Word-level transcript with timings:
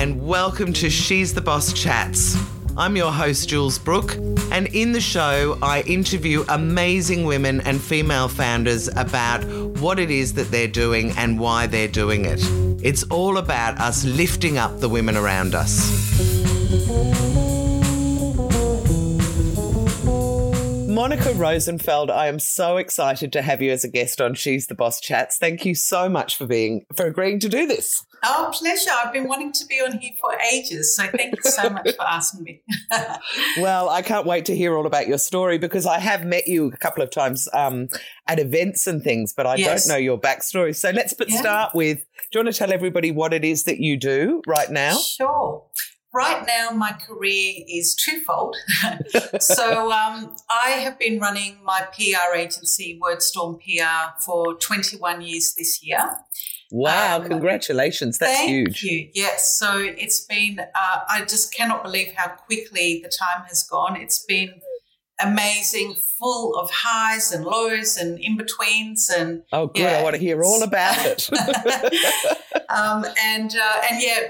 and 0.00 0.26
welcome 0.26 0.72
to 0.72 0.88
She's 0.88 1.34
the 1.34 1.42
Boss 1.42 1.74
Chats. 1.74 2.34
I'm 2.74 2.96
your 2.96 3.12
host, 3.12 3.50
Jules 3.50 3.78
Brook, 3.78 4.16
and 4.50 4.66
in 4.68 4.92
the 4.92 5.00
show, 5.00 5.58
I 5.60 5.82
interview 5.82 6.42
amazing 6.48 7.26
women 7.26 7.60
and 7.60 7.78
female 7.78 8.26
founders 8.26 8.88
about 8.96 9.44
what 9.78 9.98
it 9.98 10.10
is 10.10 10.32
that 10.34 10.50
they're 10.50 10.68
doing 10.68 11.10
and 11.18 11.38
why 11.38 11.66
they're 11.66 11.86
doing 11.86 12.24
it. 12.24 12.40
It's 12.82 13.02
all 13.10 13.36
about 13.36 13.78
us 13.78 14.02
lifting 14.06 14.56
up 14.56 14.80
the 14.80 14.88
women 14.88 15.18
around 15.18 15.54
us. 15.54 15.90
Monica 20.88 21.34
Rosenfeld, 21.34 22.10
I 22.10 22.28
am 22.28 22.38
so 22.38 22.78
excited 22.78 23.34
to 23.34 23.42
have 23.42 23.60
you 23.60 23.70
as 23.70 23.84
a 23.84 23.88
guest 23.88 24.18
on 24.22 24.32
She's 24.32 24.66
the 24.66 24.74
Boss 24.74 24.98
Chats. 24.98 25.36
Thank 25.36 25.66
you 25.66 25.74
so 25.74 26.08
much 26.08 26.36
for 26.38 26.46
being 26.46 26.86
for 26.96 27.04
agreeing 27.04 27.38
to 27.40 27.50
do 27.50 27.66
this. 27.66 28.06
Oh, 28.22 28.50
pleasure. 28.52 28.90
I've 28.92 29.12
been 29.12 29.28
wanting 29.28 29.52
to 29.52 29.66
be 29.66 29.80
on 29.80 29.98
here 29.98 30.12
for 30.20 30.36
ages. 30.52 30.96
So 30.96 31.06
thank 31.06 31.34
you 31.36 31.50
so 31.50 31.70
much 31.70 31.94
for 31.96 32.06
asking 32.06 32.44
me. 32.44 32.62
well, 33.58 33.88
I 33.88 34.02
can't 34.02 34.26
wait 34.26 34.44
to 34.46 34.56
hear 34.56 34.76
all 34.76 34.86
about 34.86 35.08
your 35.08 35.18
story 35.18 35.58
because 35.58 35.86
I 35.86 35.98
have 35.98 36.24
met 36.24 36.46
you 36.46 36.66
a 36.66 36.76
couple 36.76 37.02
of 37.02 37.10
times 37.10 37.48
um, 37.52 37.88
at 38.26 38.38
events 38.38 38.86
and 38.86 39.02
things, 39.02 39.32
but 39.32 39.46
I 39.46 39.56
yes. 39.56 39.86
don't 39.86 39.94
know 39.94 39.98
your 39.98 40.18
backstory. 40.18 40.74
So 40.76 40.90
let's 40.90 41.14
but 41.14 41.30
yeah. 41.30 41.40
start 41.40 41.74
with 41.74 41.98
do 41.98 42.38
you 42.38 42.44
want 42.44 42.54
to 42.54 42.58
tell 42.58 42.72
everybody 42.72 43.10
what 43.10 43.32
it 43.32 43.44
is 43.44 43.64
that 43.64 43.78
you 43.78 43.96
do 43.96 44.42
right 44.46 44.70
now? 44.70 44.96
Sure 44.96 45.64
right 46.12 46.44
now 46.46 46.76
my 46.76 46.92
career 46.92 47.54
is 47.68 47.94
twofold. 47.94 48.56
so 49.40 49.92
um, 49.92 50.34
I 50.50 50.70
have 50.70 50.98
been 50.98 51.18
running 51.20 51.58
my 51.64 51.82
PR 51.92 52.34
agency, 52.36 52.98
Wordstorm 53.00 53.60
PR, 53.60 54.20
for 54.24 54.54
21 54.56 55.22
years 55.22 55.54
this 55.56 55.82
year. 55.82 56.18
Wow, 56.70 57.16
um, 57.16 57.28
congratulations. 57.28 58.18
That's 58.18 58.40
huge. 58.40 58.80
thank 58.80 58.82
you. 58.82 59.10
Yes. 59.14 59.58
So 59.58 59.78
it's 59.78 60.24
been, 60.24 60.60
uh, 60.60 61.00
I 61.08 61.20
just 61.20 61.54
cannot 61.54 61.82
believe 61.82 62.12
how 62.16 62.28
quickly 62.28 63.00
the 63.02 63.08
time 63.08 63.44
has 63.48 63.64
gone. 63.64 63.96
It's 63.96 64.24
been 64.24 64.60
amazing, 65.22 65.96
full 66.18 66.56
of 66.56 66.70
highs 66.70 67.32
and 67.32 67.44
lows 67.44 67.96
and 67.96 68.18
in 68.18 68.36
betweens. 68.36 69.10
And 69.10 69.42
oh, 69.52 69.66
good! 69.66 69.82
Yeah, 69.82 69.98
I 69.98 70.02
want 70.02 70.14
to 70.14 70.20
hear 70.20 70.42
all 70.42 70.62
about 70.62 70.96
it. 71.04 71.28
um, 72.68 73.04
and 73.18 73.54
uh, 73.54 73.82
and 73.90 74.02
yeah, 74.02 74.28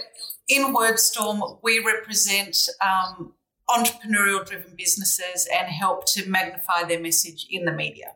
in 0.49 0.75
Wordstorm, 0.75 1.59
we 1.63 1.79
represent 1.79 2.57
um, 2.81 3.35
entrepreneurial 3.69 4.45
driven 4.45 4.75
businesses 4.77 5.49
and 5.53 5.69
help 5.69 6.07
to 6.07 6.29
magnify 6.29 6.85
their 6.85 7.01
message 7.01 7.47
in 7.51 7.65
the 7.65 7.73
media. 7.73 8.15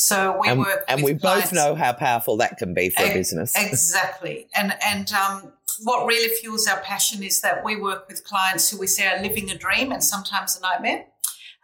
So 0.00 0.38
we 0.40 0.48
and, 0.48 0.60
work, 0.60 0.82
and 0.88 1.02
we 1.02 1.14
clients. 1.14 1.50
both 1.50 1.52
know 1.52 1.74
how 1.74 1.92
powerful 1.92 2.38
that 2.38 2.56
can 2.56 2.72
be 2.72 2.88
for 2.88 3.02
a, 3.02 3.10
a 3.10 3.12
business. 3.12 3.52
Exactly, 3.58 4.46
and 4.54 4.74
and 4.82 5.12
um, 5.12 5.52
what 5.82 6.06
really 6.06 6.34
fuels 6.36 6.66
our 6.66 6.80
passion 6.80 7.22
is 7.22 7.42
that 7.42 7.62
we 7.62 7.76
work 7.76 8.08
with 8.08 8.24
clients 8.24 8.70
who 8.70 8.78
we 8.78 8.86
say 8.86 9.06
are 9.08 9.22
living 9.22 9.50
a 9.50 9.58
dream 9.58 9.92
and 9.92 10.02
sometimes 10.02 10.56
a 10.56 10.62
nightmare, 10.62 11.04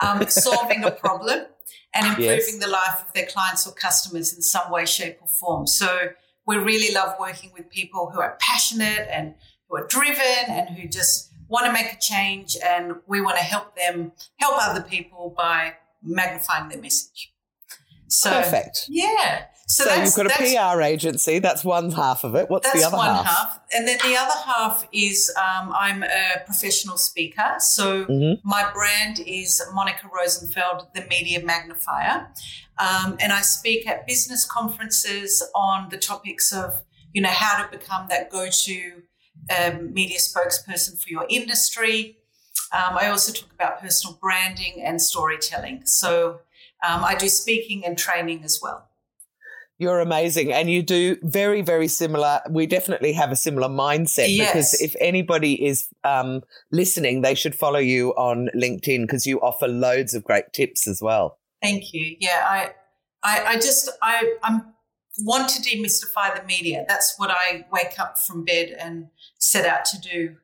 um, 0.01 0.23
solving 0.28 0.84
a 0.84 0.91
problem 0.91 1.47
and 1.95 2.06
improving 2.09 2.28
yes. 2.28 2.59
the 2.59 2.69
life 2.69 3.03
of 3.06 3.11
their 3.15 3.25
clients 3.25 3.67
or 3.67 3.73
customers 3.73 4.34
in 4.34 4.43
some 4.43 4.71
way, 4.71 4.84
shape, 4.84 5.17
or 5.23 5.28
form. 5.28 5.67
So 5.67 6.11
we 6.47 6.56
really 6.59 6.95
love 6.95 7.17
working 7.19 7.53
with 7.55 7.71
people 7.71 8.11
who 8.12 8.21
are 8.21 8.37
passionate 8.39 9.09
and 9.11 9.34
who 9.71 9.78
are 9.78 9.87
driven 9.87 10.45
and 10.50 10.69
who 10.77 10.87
just 10.89 11.33
want 11.48 11.65
to 11.65 11.73
make 11.73 11.91
a 11.91 11.98
change 11.98 12.55
and 12.62 12.97
we 13.06 13.23
want 13.23 13.39
to 13.39 13.45
help 13.45 13.75
them 13.77 14.12
help 14.37 14.56
other 14.61 14.83
people 14.83 15.34
by 15.34 15.73
magnifying 16.03 16.69
their 16.69 16.83
message. 16.83 17.33
So 18.09 18.31
perfect. 18.31 18.87
Yeah. 18.89 19.45
So, 19.69 19.85
so 19.85 19.95
you've 19.97 20.15
got 20.15 20.27
a 20.27 20.75
PR 20.75 20.81
agency. 20.81 21.41
That's 21.41 21.65
one 21.65 21.91
half 21.91 22.23
of 22.23 22.37
it. 22.37 22.49
What's 22.49 22.71
the 22.73 22.85
other 22.85 22.97
one 22.97 23.17
half? 23.17 23.27
half? 23.27 23.61
And 23.75 23.87
then 23.89 23.99
the 23.99 24.17
other 24.17 24.39
half 24.47 24.87
is 24.93 25.33
um, 25.37 25.73
I'm 25.75 26.05
a 26.05 26.41
professional 26.45 26.97
speaker. 26.99 27.56
So 27.59 28.05
mm-hmm. 28.05 28.49
my 28.49 28.71
brand 28.72 29.19
is 29.27 29.61
Monica 29.72 30.09
Rosenfeld, 30.15 30.87
the 30.94 31.05
Media 31.11 31.44
Magnifier, 31.44 32.28
um, 32.78 33.17
and 33.19 33.33
I 33.33 33.41
speak 33.41 33.89
at 33.89 34.06
business 34.06 34.44
conferences 34.44 35.43
on 35.53 35.88
the 35.88 35.99
topics 35.99 36.53
of 36.53 36.84
you 37.12 37.23
know 37.23 37.31
how 37.31 37.65
to 37.65 37.77
become 37.77 38.06
that 38.09 38.31
go-to 38.31 39.03
um, 39.50 39.93
media 39.93 40.19
spokesperson 40.19 41.03
for 41.03 41.09
your 41.09 41.27
industry. 41.28 42.19
Um, 42.73 42.97
I 42.99 43.09
also 43.09 43.33
talk 43.33 43.50
about 43.53 43.81
personal 43.81 44.17
branding 44.21 44.83
and 44.83 45.00
storytelling. 45.00 45.83
So 45.87 46.41
um, 46.87 47.04
I 47.04 47.14
do 47.14 47.28
speaking 47.28 47.84
and 47.84 47.97
training 47.97 48.42
as 48.44 48.60
well. 48.62 48.88
You're 49.78 50.00
amazing. 50.00 50.53
And 50.53 50.70
you 50.70 50.82
do 50.82 51.16
very, 51.22 51.60
very 51.60 51.87
similar. 51.87 52.41
We 52.48 52.66
definitely 52.66 53.12
have 53.12 53.31
a 53.31 53.37
similar 53.37 53.69
mindset 53.69 54.34
yes. 54.34 54.50
because 54.50 54.81
if 54.81 54.97
anybody 55.00 55.66
is 55.66 55.88
um, 56.03 56.42
listening, 56.72 57.20
they 57.20 57.34
should 57.34 57.54
follow 57.54 57.78
you 57.78 58.10
on 58.12 58.48
LinkedIn 58.56 59.03
because 59.03 59.26
you 59.26 59.38
offer 59.41 59.69
loads 59.69 60.14
of 60.14 60.25
great 60.25 60.53
tips 60.54 60.88
as 60.88 61.03
well. 61.03 61.38
Thank 61.60 61.92
you. 61.92 62.16
Yeah, 62.20 62.47
I, 62.48 62.70
I, 63.22 63.44
I 63.44 63.54
just, 63.56 63.91
I, 64.03 64.37
I'm 64.43 64.72
want 65.20 65.48
to 65.48 65.62
demystify 65.62 66.38
the 66.38 66.44
media. 66.47 66.84
That's 66.88 67.14
what 67.19 67.31
I 67.31 67.66
wake 67.72 67.98
up 67.98 68.19
from 68.19 68.44
bed 68.44 68.76
and 68.78 69.08
set 69.38 69.66
out 69.66 69.84
to 69.87 70.00
do 70.00 70.37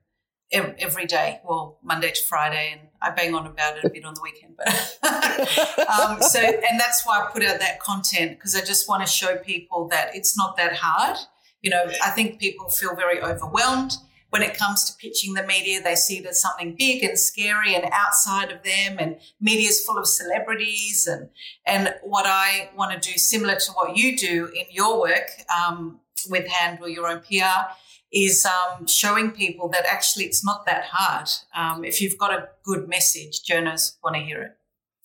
every 0.53 1.07
day. 1.07 1.41
Well, 1.45 1.79
Monday 1.83 2.11
to 2.11 2.23
Friday, 2.29 2.71
and 2.73 2.89
I 3.03 3.11
bang 3.11 3.35
on 3.35 3.47
about 3.47 3.79
it 3.79 3.85
a 3.85 3.91
bit 3.91 4.05
on 4.05 4.15
the 4.15 4.21
weekend. 4.23 4.57
But 4.57 4.69
um, 5.89 6.23
so, 6.23 6.41
and 6.41 6.79
that's 6.81 7.05
why 7.05 7.21
I 7.21 7.31
put 7.33 7.43
out 7.43 7.59
that 7.61 7.81
content 7.81 8.39
because 8.39 8.55
I 8.55 8.61
just 8.61 8.89
want 8.89 9.05
to 9.05 9.11
show 9.11 9.37
people 9.37 9.89
that 9.89 10.15
it's 10.15 10.37
not 10.37 10.57
that 10.57 10.77
hard. 10.77 11.17
You 11.63 11.71
know, 11.71 11.85
I 12.03 12.11
think 12.11 12.41
people 12.41 12.69
feel 12.69 12.95
very 12.95 13.21
overwhelmed 13.21 13.97
when 14.33 14.41
it 14.41 14.57
comes 14.57 14.85
to 14.85 14.97
pitching 14.97 15.35
the 15.35 15.43
media, 15.43 15.83
they 15.83 15.95
see 15.95 16.17
it 16.17 16.25
as 16.25 16.41
something 16.41 16.75
big 16.79 17.05
and 17.05 17.19
scary 17.19 17.75
and 17.75 17.85
outside 17.93 18.51
of 18.51 18.63
them, 18.63 18.97
and 18.99 19.19
media 19.43 19.69
is 19.69 19.85
full 19.85 19.99
of 19.99 20.07
celebrities. 20.07 21.07
And 21.07 21.29
and 21.67 21.95
what 22.03 22.25
I 22.27 22.71
want 22.75 22.93
to 22.93 23.13
do, 23.13 23.19
similar 23.19 23.57
to 23.57 23.73
what 23.73 23.95
you 23.95 24.17
do 24.17 24.47
in 24.47 24.65
your 24.71 24.99
work 24.99 25.29
um, 25.55 26.01
with 26.29 26.49
Handle 26.49 26.89
Your 26.89 27.07
Own 27.07 27.21
PR, 27.21 27.73
is 28.13 28.45
um, 28.45 28.87
showing 28.87 29.31
people 29.31 29.69
that 29.71 29.85
actually 29.87 30.25
it's 30.25 30.45
not 30.45 30.67
that 30.67 30.85
hard. 30.91 31.29
Um, 31.55 31.85
if 31.85 32.01
you've 32.01 32.19
got 32.19 32.33
a 32.33 32.49
good 32.63 32.89
message, 32.89 33.43
journalists 33.43 33.99
want 34.03 34.17
to 34.17 34.23
hear 34.23 34.43
it. 34.43 34.57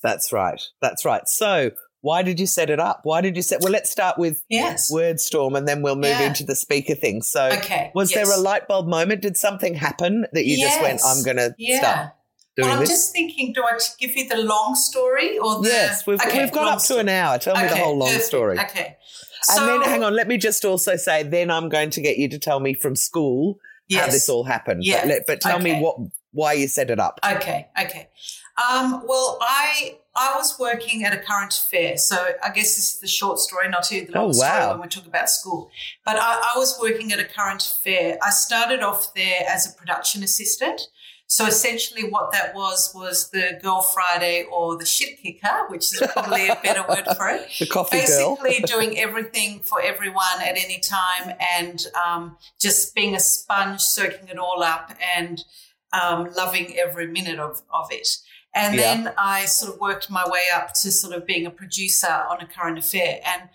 That's 0.04 0.32
right. 0.32 0.62
That's 0.82 1.06
right. 1.06 1.28
So 1.28 1.72
why 2.02 2.22
did 2.22 2.40
you 2.40 2.46
set 2.46 2.70
it 2.70 2.80
up? 2.80 3.02
Why 3.04 3.22
did 3.22 3.36
you 3.36 3.42
set? 3.42 3.62
Well, 3.62 3.72
let's 3.72 3.90
start 3.90 4.18
with 4.18 4.44
yes. 4.50 4.92
Wordstorm, 4.92 5.58
and 5.58 5.68
then 5.68 5.82
we'll 5.82 5.96
move 5.96 6.06
yeah. 6.06 6.28
into 6.28 6.44
the 6.44 6.56
speaker 6.56 6.96
thing. 6.96 7.22
So, 7.22 7.48
okay. 7.48 7.92
was 7.96 8.12
yes. 8.12 8.28
there 8.28 8.38
a 8.38 8.40
light 8.40 8.68
bulb 8.68 8.88
moment? 8.88 9.22
Did 9.22 9.36
something 9.36 9.74
happen 9.74 10.26
that 10.32 10.46
you 10.46 10.58
yes. 10.58 10.76
just 10.76 10.82
went, 10.82 11.02
"I'm 11.04 11.24
going 11.24 11.38
to 11.38 11.56
yeah. 11.58 11.80
start"? 11.80 12.14
Doing 12.56 12.68
well, 12.70 12.78
I'm 12.78 12.80
this? 12.82 12.90
just 12.90 13.12
thinking, 13.12 13.54
do 13.54 13.64
I 13.64 13.78
give 14.00 14.16
you 14.16 14.28
the 14.28 14.38
long 14.38 14.74
story 14.74 15.38
or 15.38 15.62
the? 15.62 15.70
Yes, 15.70 16.08
we've, 16.08 16.20
okay, 16.20 16.44
we've 16.44 16.52
got 16.52 16.68
up 16.68 16.84
to 16.86 16.98
an 16.98 17.10
hour. 17.10 17.38
Tell 17.38 17.54
okay, 17.54 17.64
me 17.64 17.70
the 17.70 17.76
whole 17.76 17.98
long 17.98 18.10
perfect. 18.10 18.26
story. 18.26 18.60
Okay. 18.60 18.98
So, 19.44 19.62
and 19.62 19.84
then, 19.84 19.90
hang 19.90 20.04
on, 20.04 20.16
let 20.16 20.28
me 20.28 20.38
just 20.38 20.66
also 20.66 20.96
say, 20.96 21.24
then 21.24 21.50
I'm 21.52 21.70
going 21.70 21.90
to 21.92 22.02
get 22.02 22.18
you 22.18 22.28
to 22.30 22.40
tell 22.40 22.60
me 22.60 22.74
from 22.74 22.96
school 22.96 23.60
yes. 23.88 24.06
how 24.06 24.12
this 24.12 24.30
all 24.30 24.44
happened. 24.44 24.84
Yeah. 24.84 25.08
But, 25.08 25.24
but 25.28 25.42
tell 25.42 25.60
okay. 25.60 25.76
me 25.76 25.82
what 25.82 25.98
why 26.32 26.54
you 26.54 26.68
set 26.68 26.90
it 26.90 27.00
up. 27.00 27.20
Okay, 27.26 27.68
okay. 27.82 28.10
Um, 28.58 29.04
well, 29.08 29.38
I 29.42 29.98
I 30.16 30.36
was 30.36 30.58
working 30.60 31.04
at 31.04 31.14
a 31.14 31.18
current 31.18 31.54
affair, 31.54 31.98
so 31.98 32.16
I 32.44 32.50
guess 32.50 32.76
this 32.76 32.94
is 32.94 33.00
the 33.00 33.08
short 33.08 33.40
story, 33.40 33.70
not 33.70 33.88
the 33.90 34.08
long 34.14 34.26
oh, 34.26 34.28
wow. 34.28 34.34
story 34.34 34.68
when 34.72 34.82
we 34.82 34.88
talk 34.88 35.06
about 35.06 35.30
school. 35.30 35.70
But 36.06 36.18
I, 36.18 36.52
I 36.56 36.58
was 36.58 36.78
working 36.82 37.12
at 37.12 37.20
a 37.20 37.24
current 37.24 37.64
affair. 37.64 38.18
I 38.22 38.32
started 38.32 38.82
off 38.82 39.14
there 39.14 39.44
as 39.48 39.72
a 39.72 39.76
production 39.78 40.24
assistant. 40.24 40.82
So 41.30 41.46
essentially, 41.46 42.10
what 42.10 42.32
that 42.32 42.56
was 42.56 42.94
was 42.96 43.30
the 43.32 43.60
Girl 43.62 43.82
Friday 43.82 44.46
or 44.50 44.78
the 44.78 44.86
shit 44.86 45.22
kicker, 45.22 45.66
which 45.68 45.94
is 45.94 46.02
probably 46.14 46.48
a 46.48 46.56
better 46.64 46.86
word 46.88 47.06
for 47.18 47.28
it. 47.28 47.50
the 47.60 47.68
coffee 47.68 47.98
Basically, 47.98 48.60
doing 48.66 48.98
everything 48.98 49.60
for 49.60 49.82
everyone 49.82 50.42
at 50.42 50.58
any 50.58 50.80
time 50.80 51.36
and 51.58 51.86
um, 52.06 52.38
just 52.60 52.96
being 52.96 53.14
a 53.14 53.20
sponge, 53.20 53.82
soaking 53.82 54.30
it 54.30 54.38
all 54.38 54.64
up 54.64 54.94
and 55.18 55.44
um, 55.92 56.32
loving 56.34 56.78
every 56.78 57.08
minute 57.08 57.40
of, 57.40 57.62
of 57.74 57.88
it. 57.92 58.08
And 58.56 58.76
yeah. 58.76 58.82
then 58.82 59.14
I 59.18 59.46
sort 59.46 59.74
of 59.74 59.82
worked 59.82 60.10
my 60.10 60.24
way 60.26 60.44
up 60.56 60.74
to 60.76 60.92
sort 60.92 61.14
of 61.14 61.26
being 61.26 61.46
a 61.46 61.52
producer 61.52 62.08
on 62.08 62.40
a 62.40 62.48
current 62.48 62.78
affair. 62.78 63.20
And 63.26 63.50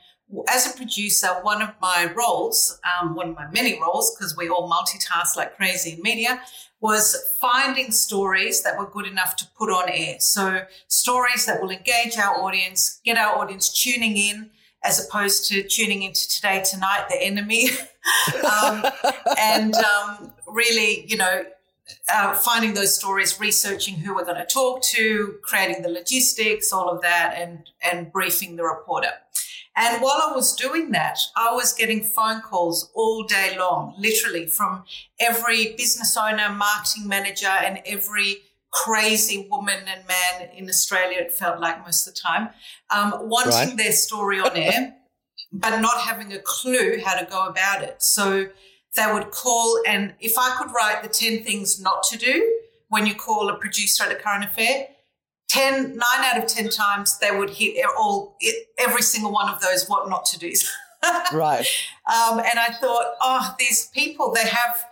as 0.48 0.72
a 0.72 0.76
producer, 0.76 1.28
one 1.42 1.62
of 1.62 1.70
my 1.80 2.12
roles, 2.14 2.78
um, 3.00 3.14
one 3.14 3.30
of 3.30 3.34
my 3.34 3.50
many 3.50 3.80
roles, 3.80 4.14
because 4.14 4.36
we 4.36 4.48
all 4.48 4.70
multitask 4.70 5.36
like 5.36 5.56
crazy 5.56 5.92
in 5.92 6.02
media, 6.02 6.40
was 6.82 7.16
finding 7.40 7.92
stories 7.92 8.64
that 8.64 8.76
were 8.76 8.86
good 8.86 9.06
enough 9.06 9.36
to 9.36 9.46
put 9.56 9.70
on 9.70 9.88
air. 9.88 10.16
So 10.18 10.64
stories 10.88 11.46
that 11.46 11.62
will 11.62 11.70
engage 11.70 12.18
our 12.18 12.42
audience, 12.42 13.00
get 13.04 13.16
our 13.16 13.38
audience 13.38 13.72
tuning 13.72 14.16
in, 14.16 14.50
as 14.82 15.02
opposed 15.02 15.48
to 15.48 15.62
tuning 15.62 16.02
into 16.02 16.28
today, 16.28 16.60
tonight, 16.68 17.06
the 17.08 17.22
enemy, 17.22 17.68
um, 18.64 18.84
and 19.38 19.74
um, 19.76 20.32
really, 20.48 21.06
you 21.06 21.16
know, 21.16 21.44
uh, 22.12 22.34
finding 22.34 22.74
those 22.74 22.96
stories, 22.96 23.38
researching 23.38 23.94
who 23.94 24.12
we're 24.12 24.24
going 24.24 24.36
to 24.36 24.46
talk 24.46 24.82
to, 24.82 25.36
creating 25.42 25.82
the 25.82 25.88
logistics, 25.88 26.72
all 26.72 26.88
of 26.88 27.00
that, 27.02 27.34
and 27.36 27.70
and 27.80 28.10
briefing 28.10 28.56
the 28.56 28.64
reporter. 28.64 29.12
And 29.76 30.02
while 30.02 30.20
I 30.22 30.32
was 30.34 30.54
doing 30.54 30.90
that, 30.90 31.18
I 31.34 31.52
was 31.52 31.72
getting 31.72 32.04
phone 32.04 32.42
calls 32.42 32.90
all 32.94 33.24
day 33.24 33.56
long, 33.58 33.94
literally 33.98 34.46
from 34.46 34.84
every 35.18 35.74
business 35.76 36.16
owner, 36.16 36.50
marketing 36.50 37.08
manager, 37.08 37.46
and 37.46 37.80
every 37.86 38.42
crazy 38.72 39.46
woman 39.50 39.78
and 39.86 40.06
man 40.06 40.48
in 40.56 40.68
Australia, 40.68 41.18
it 41.18 41.32
felt 41.32 41.60
like 41.60 41.84
most 41.84 42.06
of 42.06 42.14
the 42.14 42.20
time, 42.20 42.50
um, 42.90 43.28
wanting 43.28 43.52
right. 43.52 43.76
their 43.76 43.92
story 43.92 44.40
on 44.40 44.56
air, 44.56 44.94
but 45.52 45.78
not 45.78 46.00
having 46.00 46.32
a 46.32 46.38
clue 46.38 47.00
how 47.04 47.18
to 47.18 47.26
go 47.30 47.46
about 47.46 47.82
it. 47.82 48.02
So 48.02 48.48
they 48.96 49.12
would 49.12 49.30
call, 49.30 49.80
and 49.86 50.14
if 50.20 50.38
I 50.38 50.54
could 50.56 50.72
write 50.72 51.02
the 51.02 51.08
10 51.08 51.44
things 51.44 51.80
not 51.80 52.02
to 52.04 52.18
do 52.18 52.60
when 52.88 53.06
you 53.06 53.14
call 53.14 53.48
a 53.48 53.56
producer 53.56 54.04
at 54.04 54.12
a 54.12 54.16
current 54.16 54.44
affair, 54.44 54.88
10, 55.52 55.96
9 55.96 56.00
out 56.16 56.38
of 56.38 56.46
10 56.46 56.70
times 56.70 57.18
they 57.18 57.30
would 57.30 57.50
hit 57.50 57.84
all, 57.98 58.38
every 58.78 59.02
single 59.02 59.30
one 59.30 59.52
of 59.52 59.60
those 59.60 59.86
what 59.86 60.08
not 60.08 60.24
to 60.24 60.38
do. 60.38 60.52
right. 61.32 61.66
Um, 62.06 62.38
and 62.38 62.58
I 62.58 62.68
thought, 62.80 63.14
oh, 63.20 63.54
these 63.58 63.88
people, 63.88 64.32
they 64.32 64.48
have 64.48 64.84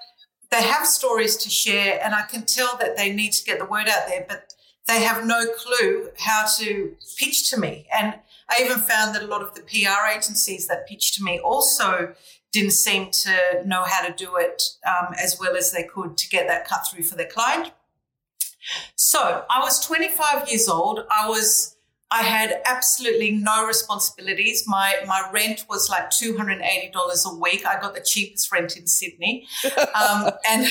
they 0.50 0.62
have 0.62 0.84
stories 0.84 1.36
to 1.36 1.48
share, 1.48 2.00
and 2.02 2.12
I 2.12 2.22
can 2.22 2.42
tell 2.42 2.76
that 2.80 2.96
they 2.96 3.12
need 3.12 3.32
to 3.34 3.44
get 3.44 3.60
the 3.60 3.64
word 3.64 3.86
out 3.88 4.08
there, 4.08 4.26
but 4.28 4.52
they 4.88 5.00
have 5.00 5.24
no 5.24 5.46
clue 5.56 6.10
how 6.18 6.44
to 6.58 6.96
pitch 7.16 7.48
to 7.50 7.56
me. 7.56 7.86
And 7.96 8.18
I 8.48 8.64
even 8.64 8.78
found 8.78 9.14
that 9.14 9.22
a 9.22 9.26
lot 9.26 9.42
of 9.42 9.54
the 9.54 9.60
PR 9.60 10.08
agencies 10.12 10.66
that 10.66 10.88
pitched 10.88 11.14
to 11.14 11.22
me 11.22 11.38
also 11.38 12.14
didn't 12.50 12.72
seem 12.72 13.12
to 13.12 13.62
know 13.64 13.84
how 13.84 14.04
to 14.04 14.12
do 14.12 14.34
it 14.36 14.60
um, 14.84 15.14
as 15.22 15.38
well 15.38 15.56
as 15.56 15.70
they 15.70 15.84
could 15.84 16.16
to 16.16 16.28
get 16.28 16.48
that 16.48 16.66
cut 16.66 16.84
through 16.88 17.04
for 17.04 17.14
their 17.14 17.28
client. 17.28 17.70
So 18.96 19.44
I 19.50 19.60
was 19.60 19.84
25 19.84 20.48
years 20.48 20.68
old. 20.68 21.00
I 21.10 21.28
was 21.28 21.76
I 22.12 22.22
had 22.22 22.60
absolutely 22.66 23.30
no 23.30 23.66
responsibilities. 23.66 24.64
My 24.66 24.96
my 25.06 25.28
rent 25.32 25.64
was 25.68 25.88
like 25.88 26.10
two 26.10 26.36
hundred 26.36 26.54
and 26.54 26.62
eighty 26.62 26.90
dollars 26.90 27.24
a 27.24 27.34
week. 27.34 27.64
I 27.64 27.80
got 27.80 27.94
the 27.94 28.00
cheapest 28.00 28.50
rent 28.50 28.76
in 28.76 28.86
Sydney, 28.86 29.46
um, 29.94 30.30
and 30.48 30.66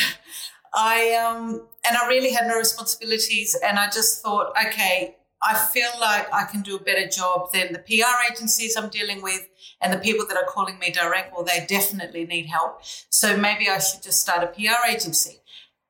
I 0.73 1.13
um, 1.15 1.65
and 1.87 1.97
I 1.97 2.07
really 2.07 2.33
had 2.33 2.47
no 2.47 2.57
responsibilities. 2.57 3.57
And 3.65 3.79
I 3.79 3.85
just 3.89 4.21
thought, 4.21 4.53
okay, 4.67 5.15
I 5.41 5.55
feel 5.55 5.89
like 6.01 6.31
I 6.33 6.43
can 6.43 6.61
do 6.61 6.75
a 6.75 6.79
better 6.79 7.07
job 7.07 7.53
than 7.53 7.71
the 7.71 7.79
PR 7.79 8.33
agencies 8.33 8.75
I'm 8.75 8.89
dealing 8.89 9.21
with 9.21 9.47
and 9.81 9.93
the 9.93 9.97
people 9.97 10.25
that 10.27 10.35
are 10.35 10.45
calling 10.45 10.77
me 10.77 10.91
direct. 10.91 11.33
Well, 11.33 11.45
they 11.45 11.65
definitely 11.67 12.25
need 12.25 12.47
help. 12.47 12.81
So 13.09 13.37
maybe 13.37 13.69
I 13.69 13.79
should 13.79 14.03
just 14.03 14.19
start 14.19 14.43
a 14.43 14.47
PR 14.47 14.89
agency. 14.89 15.39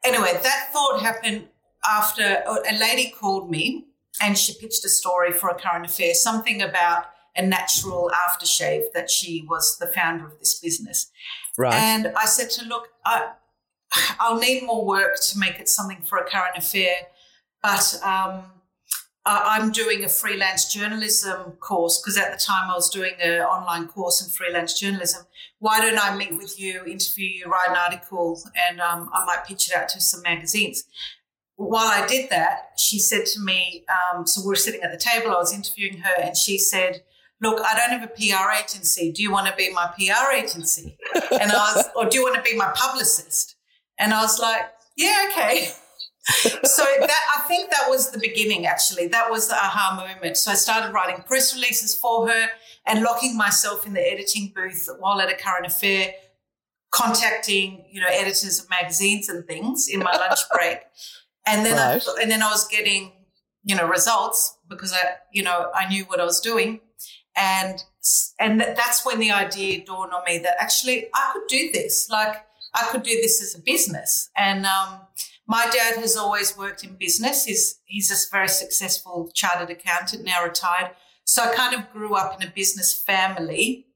Anyway, 0.04 0.32
that 0.44 0.70
thought 0.72 1.02
happened 1.02 1.48
after 1.86 2.44
a 2.48 2.78
lady 2.78 3.14
called 3.18 3.50
me 3.50 3.86
and 4.22 4.38
she 4.38 4.54
pitched 4.60 4.84
a 4.86 4.90
story 4.90 5.32
for 5.32 5.50
a 5.50 5.56
current 5.56 5.86
affair, 5.86 6.14
something 6.14 6.62
about 6.62 7.06
a 7.36 7.42
natural 7.42 8.12
aftershave 8.28 8.92
that 8.94 9.10
she 9.10 9.46
was 9.48 9.78
the 9.78 9.88
founder 9.88 10.26
of 10.26 10.40
this 10.40 10.60
business. 10.60 11.10
Right. 11.58 11.74
And 11.74 12.12
I 12.18 12.26
said 12.26 12.50
to 12.52 12.62
her, 12.62 12.68
look, 12.68 12.90
I, 13.06 13.32
I'll 14.20 14.40
need 14.40 14.64
more 14.64 14.86
work 14.86 15.20
to 15.30 15.40
make 15.40 15.60
it 15.60 15.70
something 15.70 16.02
for 16.02 16.18
a 16.18 16.30
current 16.30 16.58
affair, 16.58 16.94
but 17.62 18.00
um, 18.04 18.44
I'm 19.26 19.72
doing 19.72 20.04
a 20.04 20.10
freelance 20.10 20.74
journalism 20.74 21.52
course 21.60 22.02
because 22.02 22.18
at 22.18 22.32
the 22.32 22.44
time 22.44 22.72
I 22.72 22.74
was 22.74 22.90
doing 22.90 23.14
an 23.22 23.42
online 23.42 23.88
course 23.88 24.24
in 24.24 24.30
freelance 24.30 24.80
journalism. 24.80 25.26
Why 25.60 25.82
don't 25.82 26.00
I 26.00 26.16
meet 26.16 26.36
with 26.38 26.60
you, 26.60 26.84
interview 26.86 27.28
you, 27.28 27.46
write 27.46 27.70
an 27.70 27.76
article, 27.76 28.42
and 28.70 28.80
um, 28.80 29.10
I 29.14 29.26
might 29.26 29.46
pitch 29.46 29.70
it 29.70 29.76
out 29.76 29.90
to 29.90 30.02
some 30.02 30.22
magazines? 30.24 30.84
While 31.60 31.88
I 31.88 32.08
did 32.08 32.30
that, 32.30 32.72
she 32.78 33.00
said 33.00 33.26
to 33.26 33.42
me, 33.42 33.84
um, 33.90 34.26
so 34.26 34.42
we 34.42 34.48
we're 34.48 34.56
sitting 34.56 34.82
at 34.82 34.92
the 34.92 34.98
table, 34.98 35.32
I 35.32 35.38
was 35.38 35.54
interviewing 35.54 35.98
her, 35.98 36.22
and 36.22 36.36
she 36.36 36.58
said, 36.58 37.04
Look, 37.42 37.62
I 37.62 37.74
don't 37.74 37.98
have 37.98 38.04
a 38.04 38.08
PR 38.08 38.52
agency. 38.62 39.14
Do 39.14 39.22
you 39.22 39.32
want 39.32 39.48
to 39.48 39.56
be 39.56 39.72
my 39.72 39.88
PR 39.98 40.34
agency? 40.34 40.98
And 41.32 41.52
I 41.52 41.74
was, 41.74 41.86
or 41.96 42.06
do 42.10 42.18
you 42.18 42.24
want 42.24 42.36
to 42.36 42.42
be 42.42 42.56
my 42.56 42.72
publicist? 42.76 43.56
And 43.98 44.14
I 44.14 44.22
was 44.22 44.40
like, 44.40 44.62
Yeah, 44.96 45.28
okay. 45.30 45.70
so 46.64 46.84
that 47.00 47.22
I 47.38 47.42
think 47.48 47.72
that 47.72 47.90
was 47.90 48.12
the 48.12 48.20
beginning 48.20 48.66
actually. 48.66 49.08
That 49.08 49.30
was 49.30 49.48
the 49.48 49.56
aha 49.56 50.06
moment. 50.08 50.38
So 50.38 50.52
I 50.52 50.56
started 50.56 50.94
writing 50.94 51.24
press 51.24 51.54
releases 51.54 51.98
for 51.98 52.30
her 52.30 52.48
and 52.86 53.04
locking 53.04 53.36
myself 53.36 53.86
in 53.86 53.94
the 53.94 54.12
editing 54.12 54.54
booth 54.56 54.88
while 55.00 55.20
at 55.20 55.30
a 55.30 55.36
current 55.36 55.66
affair, 55.66 56.14
contacting, 56.92 57.86
you 57.92 58.00
know, 58.00 58.08
editors 58.10 58.60
of 58.60 58.70
magazines 58.70 59.28
and 59.28 59.46
things 59.46 59.88
in 59.90 60.00
my 60.00 60.16
lunch 60.16 60.40
break. 60.54 60.80
And 61.50 61.66
then 61.66 61.76
right. 61.76 62.02
I, 62.02 62.22
and 62.22 62.32
then 62.32 62.42
I 62.42 62.50
was 62.50 62.68
getting, 62.68 63.12
you 63.64 63.76
know, 63.76 63.88
results 63.88 64.58
because 64.70 64.94
I, 64.94 65.16
you 65.32 65.44
know, 65.44 65.72
I 65.74 65.90
knew 65.90 66.04
what 66.06 66.20
I 66.20 66.26
was 66.26 66.40
doing. 66.40 66.82
And 67.36 67.84
and 68.40 68.62
that's 68.62 69.06
when 69.06 69.20
the 69.20 69.32
idea 69.32 69.86
dawned 69.86 70.14
on 70.14 70.24
me 70.26 70.40
that 70.40 70.56
actually 70.60 71.08
I 71.14 71.32
could 71.34 71.48
do 71.48 71.72
this. 71.72 72.10
Like 72.10 72.46
I 72.74 72.88
could 72.92 73.04
do 73.04 73.16
this 73.22 73.42
as 73.42 73.56
a 73.56 73.62
business. 73.62 74.30
And 74.38 74.66
um, 74.66 75.02
my 75.48 75.68
dad 75.72 75.98
has 75.98 76.16
always 76.16 76.58
worked 76.58 76.84
in 76.84 76.96
business. 76.96 77.46
He's 77.46 77.80
he's 77.86 78.12
a 78.12 78.32
very 78.32 78.48
successful 78.48 79.32
chartered 79.34 79.70
accountant, 79.70 80.24
now 80.24 80.44
retired. 80.44 80.92
So 81.26 81.44
I 81.44 81.54
kind 81.54 81.76
of 81.76 81.92
grew 81.92 82.16
up 82.16 82.40
in 82.40 82.48
a 82.48 82.52
business 82.52 82.94
family. 82.94 83.88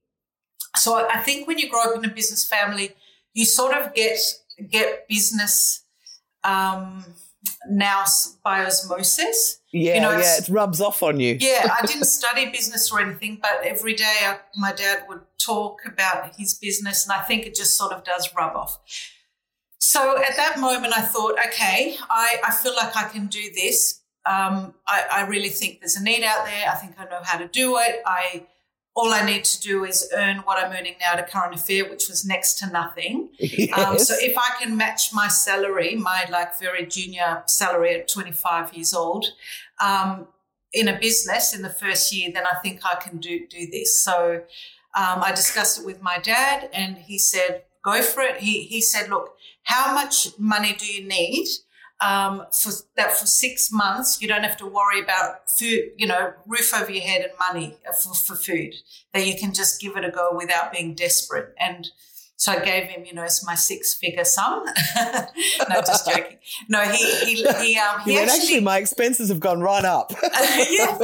So 0.76 1.08
I 1.08 1.18
think 1.18 1.46
when 1.46 1.58
you 1.58 1.68
grow 1.68 1.82
up 1.82 1.96
in 1.96 2.04
a 2.04 2.12
business 2.12 2.46
family, 2.46 2.94
you 3.32 3.44
sort 3.44 3.74
of 3.76 3.94
get 3.94 4.18
get 4.68 5.08
business 5.08 5.84
um, 6.44 7.04
now 7.68 8.04
by 8.42 8.64
osmosis. 8.64 9.60
Yeah, 9.72 9.96
you 9.96 10.00
know, 10.00 10.12
yeah, 10.12 10.38
it 10.38 10.48
rubs 10.48 10.80
off 10.80 11.02
on 11.02 11.18
you. 11.18 11.36
yeah, 11.40 11.76
I 11.80 11.86
didn't 11.86 12.04
study 12.04 12.50
business 12.50 12.92
or 12.92 13.00
anything, 13.00 13.38
but 13.40 13.60
every 13.64 13.94
day 13.94 14.16
I, 14.22 14.38
my 14.56 14.72
dad 14.72 15.04
would 15.08 15.22
talk 15.38 15.80
about 15.86 16.36
his 16.36 16.54
business, 16.54 17.06
and 17.06 17.12
I 17.12 17.22
think 17.22 17.46
it 17.46 17.54
just 17.54 17.76
sort 17.76 17.92
of 17.92 18.04
does 18.04 18.30
rub 18.36 18.54
off. 18.56 18.78
So 19.78 20.16
at 20.16 20.36
that 20.36 20.58
moment, 20.58 20.94
I 20.96 21.02
thought, 21.02 21.36
okay, 21.48 21.96
I, 22.08 22.36
I 22.46 22.52
feel 22.52 22.74
like 22.74 22.96
I 22.96 23.08
can 23.08 23.26
do 23.26 23.42
this. 23.54 24.00
Um, 24.24 24.74
I, 24.86 25.04
I 25.12 25.26
really 25.26 25.50
think 25.50 25.80
there's 25.80 25.96
a 25.96 26.02
need 26.02 26.24
out 26.24 26.46
there. 26.46 26.70
I 26.70 26.74
think 26.76 26.94
I 26.98 27.04
know 27.04 27.20
how 27.22 27.36
to 27.36 27.48
do 27.48 27.76
it. 27.78 28.00
I 28.06 28.46
all 28.96 29.12
I 29.12 29.24
need 29.24 29.44
to 29.44 29.60
do 29.60 29.84
is 29.84 30.08
earn 30.14 30.38
what 30.38 30.62
I'm 30.62 30.72
earning 30.72 30.94
now 31.00 31.14
at 31.14 31.18
a 31.18 31.24
current 31.24 31.54
affair, 31.54 31.88
which 31.90 32.08
was 32.08 32.24
next 32.24 32.54
to 32.60 32.70
nothing. 32.70 33.30
Yes. 33.38 33.70
Um, 33.84 33.98
so 33.98 34.14
if 34.18 34.38
I 34.38 34.50
can 34.60 34.76
match 34.76 35.12
my 35.12 35.26
salary, 35.26 35.96
my 35.96 36.26
like 36.30 36.58
very 36.60 36.86
junior 36.86 37.42
salary 37.46 37.94
at 37.94 38.08
25 38.08 38.72
years 38.72 38.94
old, 38.94 39.26
um, 39.80 40.28
in 40.72 40.86
a 40.88 40.98
business 40.98 41.54
in 41.54 41.62
the 41.62 41.70
first 41.70 42.14
year, 42.14 42.30
then 42.32 42.44
I 42.46 42.56
think 42.60 42.80
I 42.84 42.94
can 42.96 43.18
do 43.18 43.46
do 43.48 43.66
this. 43.70 44.02
So 44.04 44.42
um, 44.96 45.22
I 45.22 45.32
discussed 45.32 45.80
it 45.80 45.86
with 45.86 46.00
my 46.00 46.18
dad, 46.18 46.68
and 46.72 46.96
he 46.96 47.18
said, 47.18 47.64
"Go 47.82 48.00
for 48.02 48.22
it." 48.22 48.38
He 48.38 48.62
he 48.62 48.80
said, 48.80 49.10
"Look, 49.10 49.34
how 49.64 49.94
much 49.94 50.38
money 50.38 50.72
do 50.72 50.86
you 50.86 51.06
need?" 51.06 51.48
Um, 52.04 52.44
for 52.52 52.72
that 52.96 53.16
for 53.16 53.26
six 53.26 53.72
months 53.72 54.20
you 54.20 54.28
don't 54.28 54.42
have 54.42 54.56
to 54.58 54.66
worry 54.66 55.00
about 55.02 55.50
food, 55.50 55.90
you 55.96 56.06
know, 56.06 56.32
roof 56.46 56.74
over 56.74 56.90
your 56.90 57.02
head 57.02 57.22
and 57.22 57.32
money 57.38 57.78
for, 58.02 58.14
for 58.14 58.36
food. 58.36 58.74
That 59.12 59.26
you 59.26 59.38
can 59.38 59.54
just 59.54 59.80
give 59.80 59.96
it 59.96 60.04
a 60.04 60.10
go 60.10 60.30
without 60.36 60.72
being 60.72 60.94
desperate. 60.94 61.54
And 61.58 61.88
so 62.36 62.52
I 62.52 62.64
gave 62.64 62.84
him, 62.84 63.04
you 63.06 63.14
know, 63.14 63.22
it's 63.22 63.46
my 63.46 63.54
six 63.54 63.94
figure 63.94 64.24
sum. 64.24 64.64
no, 65.68 65.80
just 65.80 66.06
joking. 66.06 66.38
No, 66.68 66.80
he 66.82 66.96
he 67.24 67.34
he, 67.36 67.78
um, 67.78 68.00
he 68.04 68.18
actually, 68.18 68.18
actually, 68.18 68.60
my 68.60 68.78
expenses 68.78 69.28
have 69.28 69.40
gone 69.40 69.60
right 69.60 69.84
up. 69.84 70.12
yeah. 70.22 70.98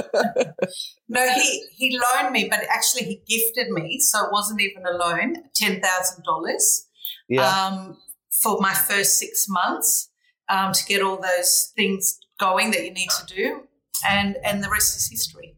No, 1.08 1.32
he 1.32 1.66
he 1.76 1.98
loaned 1.98 2.32
me, 2.32 2.48
but 2.50 2.60
actually 2.68 3.04
he 3.04 3.22
gifted 3.26 3.70
me, 3.70 4.00
so 4.00 4.26
it 4.26 4.32
wasn't 4.32 4.60
even 4.60 4.84
a 4.84 4.92
loan, 4.92 5.36
ten 5.54 5.80
thousand 5.80 6.24
dollars. 6.24 6.86
Yeah. 7.28 7.48
Um, 7.48 7.96
for 8.42 8.60
my 8.60 8.74
first 8.74 9.18
six 9.18 9.46
months 9.48 10.09
um, 10.50 10.72
to 10.72 10.84
get 10.84 11.02
all 11.02 11.20
those 11.20 11.72
things 11.76 12.18
going 12.38 12.70
that 12.72 12.84
you 12.84 12.92
need 12.92 13.10
to 13.10 13.26
do, 13.34 13.62
and 14.08 14.36
and 14.44 14.62
the 14.62 14.70
rest 14.70 14.96
is 14.96 15.08
history. 15.08 15.56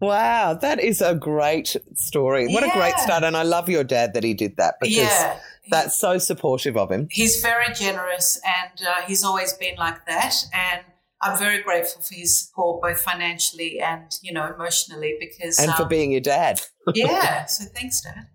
Wow, 0.00 0.54
that 0.54 0.80
is 0.80 1.00
a 1.00 1.14
great 1.14 1.76
story. 1.94 2.46
What 2.48 2.64
yeah. 2.64 2.70
a 2.70 2.72
great 2.72 2.94
start. 2.98 3.24
And 3.24 3.36
I 3.36 3.42
love 3.42 3.68
your 3.68 3.82
dad 3.82 4.14
that 4.14 4.22
he 4.22 4.32
did 4.32 4.56
that 4.56 4.76
because 4.80 4.96
yeah. 4.96 5.40
that's 5.70 5.98
so 5.98 6.18
supportive 6.18 6.76
of 6.76 6.90
him. 6.90 7.08
He's 7.10 7.40
very 7.42 7.74
generous 7.74 8.40
and 8.44 8.86
uh, 8.86 9.02
he's 9.08 9.24
always 9.24 9.54
been 9.54 9.74
like 9.76 10.06
that. 10.06 10.36
And 10.52 10.82
I'm 11.20 11.36
very 11.36 11.64
grateful 11.64 12.00
for 12.00 12.14
his 12.14 12.38
support, 12.38 12.80
both 12.80 13.00
financially 13.00 13.80
and, 13.80 14.16
you 14.22 14.32
know, 14.32 14.46
emotionally 14.54 15.16
because. 15.18 15.58
And 15.58 15.70
um, 15.70 15.76
for 15.76 15.84
being 15.84 16.12
your 16.12 16.20
dad. 16.20 16.60
yeah. 16.94 17.46
So 17.46 17.64
thanks, 17.74 18.00
Dad 18.00 18.28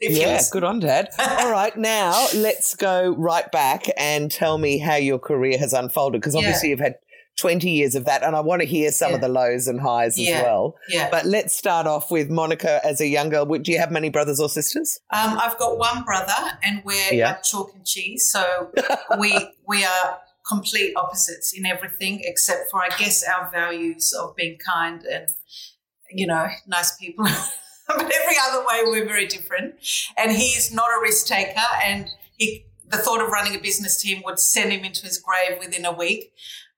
yeah, 0.00 0.40
good 0.50 0.64
on, 0.64 0.80
Dad. 0.80 1.08
All 1.18 1.50
right, 1.50 1.76
now 1.76 2.26
let's 2.34 2.74
go 2.74 3.14
right 3.16 3.50
back 3.50 3.86
and 3.96 4.30
tell 4.30 4.58
me 4.58 4.78
how 4.78 4.96
your 4.96 5.18
career 5.18 5.58
has 5.58 5.72
unfolded 5.72 6.20
because 6.20 6.34
obviously 6.34 6.68
yeah. 6.68 6.72
you've 6.72 6.80
had 6.80 6.96
20 7.36 7.70
years 7.70 7.94
of 7.94 8.06
that, 8.06 8.22
and 8.22 8.34
I 8.34 8.40
want 8.40 8.62
to 8.62 8.66
hear 8.66 8.90
some 8.90 9.10
yeah. 9.10 9.16
of 9.16 9.20
the 9.20 9.28
lows 9.28 9.68
and 9.68 9.80
highs 9.80 10.18
yeah. 10.18 10.36
as 10.36 10.42
well. 10.42 10.76
Yeah. 10.88 11.08
But 11.10 11.26
let's 11.26 11.54
start 11.54 11.86
off 11.86 12.10
with 12.10 12.30
Monica 12.30 12.80
as 12.84 13.00
a 13.00 13.06
young 13.06 13.28
girl. 13.28 13.44
Do 13.44 13.70
you 13.70 13.78
have 13.78 13.90
many 13.90 14.08
brothers 14.08 14.40
or 14.40 14.48
sisters? 14.48 15.00
Um, 15.10 15.38
I've 15.38 15.58
got 15.58 15.78
one 15.78 16.02
brother, 16.04 16.32
and 16.62 16.82
we're 16.84 17.12
yeah. 17.12 17.28
like 17.28 17.42
chalk 17.42 17.74
and 17.74 17.84
cheese. 17.84 18.30
So 18.30 18.70
we 19.18 19.36
we 19.68 19.84
are 19.84 20.18
complete 20.48 20.94
opposites 20.96 21.52
in 21.52 21.66
everything, 21.66 22.20
except 22.24 22.70
for 22.70 22.82
I 22.82 22.88
guess 22.96 23.22
our 23.22 23.50
values 23.50 24.14
of 24.18 24.34
being 24.34 24.58
kind 24.58 25.02
and 25.04 25.28
you 26.10 26.26
know 26.26 26.48
nice 26.66 26.96
people. 26.96 27.26
but 27.96 28.12
every 28.14 28.36
other 28.48 28.64
way 28.66 28.82
we're 28.84 29.06
very 29.06 29.26
different. 29.26 29.74
And 30.16 30.32
he's 30.32 30.72
not 30.72 30.88
a 30.88 31.00
risk 31.00 31.26
taker, 31.26 31.60
and 31.84 32.08
he 32.36 32.66
the 32.88 32.98
thought 32.98 33.20
of 33.20 33.30
running 33.30 33.54
a 33.54 33.58
business 33.58 34.00
team 34.00 34.22
would 34.24 34.38
send 34.38 34.72
him 34.72 34.84
into 34.84 35.04
his 35.04 35.18
grave 35.18 35.58
within 35.58 35.84
a 35.84 35.92
week. 35.92 36.32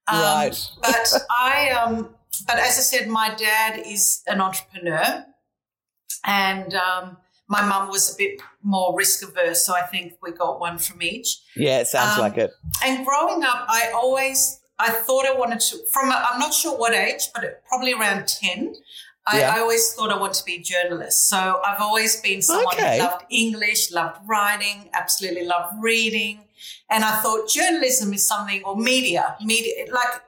Um, 0.07 0.21
right. 0.21 0.71
but 0.83 1.13
I, 1.31 1.71
um, 1.71 2.15
but 2.47 2.57
as 2.57 2.79
I 2.79 2.83
said, 2.83 3.09
my 3.09 3.35
dad 3.35 3.83
is 3.85 4.23
an 4.27 4.41
entrepreneur, 4.41 5.27
and 6.25 6.75
um, 6.75 7.19
my 7.49 7.63
mum 7.63 7.89
was 7.89 8.15
a 8.15 8.17
bit 8.17 8.41
more 8.63 8.97
risk 8.97 9.27
averse, 9.27 9.65
so 9.65 9.75
I 9.75 9.83
think 9.83 10.15
we 10.23 10.33
got 10.33 10.61
one 10.61 10.79
from 10.79 11.03
each. 11.03 11.41
Yeah, 11.57 11.81
it 11.81 11.89
sounds 11.89 12.19
um, 12.19 12.21
like 12.21 12.39
it. 12.39 12.51
And 12.85 13.05
growing 13.05 13.43
up, 13.43 13.67
I 13.69 13.91
always 13.95 14.61
I 14.79 14.91
thought 14.91 15.27
I 15.27 15.35
wanted 15.35 15.61
to 15.61 15.79
from 15.93 16.11
i 16.11 16.31
am 16.33 16.39
not 16.39 16.55
sure 16.55 16.77
what 16.77 16.95
age, 16.95 17.29
but 17.35 17.63
probably 17.69 17.93
around 17.93 18.29
ten. 18.29 18.75
I, 19.31 19.41
yeah. 19.41 19.55
I, 19.55 19.61
always 19.61 19.93
thought 19.93 20.11
I 20.11 20.19
wanted 20.19 20.35
to 20.35 20.45
be 20.45 20.55
a 20.57 20.63
journalist. 20.63 21.29
So 21.29 21.61
I've 21.65 21.81
always 21.81 22.21
been 22.21 22.41
someone 22.41 22.75
okay. 22.75 22.99
who 22.99 23.05
loved 23.05 23.25
English, 23.31 23.93
loved 23.93 24.21
writing, 24.27 24.89
absolutely 24.95 25.45
loved 25.45 25.75
reading. 25.83 26.41
And 26.91 27.05
I 27.05 27.21
thought 27.21 27.49
journalism 27.49 28.13
is 28.13 28.27
something, 28.27 28.63
or 28.65 28.77
media, 28.77 29.37
media, 29.43 29.87
like 29.93 30.23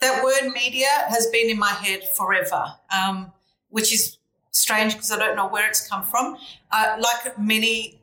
that 0.00 0.24
word 0.24 0.52
media 0.52 0.88
has 1.08 1.26
been 1.26 1.50
in 1.50 1.58
my 1.58 1.70
head 1.70 2.00
forever, 2.16 2.64
um, 2.90 3.32
which 3.68 3.92
is 3.92 4.18
strange 4.50 4.94
because 4.94 5.10
I 5.10 5.18
don't 5.18 5.36
know 5.36 5.48
where 5.48 5.68
it's 5.68 5.86
come 5.86 6.04
from. 6.04 6.36
Uh, 6.70 6.96
like 6.98 7.38
many 7.38 8.00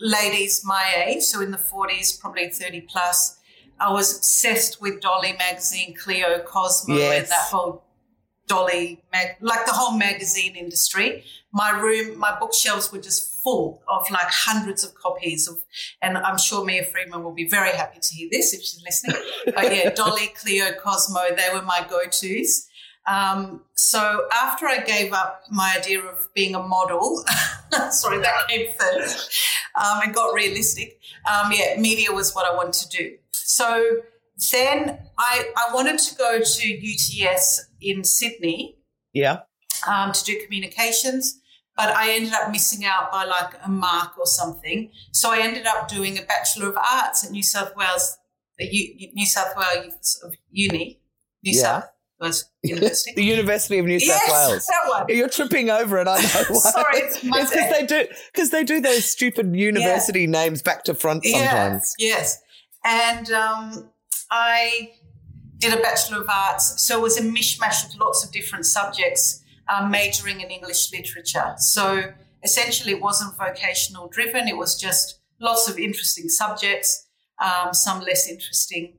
ladies 0.00 0.62
my 0.64 1.04
age, 1.06 1.22
so 1.22 1.40
in 1.42 1.50
the 1.50 1.58
40s, 1.58 2.18
probably 2.18 2.48
30 2.48 2.82
plus, 2.82 3.38
I 3.78 3.92
was 3.92 4.16
obsessed 4.16 4.80
with 4.80 5.00
Dolly 5.00 5.34
magazine, 5.38 5.94
Cleo, 5.94 6.40
Cosmo, 6.40 6.96
yes. 6.96 7.22
and 7.22 7.28
that 7.28 7.48
whole 7.50 7.84
Dolly, 8.50 9.00
mag- 9.12 9.36
like 9.40 9.64
the 9.64 9.72
whole 9.72 9.96
magazine 9.96 10.56
industry. 10.56 11.22
My 11.52 11.70
room, 11.70 12.18
my 12.18 12.36
bookshelves 12.36 12.90
were 12.90 12.98
just 12.98 13.40
full 13.44 13.80
of 13.86 14.10
like 14.10 14.26
hundreds 14.26 14.82
of 14.82 14.92
copies 14.96 15.46
of, 15.46 15.62
and 16.02 16.18
I'm 16.18 16.36
sure 16.36 16.64
Mia 16.64 16.84
Freedman 16.84 17.22
will 17.22 17.32
be 17.32 17.48
very 17.48 17.70
happy 17.70 18.00
to 18.00 18.12
hear 18.12 18.28
this 18.28 18.52
if 18.52 18.60
she's 18.60 18.82
listening. 18.84 19.22
but 19.54 19.64
yeah, 19.72 19.90
Dolly, 19.94 20.32
Cleo, 20.34 20.72
Cosmo, 20.82 21.20
they 21.36 21.48
were 21.54 21.62
my 21.62 21.86
go-tos. 21.88 22.66
Um, 23.06 23.62
so 23.74 24.26
after 24.32 24.66
I 24.66 24.78
gave 24.78 25.12
up 25.12 25.42
my 25.48 25.76
idea 25.78 26.00
of 26.00 26.28
being 26.34 26.56
a 26.56 26.62
model, 26.62 27.24
sorry, 27.90 28.18
that 28.18 28.48
came 28.48 28.66
first, 28.76 29.32
um, 29.76 30.00
and 30.02 30.12
got 30.12 30.34
realistic. 30.34 31.00
Um, 31.32 31.52
yeah, 31.52 31.80
media 31.80 32.10
was 32.10 32.34
what 32.34 32.46
I 32.52 32.54
wanted 32.56 32.74
to 32.74 32.88
do. 32.88 33.16
So 33.30 34.02
then 34.50 34.98
I, 35.18 35.52
I 35.56 35.72
wanted 35.72 35.98
to 36.00 36.14
go 36.16 36.40
to 36.40 36.92
UTS 36.92 37.69
in 37.80 38.04
Sydney. 38.04 38.76
Yeah. 39.12 39.40
Um, 39.86 40.12
to 40.12 40.24
do 40.24 40.38
communications, 40.44 41.40
but 41.76 41.88
I 41.96 42.12
ended 42.12 42.34
up 42.34 42.50
missing 42.50 42.84
out 42.84 43.10
by 43.10 43.24
like 43.24 43.54
a 43.64 43.70
mark 43.70 44.18
or 44.18 44.26
something. 44.26 44.90
So 45.12 45.32
I 45.32 45.38
ended 45.38 45.66
up 45.66 45.88
doing 45.88 46.18
a 46.18 46.22
Bachelor 46.22 46.68
of 46.68 46.76
Arts 46.76 47.24
at 47.24 47.30
New 47.30 47.42
South 47.42 47.74
Wales, 47.74 48.18
New 48.58 49.26
South 49.26 49.56
Wales 49.56 50.22
Uni, 50.50 51.00
New 51.42 51.56
yeah. 51.56 51.62
South 51.62 51.84
Wales 52.20 52.44
University. 52.62 53.12
the 53.16 53.24
University 53.24 53.78
of 53.78 53.86
New 53.86 53.96
yes, 53.96 54.20
South 54.20 54.50
Wales. 54.50 54.66
That 54.66 54.88
one. 54.88 55.06
You're 55.08 55.30
tripping 55.30 55.70
over 55.70 55.98
it. 55.98 56.06
I 56.06 56.20
know 56.20 56.44
why. 56.50 56.70
Sorry, 56.70 56.98
it's 56.98 57.20
because 57.22 57.50
they 57.50 57.86
do 57.86 58.06
because 58.32 58.50
they 58.50 58.64
do 58.64 58.80
those 58.80 59.10
stupid 59.10 59.56
university 59.56 60.22
yeah. 60.22 60.30
names 60.30 60.60
back 60.60 60.84
to 60.84 60.94
front 60.94 61.24
sometimes. 61.24 61.94
Yeah, 61.98 62.08
yes, 62.08 62.38
and 62.84 63.30
um, 63.32 63.90
I 64.30 64.90
did 65.60 65.72
a 65.72 65.80
Bachelor 65.80 66.22
of 66.22 66.28
Arts. 66.28 66.82
So 66.84 66.98
it 66.98 67.02
was 67.02 67.18
a 67.18 67.22
mishmash 67.22 67.86
of 67.86 67.94
lots 68.00 68.24
of 68.24 68.32
different 68.32 68.66
subjects, 68.66 69.42
um, 69.68 69.90
majoring 69.90 70.40
in 70.40 70.50
English 70.50 70.90
literature. 70.92 71.54
So 71.58 72.12
essentially, 72.42 72.92
it 72.92 73.00
wasn't 73.00 73.36
vocational 73.36 74.08
driven, 74.08 74.48
it 74.48 74.56
was 74.56 74.74
just 74.80 75.20
lots 75.40 75.68
of 75.68 75.78
interesting 75.78 76.28
subjects, 76.28 77.06
um, 77.40 77.72
some 77.72 78.00
less 78.00 78.28
interesting 78.28 78.98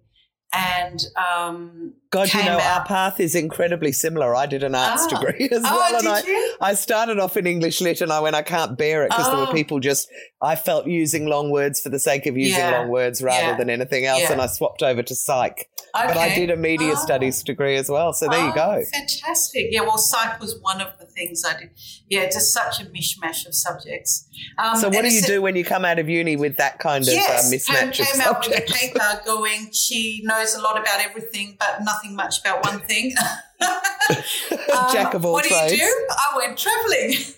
and 0.53 1.05
um, 1.15 1.93
God, 2.11 2.33
you 2.33 2.43
know, 2.43 2.59
out. 2.59 2.79
our 2.79 2.85
path 2.85 3.21
is 3.21 3.35
incredibly 3.35 3.93
similar. 3.93 4.35
I 4.35 4.45
did 4.45 4.63
an 4.63 4.75
arts 4.75 5.07
ah. 5.09 5.19
degree 5.19 5.47
as 5.51 5.61
oh, 5.65 5.77
well, 5.77 5.99
and 5.99 6.07
I, 6.09 6.21
you? 6.21 6.55
I 6.59 6.73
started 6.73 7.19
off 7.19 7.37
in 7.37 7.47
English 7.47 7.79
lit, 7.79 8.01
and 8.01 8.11
I 8.11 8.19
went, 8.19 8.35
I 8.35 8.41
can't 8.41 8.77
bear 8.77 9.03
it 9.03 9.11
because 9.11 9.27
oh. 9.27 9.31
there 9.31 9.39
were 9.39 9.51
oh. 9.51 9.53
people 9.53 9.79
just. 9.79 10.09
I 10.43 10.55
felt 10.55 10.87
using 10.87 11.27
long 11.27 11.51
words 11.51 11.79
for 11.79 11.89
the 11.89 11.99
sake 11.99 12.25
of 12.25 12.35
using 12.35 12.57
yeah. 12.57 12.79
long 12.79 12.89
words 12.89 13.21
rather 13.21 13.49
yeah. 13.49 13.57
than 13.57 13.69
anything 13.69 14.05
else, 14.05 14.21
yeah. 14.21 14.33
and 14.33 14.41
I 14.41 14.47
swapped 14.47 14.83
over 14.83 15.01
to 15.01 15.15
psych. 15.15 15.69
Okay. 15.95 16.07
But 16.07 16.17
I 16.17 16.33
did 16.33 16.49
a 16.49 16.57
media 16.57 16.93
oh. 16.93 16.95
studies 16.95 17.43
degree 17.43 17.75
as 17.75 17.89
well, 17.89 18.11
so 18.13 18.27
there 18.27 18.45
you 18.45 18.53
go. 18.53 18.81
Oh, 18.81 18.83
fantastic! 18.91 19.67
Yeah, 19.71 19.81
well, 19.81 19.97
psych 19.97 20.39
was 20.39 20.59
one 20.61 20.81
of 20.81 20.97
the 20.99 21.05
things 21.05 21.43
I 21.45 21.59
did. 21.59 21.69
Yeah, 22.09 22.25
just 22.25 22.53
such 22.53 22.81
a 22.81 22.85
mishmash 22.85 23.45
of 23.45 23.53
subjects. 23.53 24.27
Um, 24.57 24.77
so, 24.77 24.89
what 24.89 25.03
do 25.03 25.13
you 25.13 25.21
do 25.21 25.41
when 25.41 25.55
you 25.55 25.63
come 25.63 25.85
out 25.85 25.99
of 25.99 26.09
uni 26.09 26.35
with 26.35 26.57
that 26.57 26.79
kind 26.79 27.07
of 27.07 27.13
yes, 27.13 27.47
uh, 27.47 27.55
mismatch 27.55 27.93
came, 27.93 28.05
came 28.05 28.21
out 28.21 28.45
with 28.45 28.57
a 28.57 28.73
paper 28.73 29.21
going. 29.25 29.71
She 29.71 30.21
knows 30.23 30.55
a 30.55 30.61
lot 30.61 30.79
about 30.79 31.01
everything, 31.01 31.57
but 31.59 31.83
nothing 31.83 32.00
much 32.09 32.41
about 32.41 32.63
one 32.65 32.79
thing. 32.81 33.13
um, 33.61 33.69
Jack 34.91 35.13
of 35.13 35.25
all 35.25 35.33
what 35.33 35.45
trades. 35.45 35.61
What 35.61 35.69
do 35.69 35.75
you 35.75 35.81
do? 35.81 36.07
I 36.09 36.37
went 36.37 36.57
traveling. 36.57 37.11
so, 37.13 37.35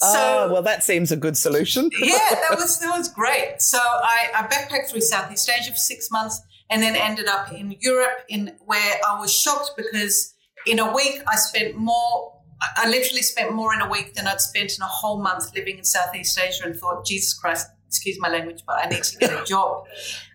oh, 0.00 0.50
well, 0.52 0.62
that 0.62 0.82
seems 0.82 1.12
a 1.12 1.16
good 1.16 1.36
solution. 1.36 1.90
yeah, 2.00 2.18
that 2.30 2.56
was 2.56 2.78
that 2.80 2.96
was 2.96 3.08
great. 3.08 3.60
So 3.60 3.78
I, 3.78 4.28
I 4.34 4.42
backpacked 4.46 4.90
through 4.90 5.00
Southeast 5.00 5.50
Asia 5.50 5.72
for 5.72 5.76
six 5.76 6.10
months, 6.10 6.40
and 6.70 6.82
then 6.82 6.96
ended 6.96 7.26
up 7.26 7.52
in 7.52 7.76
Europe, 7.80 8.24
in 8.28 8.56
where 8.64 9.00
I 9.08 9.20
was 9.20 9.32
shocked 9.32 9.72
because 9.76 10.34
in 10.66 10.78
a 10.78 10.92
week 10.92 11.22
I 11.26 11.36
spent 11.36 11.76
more. 11.76 12.32
I 12.76 12.88
literally 12.88 13.20
spent 13.20 13.52
more 13.52 13.74
in 13.74 13.82
a 13.82 13.90
week 13.90 14.14
than 14.14 14.26
I'd 14.26 14.40
spent 14.40 14.76
in 14.78 14.82
a 14.82 14.86
whole 14.86 15.20
month 15.20 15.54
living 15.54 15.78
in 15.78 15.84
Southeast 15.84 16.38
Asia, 16.38 16.64
and 16.64 16.74
thought, 16.74 17.04
Jesus 17.04 17.34
Christ, 17.34 17.66
excuse 17.88 18.16
my 18.20 18.28
language, 18.28 18.62
but 18.66 18.76
I 18.82 18.88
need 18.88 19.02
to 19.02 19.18
get 19.18 19.42
a 19.42 19.44
job. 19.44 19.84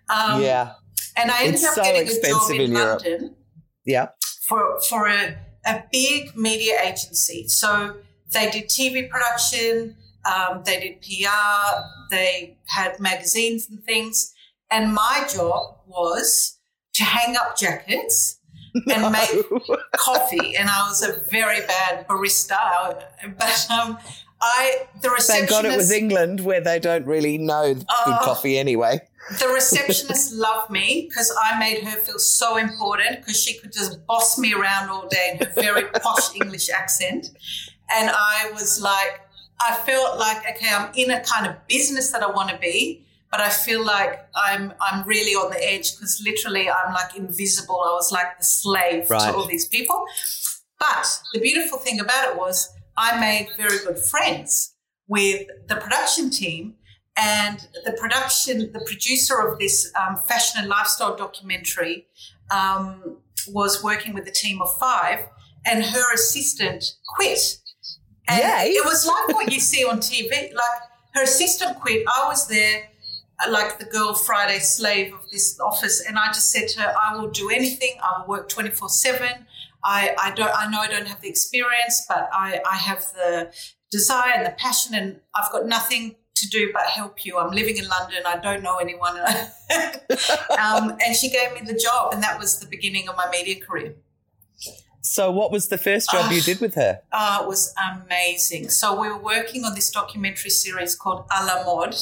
Um, 0.09 0.41
yeah. 0.41 0.73
And 1.15 1.31
I 1.31 1.39
ended 1.39 1.55
it's 1.55 1.65
up 1.65 1.73
so 1.75 1.83
getting 1.83 2.07
a 2.07 2.27
job 2.27 2.51
in, 2.51 2.61
in 2.61 2.73
London. 2.73 3.35
Yeah. 3.85 4.09
For 4.47 4.79
for 4.89 5.07
a, 5.07 5.37
a 5.65 5.83
big 5.91 6.35
media 6.35 6.77
agency. 6.83 7.47
So 7.47 7.97
they 8.31 8.49
did 8.49 8.69
TV 8.69 9.09
production, 9.09 9.95
um, 10.25 10.63
they 10.65 10.79
did 10.79 11.01
PR, 11.01 11.81
they 12.11 12.57
had 12.65 12.99
magazines 12.99 13.67
and 13.69 13.83
things. 13.83 14.33
And 14.71 14.93
my 14.93 15.27
job 15.33 15.77
was 15.87 16.59
to 16.93 17.03
hang 17.03 17.35
up 17.35 17.57
jackets 17.57 18.39
and 18.87 19.11
make 19.11 19.29
coffee. 19.95 20.55
And 20.55 20.69
I 20.69 20.87
was 20.87 21.01
a 21.01 21.21
very 21.31 21.65
bad 21.65 22.07
barista. 22.07 23.03
But 23.37 23.67
um, 23.71 23.97
I, 24.41 24.87
the 25.01 25.09
receptionist. 25.09 25.27
Thank 25.27 25.49
God 25.49 25.65
it 25.65 25.75
was 25.75 25.91
England 25.91 26.39
where 26.41 26.61
they 26.61 26.79
don't 26.79 27.05
really 27.05 27.37
know 27.37 27.73
good 27.73 27.85
uh, 27.89 28.23
coffee 28.23 28.57
anyway. 28.57 29.01
The 29.37 29.49
receptionist 29.49 30.33
loved 30.35 30.71
me 30.71 31.07
because 31.07 31.31
I 31.43 31.59
made 31.59 31.83
her 31.83 31.97
feel 31.97 32.19
so 32.19 32.57
important 32.57 33.19
because 33.19 33.41
she 33.41 33.59
could 33.59 33.73
just 33.73 34.05
boss 34.07 34.39
me 34.39 34.53
around 34.53 34.89
all 34.89 35.07
day 35.07 35.31
in 35.33 35.45
her 35.45 35.53
very 35.55 35.83
posh 35.83 36.35
English 36.41 36.69
accent. 36.69 37.31
And 37.91 38.09
I 38.09 38.51
was 38.53 38.81
like, 38.81 39.21
I 39.61 39.75
felt 39.85 40.17
like, 40.17 40.37
okay, 40.49 40.69
I'm 40.73 40.91
in 40.95 41.11
a 41.11 41.21
kind 41.21 41.45
of 41.45 41.55
business 41.67 42.11
that 42.11 42.23
I 42.23 42.31
want 42.31 42.49
to 42.49 42.57
be, 42.57 43.05
but 43.29 43.41
I 43.41 43.49
feel 43.49 43.85
like 43.85 44.25
I'm 44.35 44.73
I'm 44.79 45.05
really 45.05 45.33
on 45.33 45.51
the 45.51 45.61
edge 45.61 45.95
because 45.95 46.21
literally 46.25 46.69
I'm 46.69 46.93
like 46.93 47.15
invisible. 47.15 47.75
I 47.75 47.91
was 47.91 48.11
like 48.11 48.37
the 48.37 48.45
slave 48.45 49.09
right. 49.09 49.31
to 49.31 49.35
all 49.35 49.45
these 49.45 49.67
people. 49.67 50.05
But 50.79 51.19
the 51.33 51.41
beautiful 51.41 51.77
thing 51.77 51.99
about 51.99 52.29
it 52.29 52.37
was 52.37 52.69
I 52.99 53.17
made 53.17 53.47
very 53.55 53.79
good 53.79 53.97
friends 53.97 54.75
with 55.07 55.47
the 55.67 55.77
production 55.77 56.29
team 56.29 56.75
and 57.15 57.65
the 57.85 57.93
production, 57.93 58.73
the 58.73 58.81
producer 58.81 59.39
of 59.39 59.57
this 59.57 59.89
um, 59.95 60.17
fashion 60.27 60.59
and 60.59 60.67
lifestyle 60.67 61.15
documentary 61.15 62.07
um, 62.51 63.17
was 63.47 63.81
working 63.81 64.13
with 64.13 64.27
a 64.27 64.31
team 64.31 64.61
of 64.61 64.77
five, 64.77 65.27
and 65.65 65.83
her 65.83 66.13
assistant 66.13 66.95
quit. 67.15 67.39
And 68.27 68.39
Yay. 68.39 68.71
it 68.71 68.85
was 68.85 69.07
like 69.07 69.29
what 69.29 69.51
you 69.51 69.59
see 69.59 69.85
on 69.85 69.99
TV. 69.99 70.31
Like 70.31 70.81
her 71.13 71.23
assistant 71.23 71.79
quit. 71.79 72.05
I 72.07 72.27
was 72.27 72.47
there, 72.47 72.89
like 73.49 73.79
the 73.79 73.85
girl 73.85 74.13
Friday 74.13 74.59
slave 74.59 75.13
of 75.13 75.29
this 75.31 75.57
office, 75.59 76.03
and 76.05 76.17
I 76.17 76.27
just 76.27 76.51
said 76.51 76.67
to 76.69 76.81
her, 76.81 76.93
"I 77.01 77.15
will 77.15 77.29
do 77.29 77.49
anything. 77.49 77.95
I 78.01 78.19
will 78.19 78.27
work 78.27 78.49
twenty 78.49 78.71
four 78.71 78.89
seven. 78.89 79.47
I, 79.83 80.15
I 80.21 80.31
don't. 80.31 80.51
I 80.55 80.69
know 80.69 80.79
I 80.79 80.87
don't 80.87 81.07
have 81.07 81.21
the 81.21 81.29
experience, 81.29 82.05
but 82.07 82.29
I, 82.33 82.59
I 82.69 82.75
have 82.75 83.11
the 83.13 83.53
desire 83.91 84.33
and 84.35 84.45
the 84.45 84.51
passion, 84.51 84.95
and 84.95 85.19
I've 85.35 85.51
got 85.51 85.65
nothing 85.65 86.15
to 86.35 86.47
do 86.49 86.71
but 86.73 86.83
help 86.83 87.25
you. 87.25 87.37
I'm 87.37 87.51
living 87.51 87.77
in 87.77 87.87
London. 87.87 88.23
I 88.25 88.37
don't 88.37 88.63
know 88.63 88.77
anyone. 88.77 89.17
um, 89.19 90.97
and 91.05 91.15
she 91.15 91.29
gave 91.29 91.53
me 91.53 91.61
the 91.65 91.77
job, 91.77 92.13
and 92.13 92.23
that 92.23 92.39
was 92.39 92.59
the 92.59 92.67
beginning 92.67 93.07
of 93.07 93.15
my 93.15 93.29
media 93.31 93.59
career. 93.59 93.95
So, 95.01 95.31
what 95.31 95.51
was 95.51 95.69
the 95.69 95.77
first 95.77 96.11
job 96.11 96.29
uh, 96.29 96.33
you 96.33 96.41
did 96.41 96.59
with 96.59 96.75
her? 96.75 97.01
Uh, 97.11 97.39
it 97.41 97.47
was 97.47 97.73
amazing. 97.91 98.69
So, 98.69 98.99
we 98.99 99.07
were 99.07 99.17
working 99.17 99.63
on 99.63 99.73
this 99.73 99.89
documentary 99.89 100.49
series 100.49 100.93
called 100.95 101.25
A 101.31 101.45
la 101.45 101.63
Mode, 101.63 101.95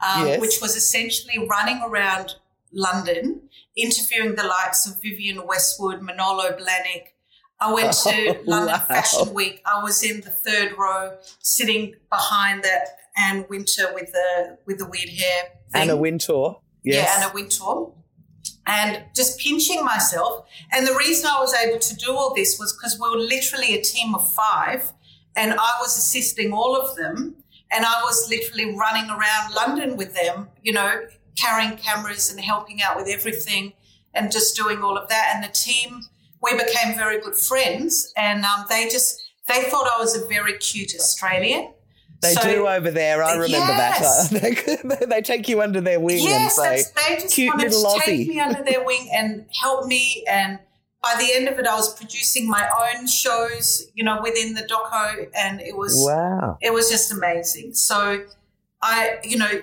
um, 0.00 0.26
yes. 0.26 0.40
which 0.40 0.58
was 0.60 0.74
essentially 0.76 1.46
running 1.48 1.80
around 1.82 2.34
London, 2.72 3.42
interviewing 3.76 4.34
the 4.34 4.44
likes 4.44 4.86
of 4.86 5.00
Vivienne 5.00 5.46
Westwood, 5.46 6.02
Manolo 6.02 6.50
Blahnik, 6.50 7.14
I 7.60 7.72
went 7.72 7.92
to 7.92 8.10
oh, 8.10 8.42
London 8.46 8.72
wow. 8.72 8.78
Fashion 8.78 9.34
Week. 9.34 9.62
I 9.66 9.82
was 9.82 10.02
in 10.02 10.22
the 10.22 10.30
third 10.30 10.76
row, 10.78 11.16
sitting 11.40 11.94
behind 12.10 12.62
that 12.62 12.88
Anne 13.16 13.44
Wintour 13.48 13.92
with 13.94 14.12
the 14.12 14.58
with 14.66 14.78
the 14.78 14.86
weird 14.86 15.10
hair. 15.10 15.42
Thing. 15.72 15.82
Anna 15.82 15.96
Wintour. 15.96 16.60
Yes. 16.82 17.04
Yeah, 17.04 17.24
Anna 17.24 17.34
Wintour. 17.34 17.92
And 18.66 19.04
just 19.14 19.38
pinching 19.38 19.84
myself. 19.84 20.46
And 20.72 20.86
the 20.86 20.94
reason 20.94 21.26
I 21.26 21.40
was 21.40 21.54
able 21.54 21.78
to 21.78 21.96
do 21.96 22.12
all 22.12 22.34
this 22.34 22.58
was 22.58 22.72
because 22.72 22.98
we 23.00 23.08
were 23.10 23.22
literally 23.22 23.74
a 23.74 23.82
team 23.82 24.14
of 24.14 24.32
five, 24.32 24.92
and 25.36 25.52
I 25.52 25.76
was 25.80 25.96
assisting 25.98 26.52
all 26.52 26.76
of 26.76 26.96
them. 26.96 27.36
And 27.72 27.84
I 27.84 28.02
was 28.02 28.28
literally 28.28 28.76
running 28.76 29.08
around 29.10 29.54
London 29.54 29.96
with 29.96 30.12
them, 30.14 30.48
you 30.60 30.72
know, 30.72 31.02
carrying 31.36 31.76
cameras 31.76 32.28
and 32.28 32.40
helping 32.40 32.82
out 32.82 32.96
with 32.96 33.06
everything 33.08 33.74
and 34.12 34.32
just 34.32 34.56
doing 34.56 34.82
all 34.82 34.96
of 34.96 35.08
that. 35.08 35.32
And 35.34 35.44
the 35.44 35.48
team, 35.48 36.02
we 36.42 36.52
became 36.52 36.96
very 36.96 37.20
good 37.20 37.34
friends. 37.34 38.12
And 38.16 38.44
um, 38.44 38.66
they 38.68 38.84
just, 38.84 39.22
they 39.48 39.62
thought 39.64 39.88
I 39.94 39.98
was 39.98 40.16
a 40.16 40.26
very 40.26 40.56
cute 40.58 40.94
Australian. 40.94 41.72
They 42.22 42.34
so, 42.34 42.42
do 42.42 42.66
over 42.68 42.90
there. 42.90 43.22
I 43.22 43.32
remember 43.32 43.72
yes. 43.72 44.28
that. 44.28 44.98
they, 45.00 45.06
they 45.06 45.22
take 45.22 45.48
you 45.48 45.62
under 45.62 45.80
their 45.80 45.98
wing 45.98 46.22
yes, 46.22 46.58
and 46.58 46.78
say, 46.80 46.92
they 47.08 47.14
just 47.16 47.34
cute 47.34 47.48
wanted 47.48 47.72
little 47.72 47.82
to 47.82 48.00
Aussie. 48.00 48.04
take 48.04 48.28
me 48.28 48.40
under 48.40 48.62
their 48.62 48.84
wing 48.84 49.08
and 49.12 49.46
help 49.62 49.86
me. 49.86 50.24
And 50.28 50.58
by 51.02 51.14
the 51.18 51.32
end 51.32 51.48
of 51.48 51.58
it, 51.58 51.66
I 51.66 51.74
was 51.74 51.94
producing 51.94 52.48
my 52.48 52.68
own 52.78 53.06
shows, 53.06 53.90
you 53.94 54.04
know, 54.04 54.20
within 54.22 54.52
the 54.52 54.62
doco, 54.62 55.28
and 55.34 55.60
it 55.62 55.76
was 55.76 55.94
wow. 55.96 56.58
It 56.60 56.74
was 56.74 56.90
just 56.90 57.10
amazing. 57.10 57.72
So 57.72 58.26
I, 58.82 59.18
you 59.24 59.38
know, 59.38 59.62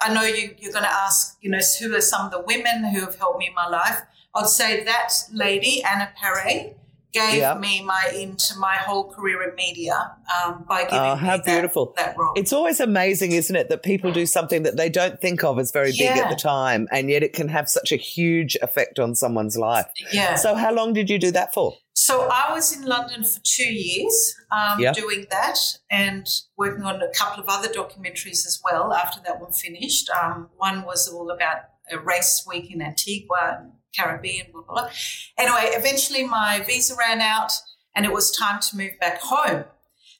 I 0.00 0.12
know 0.12 0.22
you, 0.22 0.54
you're 0.58 0.72
going 0.72 0.84
to 0.84 0.92
ask, 0.92 1.38
you 1.40 1.50
know, 1.50 1.60
who 1.80 1.94
are 1.94 2.00
some 2.02 2.26
of 2.26 2.30
the 2.30 2.40
women 2.40 2.84
who 2.84 3.00
have 3.00 3.16
helped 3.16 3.38
me 3.38 3.48
in 3.48 3.54
my 3.54 3.68
life. 3.68 4.02
I'd 4.36 4.48
say 4.48 4.84
that 4.84 5.12
lady, 5.32 5.82
Anna 5.82 6.10
Perret, 6.16 6.76
gave 7.16 7.38
yep. 7.38 7.58
me 7.58 7.82
my 7.82 8.12
into 8.14 8.58
my 8.58 8.74
whole 8.76 9.10
career 9.10 9.48
in 9.48 9.54
media 9.54 10.12
um, 10.44 10.64
by 10.68 10.82
giving 10.84 10.98
oh, 10.98 11.14
how 11.14 11.40
beautiful. 11.40 11.94
That, 11.96 12.08
that, 12.08 12.18
role. 12.18 12.34
It's 12.36 12.52
always 12.52 12.78
amazing, 12.78 13.32
isn't 13.32 13.56
it, 13.56 13.68
that 13.70 13.82
people 13.82 14.12
do 14.12 14.26
something 14.26 14.64
that 14.64 14.76
they 14.76 14.90
don't 14.90 15.20
think 15.20 15.42
of 15.42 15.58
as 15.58 15.72
very 15.72 15.92
big 15.92 16.00
yeah. 16.00 16.24
at 16.24 16.30
the 16.30 16.36
time, 16.36 16.86
and 16.92 17.08
yet 17.08 17.22
it 17.22 17.32
can 17.32 17.48
have 17.48 17.68
such 17.68 17.92
a 17.92 17.96
huge 17.96 18.56
effect 18.56 18.98
on 18.98 19.14
someone's 19.14 19.56
life. 19.56 19.86
Yeah. 20.12 20.34
So, 20.34 20.54
how 20.54 20.74
long 20.74 20.92
did 20.92 21.08
you 21.08 21.18
do 21.18 21.30
that 21.32 21.54
for? 21.54 21.74
So, 21.94 22.28
I 22.30 22.52
was 22.52 22.76
in 22.76 22.84
London 22.84 23.24
for 23.24 23.40
two 23.42 23.72
years 23.72 24.34
um, 24.50 24.80
yep. 24.80 24.94
doing 24.94 25.26
that 25.30 25.58
and 25.90 26.26
working 26.58 26.84
on 26.84 27.00
a 27.00 27.08
couple 27.08 27.42
of 27.42 27.48
other 27.48 27.68
documentaries 27.68 28.46
as 28.46 28.60
well 28.62 28.92
after 28.92 29.20
that 29.24 29.40
one 29.40 29.52
finished. 29.52 30.10
Um, 30.10 30.50
one 30.56 30.82
was 30.84 31.08
all 31.08 31.30
about 31.30 31.62
a 31.90 31.98
race 31.98 32.44
week 32.46 32.70
in 32.70 32.82
Antigua 32.82 33.70
Caribbean, 33.96 34.46
blah, 34.52 34.62
blah, 34.62 34.74
blah. 34.74 34.90
Anyway, 35.38 35.70
eventually 35.72 36.24
my 36.24 36.62
visa 36.66 36.94
ran 36.96 37.20
out 37.20 37.52
and 37.94 38.04
it 38.04 38.12
was 38.12 38.30
time 38.30 38.60
to 38.60 38.76
move 38.76 38.92
back 39.00 39.20
home. 39.20 39.64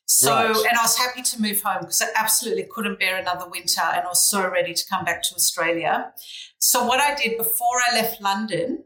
So, 0.09 0.33
right. 0.33 0.57
and 0.69 0.79
I 0.79 0.83
was 0.83 0.97
happy 0.97 1.21
to 1.21 1.43
move 1.43 1.61
home 1.63 1.81
because 1.81 2.01
I 2.01 2.07
absolutely 2.15 2.67
couldn't 2.71 3.01
bear 3.01 3.17
another 3.17 3.49
winter 3.49 3.83
and 3.83 4.03
I 4.05 4.07
was 4.07 4.25
so 4.25 4.49
ready 4.49 4.73
to 4.73 4.85
come 4.89 5.05
back 5.05 5.23
to 5.25 5.35
Australia. 5.35 6.13
So, 6.59 6.87
what 6.87 7.01
I 7.01 7.17
did 7.17 7.37
before 7.37 7.81
I 7.91 7.97
left 7.97 8.23
London, 8.23 8.85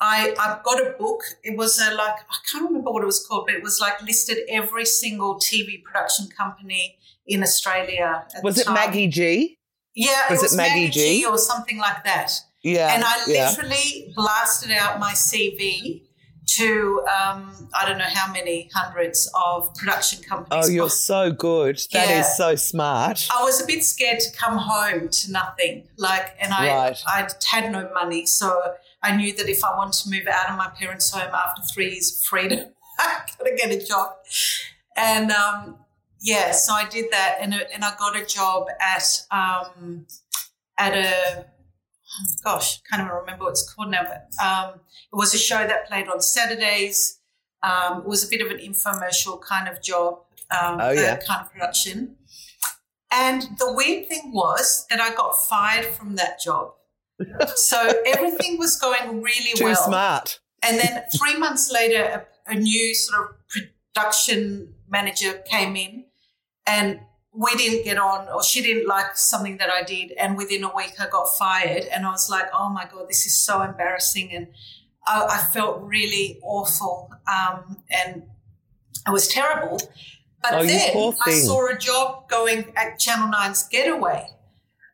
I, 0.00 0.34
I 0.38 0.60
got 0.62 0.80
a 0.80 0.90
book. 0.98 1.22
It 1.42 1.56
was 1.56 1.80
a 1.80 1.94
like, 1.94 2.16
I 2.30 2.36
can't 2.52 2.66
remember 2.66 2.92
what 2.92 3.02
it 3.02 3.06
was 3.06 3.26
called, 3.26 3.46
but 3.46 3.54
it 3.54 3.62
was 3.62 3.80
like 3.80 4.00
listed 4.02 4.38
every 4.48 4.84
single 4.84 5.40
TV 5.40 5.82
production 5.82 6.28
company 6.28 6.98
in 7.26 7.42
Australia. 7.42 8.26
was 8.42 8.58
it 8.58 8.64
time. 8.64 8.74
Maggie 8.74 9.08
G? 9.08 9.58
Yeah, 9.94 10.30
was 10.30 10.40
it 10.40 10.42
was, 10.42 10.54
it 10.54 10.56
Maggie, 10.58 10.80
Maggie 10.82 10.90
G? 10.90 11.20
G? 11.20 11.26
or 11.26 11.38
something 11.38 11.78
like 11.78 12.04
that. 12.04 12.32
Yeah. 12.62 12.94
And 12.94 13.04
I 13.04 13.26
literally 13.26 14.06
yeah. 14.06 14.12
blasted 14.14 14.72
out 14.72 14.98
my 14.98 15.12
CV 15.12 16.02
to 16.48 17.02
um, 17.02 17.68
I 17.74 17.86
don't 17.86 17.98
know 17.98 18.04
how 18.08 18.32
many 18.32 18.70
hundreds 18.74 19.30
of 19.34 19.74
production 19.74 20.22
companies. 20.22 20.66
Oh, 20.66 20.70
you're 20.70 20.90
so 20.90 21.30
good. 21.30 21.76
That 21.92 22.08
yeah. 22.08 22.20
is 22.20 22.36
so 22.36 22.56
smart. 22.56 23.28
I 23.30 23.42
was 23.44 23.62
a 23.62 23.66
bit 23.66 23.84
scared 23.84 24.20
to 24.20 24.32
come 24.36 24.56
home 24.56 25.08
to 25.08 25.30
nothing. 25.30 25.88
Like, 25.98 26.34
and 26.40 26.52
I 26.52 26.68
right. 26.68 27.02
I 27.06 27.28
had 27.46 27.70
no 27.70 27.90
money, 27.92 28.24
so 28.26 28.74
I 29.02 29.14
knew 29.14 29.32
that 29.34 29.48
if 29.48 29.62
I 29.62 29.76
wanted 29.76 30.02
to 30.04 30.10
move 30.10 30.26
out 30.26 30.50
of 30.50 30.56
my 30.56 30.68
parents' 30.68 31.10
home 31.10 31.30
after 31.32 31.62
three 31.62 31.90
years 31.90 32.16
of 32.16 32.22
freedom, 32.22 32.70
I 32.98 33.20
gotta 33.38 33.54
get 33.54 33.70
a 33.70 33.84
job. 33.84 34.14
And 34.96 35.30
um, 35.30 35.76
yeah, 36.20 36.52
so 36.52 36.72
I 36.72 36.88
did 36.88 37.10
that, 37.10 37.36
and 37.40 37.54
and 37.54 37.84
I 37.84 37.94
got 37.98 38.16
a 38.16 38.24
job 38.24 38.68
at 38.80 39.22
um, 39.30 40.06
at 40.78 40.94
a 40.94 41.46
gosh, 42.44 42.82
can't 42.82 43.02
even 43.02 43.12
remember 43.12 43.44
what 43.44 43.50
it's 43.50 43.72
called 43.72 43.90
now, 43.90 44.02
but 44.02 44.44
um, 44.44 44.80
it 45.12 45.16
was 45.16 45.34
a 45.34 45.38
show 45.38 45.66
that 45.66 45.86
played 45.86 46.08
on 46.08 46.20
Saturdays. 46.20 47.20
Um, 47.62 47.98
it 47.98 48.06
was 48.06 48.24
a 48.24 48.28
bit 48.28 48.40
of 48.40 48.50
an 48.50 48.58
infomercial 48.58 49.40
kind 49.40 49.68
of 49.68 49.82
job, 49.82 50.20
um, 50.50 50.78
oh, 50.80 50.90
yeah. 50.90 51.16
kind 51.16 51.44
of 51.44 51.52
production. 51.52 52.16
And 53.10 53.42
the 53.58 53.72
weird 53.72 54.08
thing 54.08 54.32
was 54.32 54.86
that 54.90 55.00
I 55.00 55.14
got 55.14 55.36
fired 55.36 55.86
from 55.86 56.16
that 56.16 56.40
job. 56.40 56.72
so 57.54 57.92
everything 58.06 58.58
was 58.58 58.78
going 58.78 59.22
really 59.22 59.52
Too 59.54 59.64
well. 59.64 59.76
smart. 59.76 60.40
And 60.62 60.78
then 60.78 61.04
three 61.16 61.36
months 61.36 61.72
later, 61.72 62.26
a, 62.46 62.52
a 62.52 62.58
new 62.58 62.94
sort 62.94 63.20
of 63.22 63.36
production 63.94 64.74
manager 64.88 65.42
came 65.46 65.76
in 65.76 66.04
and 66.66 67.00
we 67.38 67.54
didn't 67.54 67.84
get 67.84 67.98
on 67.98 68.28
or 68.34 68.42
she 68.42 68.60
didn't 68.62 68.88
like 68.88 69.16
something 69.16 69.58
that 69.58 69.70
I 69.70 69.82
did 69.84 70.12
and 70.12 70.36
within 70.36 70.64
a 70.64 70.74
week 70.74 70.94
I 70.98 71.06
got 71.08 71.26
fired 71.38 71.84
and 71.84 72.04
I 72.04 72.10
was 72.10 72.28
like 72.28 72.46
oh 72.52 72.68
my 72.68 72.84
god 72.90 73.08
this 73.08 73.26
is 73.26 73.36
so 73.36 73.62
embarrassing 73.62 74.32
and 74.32 74.48
I, 75.06 75.24
I 75.24 75.38
felt 75.38 75.82
really 75.82 76.40
awful 76.42 77.10
um, 77.28 77.78
and 77.90 78.24
it 79.06 79.12
was 79.12 79.26
terrible. 79.28 79.80
But 80.42 80.54
oh, 80.54 80.66
then 80.66 81.14
I 81.26 81.32
saw 81.32 81.66
a 81.68 81.76
job 81.76 82.28
going 82.28 82.72
at 82.76 82.98
Channel 82.98 83.28
9's 83.28 83.64
Getaway. 83.68 84.30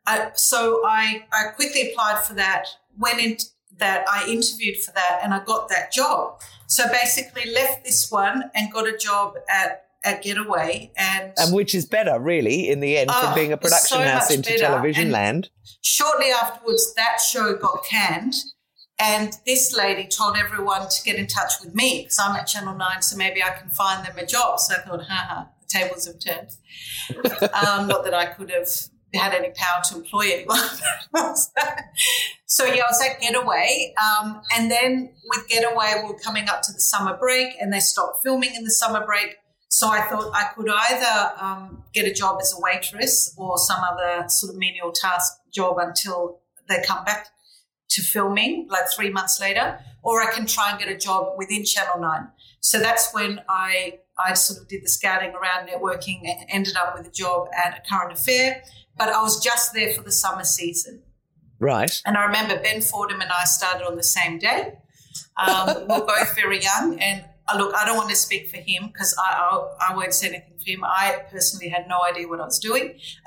I, 0.06 0.30
so 0.34 0.82
I, 0.86 1.26
I 1.32 1.48
quickly 1.54 1.90
applied 1.90 2.24
for 2.24 2.34
that 2.34 2.68
went 2.98 3.20
in 3.20 3.36
that 3.78 4.04
I 4.08 4.26
interviewed 4.28 4.76
for 4.78 4.92
that 4.92 5.20
and 5.22 5.34
I 5.34 5.42
got 5.44 5.68
that 5.68 5.92
job. 5.92 6.40
So 6.66 6.88
basically 6.88 7.52
left 7.52 7.84
this 7.84 8.10
one 8.10 8.50
and 8.54 8.72
got 8.72 8.86
a 8.86 8.96
job 8.96 9.34
at 9.48 9.83
at 10.04 10.22
Getaway, 10.22 10.92
and 10.96 11.32
and 11.36 11.54
which 11.54 11.74
is 11.74 11.86
better, 11.86 12.18
really, 12.20 12.68
in 12.68 12.80
the 12.80 12.96
end, 12.96 13.10
oh, 13.12 13.20
from 13.20 13.34
being 13.34 13.52
a 13.52 13.56
production 13.56 13.98
so 13.98 14.02
house 14.02 14.30
into 14.30 14.50
better. 14.50 14.62
television 14.62 15.04
and 15.04 15.12
land. 15.12 15.50
Shortly 15.82 16.30
afterwards, 16.30 16.94
that 16.94 17.20
show 17.20 17.56
got 17.56 17.84
canned, 17.88 18.34
and 18.98 19.36
this 19.46 19.74
lady 19.76 20.06
told 20.06 20.36
everyone 20.36 20.88
to 20.88 21.02
get 21.04 21.16
in 21.16 21.26
touch 21.26 21.54
with 21.62 21.74
me 21.74 22.02
because 22.02 22.18
I'm 22.18 22.36
at 22.36 22.46
Channel 22.46 22.76
Nine, 22.76 23.02
so 23.02 23.16
maybe 23.16 23.42
I 23.42 23.50
can 23.50 23.70
find 23.70 24.06
them 24.06 24.16
a 24.18 24.26
job. 24.26 24.60
So 24.60 24.74
I 24.74 24.78
thought, 24.78 25.02
haha, 25.08 25.44
the 25.60 25.78
tables 25.78 26.06
have 26.06 26.20
turned. 26.20 26.50
um, 27.54 27.88
not 27.88 28.04
that 28.04 28.14
I 28.14 28.26
could 28.26 28.50
have 28.50 28.68
had 29.14 29.34
any 29.34 29.50
power 29.54 29.82
to 29.84 29.96
employ 29.96 30.30
anyone. 30.32 30.58
so 32.46 32.64
yeah, 32.66 32.82
I 32.82 32.90
was 32.90 33.02
at 33.08 33.20
Getaway, 33.20 33.94
um, 33.98 34.42
and 34.56 34.70
then 34.70 35.12
with 35.24 35.48
Getaway, 35.48 36.02
we 36.04 36.10
are 36.10 36.18
coming 36.22 36.48
up 36.48 36.62
to 36.62 36.72
the 36.72 36.80
summer 36.80 37.16
break, 37.16 37.54
and 37.60 37.72
they 37.72 37.80
stopped 37.80 38.22
filming 38.22 38.54
in 38.54 38.64
the 38.64 38.70
summer 38.70 39.04
break. 39.04 39.36
So 39.74 39.88
I 39.88 40.02
thought 40.02 40.30
I 40.32 40.44
could 40.54 40.68
either 40.70 41.32
um, 41.36 41.82
get 41.92 42.06
a 42.06 42.14
job 42.14 42.38
as 42.40 42.54
a 42.56 42.60
waitress 42.60 43.34
or 43.36 43.58
some 43.58 43.80
other 43.82 44.28
sort 44.28 44.52
of 44.52 44.56
menial 44.56 44.92
task 44.92 45.32
job 45.52 45.78
until 45.78 46.38
they 46.68 46.80
come 46.86 47.04
back 47.04 47.26
to 47.88 48.00
filming, 48.00 48.68
like 48.70 48.84
three 48.94 49.10
months 49.10 49.40
later, 49.40 49.80
or 50.04 50.22
I 50.22 50.30
can 50.32 50.46
try 50.46 50.70
and 50.70 50.78
get 50.78 50.88
a 50.88 50.96
job 50.96 51.34
within 51.36 51.64
Channel 51.64 51.98
9. 51.98 52.28
So 52.60 52.78
that's 52.78 53.12
when 53.12 53.40
I, 53.48 53.98
I 54.16 54.34
sort 54.34 54.60
of 54.60 54.68
did 54.68 54.84
the 54.84 54.88
scouting 54.88 55.32
around 55.34 55.68
networking 55.68 56.20
and 56.22 56.48
ended 56.50 56.76
up 56.76 56.96
with 56.96 57.08
a 57.08 57.10
job 57.10 57.48
at 57.52 57.76
a 57.76 57.90
current 57.90 58.12
affair. 58.12 58.62
But 58.96 59.08
I 59.08 59.20
was 59.22 59.42
just 59.42 59.74
there 59.74 59.92
for 59.92 60.04
the 60.04 60.12
summer 60.12 60.44
season. 60.44 61.02
Right. 61.58 62.00
And 62.06 62.16
I 62.16 62.26
remember 62.26 62.62
Ben 62.62 62.80
Fordham 62.80 63.20
and 63.20 63.32
I 63.32 63.42
started 63.42 63.84
on 63.84 63.96
the 63.96 64.04
same 64.04 64.38
day. 64.38 64.78
Um, 65.36 65.66
we 65.80 65.84
we're 65.88 66.06
both 66.06 66.36
very 66.36 66.62
young, 66.62 67.00
and 67.00 67.24
look, 67.56 67.74
I 67.74 67.84
don't 67.84 67.96
want 67.96 68.10
to 68.10 68.16
speak 68.16 68.48
for 68.50 68.56
him 68.56 68.88
because 68.88 69.14
I, 69.18 69.32
I, 69.32 69.90
I 69.90 69.96
won't 69.96 70.14
say 70.14 70.28
anything 70.28 70.58
for 70.58 70.70
him. 70.70 70.84
I 70.84 71.22
personally 71.30 71.68
had 71.68 71.86
no 71.88 71.98
idea 72.08 72.28
what 72.28 72.40
I 72.40 72.44
was 72.44 72.58
doing. 72.58 72.98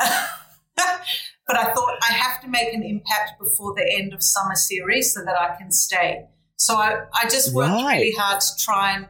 but 0.75 1.57
I 1.57 1.73
thought 1.73 1.95
I 2.01 2.13
have 2.13 2.41
to 2.41 2.47
make 2.47 2.73
an 2.73 2.83
impact 2.83 3.39
before 3.39 3.73
the 3.75 3.87
end 3.97 4.13
of 4.13 4.23
summer 4.23 4.55
series 4.55 5.13
so 5.13 5.23
that 5.23 5.35
I 5.39 5.55
can 5.57 5.71
stay. 5.71 6.25
So 6.57 6.75
I, 6.75 7.05
I 7.13 7.29
just 7.29 7.53
worked 7.53 7.71
right. 7.71 7.97
really 7.97 8.13
hard 8.17 8.41
to 8.41 8.57
try 8.59 8.95
and 8.95 9.07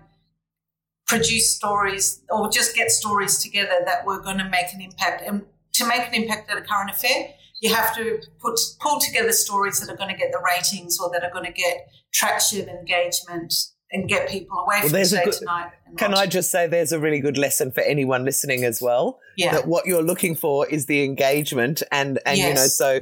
produce 1.08 1.56
stories 1.56 2.22
or 2.30 2.50
just 2.50 2.76
get 2.76 2.92
stories 2.92 3.42
together 3.42 3.82
that 3.86 4.06
were 4.06 4.20
going 4.20 4.38
to 4.38 4.50
make 4.50 4.74
an 4.74 4.82
impact. 4.82 5.24
And 5.26 5.46
to 5.74 5.88
make 5.88 6.06
an 6.08 6.14
impact 6.14 6.52
at 6.52 6.58
a 6.58 6.62
current 6.62 6.92
affair, 6.92 7.34
you 7.62 7.74
have 7.74 7.96
to 7.96 8.20
put 8.40 8.60
pull 8.80 9.00
together 9.00 9.32
stories 9.32 9.80
that 9.80 9.92
are 9.92 9.98
going 9.98 10.14
to 10.14 10.18
get 10.18 10.32
the 10.32 10.40
ratings 10.40 11.00
or 11.00 11.10
that 11.12 11.24
are 11.24 11.32
going 11.32 11.46
to 11.46 11.52
get 11.52 11.88
traction, 12.14 12.70
engagement, 12.70 13.54
and 13.92 14.08
get 14.08 14.30
people 14.30 14.60
away 14.60 14.80
well, 14.82 14.90
from 14.90 15.00
the 15.00 15.22
good, 15.24 15.34
tonight. 15.34 15.72
Can 15.98 16.14
I 16.14 16.26
just 16.26 16.52
say 16.52 16.68
there's 16.68 16.92
a 16.92 17.00
really 17.00 17.20
good 17.20 17.38
lesson 17.38 17.72
for 17.72 17.82
anyone 17.82 18.26
listening 18.26 18.64
as 18.64 18.82
well? 18.82 19.20
Yeah. 19.38 19.54
That 19.54 19.68
what 19.68 19.86
you're 19.86 20.04
looking 20.04 20.36
for 20.36 20.68
is 20.68 20.86
the 20.88 21.04
engagement 21.04 21.84
and 21.92 22.20
and 22.26 22.38
yes. 22.38 22.48
you 22.48 22.54
know 22.54 22.68
so 22.68 23.00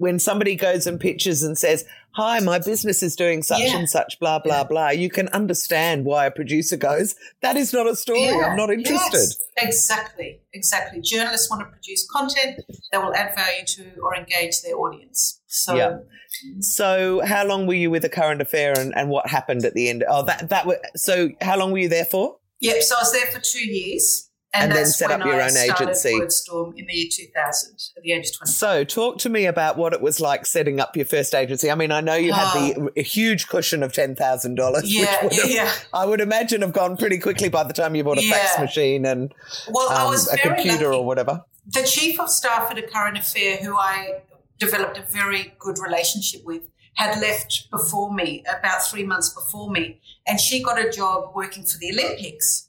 when 0.00 0.18
somebody 0.18 0.56
goes 0.56 0.86
and 0.86 0.98
pitches 0.98 1.42
and 1.42 1.56
says, 1.56 1.84
"Hi, 2.14 2.40
my 2.40 2.58
business 2.58 3.02
is 3.02 3.14
doing 3.14 3.42
such 3.42 3.60
Yeah. 3.60 3.76
and 3.78 3.88
such," 3.88 4.18
blah 4.18 4.38
blah 4.38 4.58
Yeah. 4.58 4.64
blah, 4.64 4.88
you 4.90 5.10
can 5.10 5.28
understand 5.28 6.04
why 6.04 6.26
a 6.26 6.30
producer 6.30 6.76
goes, 6.76 7.14
"That 7.42 7.56
is 7.56 7.72
not 7.72 7.86
a 7.86 7.94
story. 7.94 8.24
Yeah, 8.24 8.48
I'm 8.48 8.56
not 8.56 8.70
interested." 8.70 9.18
yes, 9.20 9.36
exactly, 9.58 10.40
exactly. 10.54 11.00
Journalists 11.02 11.50
want 11.50 11.60
to 11.62 11.70
produce 11.70 12.06
content 12.10 12.60
that 12.92 13.02
will 13.02 13.14
add 13.14 13.34
value 13.36 13.64
to 13.76 14.00
or 14.02 14.16
engage 14.16 14.62
their 14.62 14.76
audience. 14.76 15.40
So 15.46 15.76
Yeah. 15.76 15.96
So, 16.60 17.20
how 17.26 17.44
long 17.44 17.66
were 17.66 17.74
you 17.74 17.90
with 17.90 18.02
the 18.02 18.08
current 18.08 18.40
affair, 18.40 18.72
and, 18.78 18.96
and 18.96 19.10
what 19.10 19.28
happened 19.28 19.64
at 19.64 19.74
the 19.74 19.88
end? 19.90 20.04
Oh, 20.08 20.22
that 20.22 20.48
that 20.48 20.66
so. 20.96 21.28
How 21.42 21.58
long 21.58 21.72
were 21.72 21.78
you 21.78 21.88
there 21.88 22.04
for? 22.06 22.36
Yep. 22.60 22.82
So 22.82 22.94
I 22.96 23.00
was 23.02 23.12
there 23.12 23.26
for 23.26 23.40
two 23.40 23.66
years, 23.66 24.29
and, 24.52 24.64
And 24.64 24.72
then 24.72 24.86
set 24.86 25.10
up 25.12 25.24
your 25.24 25.40
I 25.40 25.48
own 25.48 25.56
agency. 25.56 26.12
Wordstorm 26.14 26.72
in 26.76 26.86
the 26.86 26.92
year 26.92 27.08
2000 27.12 27.74
at 27.96 28.02
the 28.02 28.12
age 28.12 28.26
of 28.30 28.36
20. 28.38 28.50
So, 28.50 28.82
talk 28.84 29.18
to 29.18 29.28
me 29.28 29.46
about 29.46 29.76
what 29.76 29.92
it 29.92 30.00
was 30.00 30.20
like 30.20 30.44
setting 30.44 30.80
up 30.80 30.96
your 30.96 31.06
first 31.06 31.34
agency. 31.34 31.70
I 31.70 31.74
mean, 31.76 31.92
I 31.92 32.00
know 32.00 32.14
you 32.16 32.32
had 32.32 32.52
the 32.54 32.90
a 32.96 33.02
huge 33.02 33.46
cushion 33.48 33.82
of 33.84 33.92
ten 33.92 34.16
thousand 34.16 34.56
dollars. 34.56 34.82
Ah. 34.84 34.88
Yeah, 34.88 35.24
which 35.24 35.40
have, 35.40 35.50
yeah. 35.50 35.72
I 35.92 36.04
would 36.04 36.20
imagine 36.20 36.62
have 36.62 36.72
gone 36.72 36.96
pretty 36.96 37.18
quickly 37.18 37.48
by 37.48 37.62
the 37.64 37.72
time 37.72 37.94
you 37.94 38.02
bought 38.02 38.18
a 38.18 38.28
fax 38.28 38.58
machine 38.58 39.06
and 39.06 39.32
Well, 39.70 39.88
I 39.90 40.02
um, 40.04 40.10
was 40.10 40.26
a 40.32 40.36
very 40.36 40.56
computer 40.56 40.86
lucky. 40.86 40.96
or 40.98 41.04
whatever. 41.06 41.44
the 41.66 41.82
chief 41.84 42.18
of 42.18 42.28
staff 42.28 42.70
at 42.72 42.78
a 42.78 42.82
current 42.82 43.18
affair 43.18 43.58
who 43.58 43.76
I 43.76 44.22
developed 44.58 44.98
a 44.98 45.02
very 45.10 45.54
good 45.60 45.78
relationship 45.78 46.40
with 46.44 46.62
had 46.94 47.20
left 47.20 47.68
before 47.70 48.12
me, 48.12 48.44
about 48.58 48.82
three 48.82 49.04
months 49.04 49.28
before 49.32 49.70
me, 49.70 50.00
and 50.26 50.38
she 50.40 50.60
got 50.62 50.78
a 50.84 50.90
job 50.90 51.30
working 51.36 51.64
for 51.64 51.78
the 51.78 51.90
Olympics. 51.92 52.68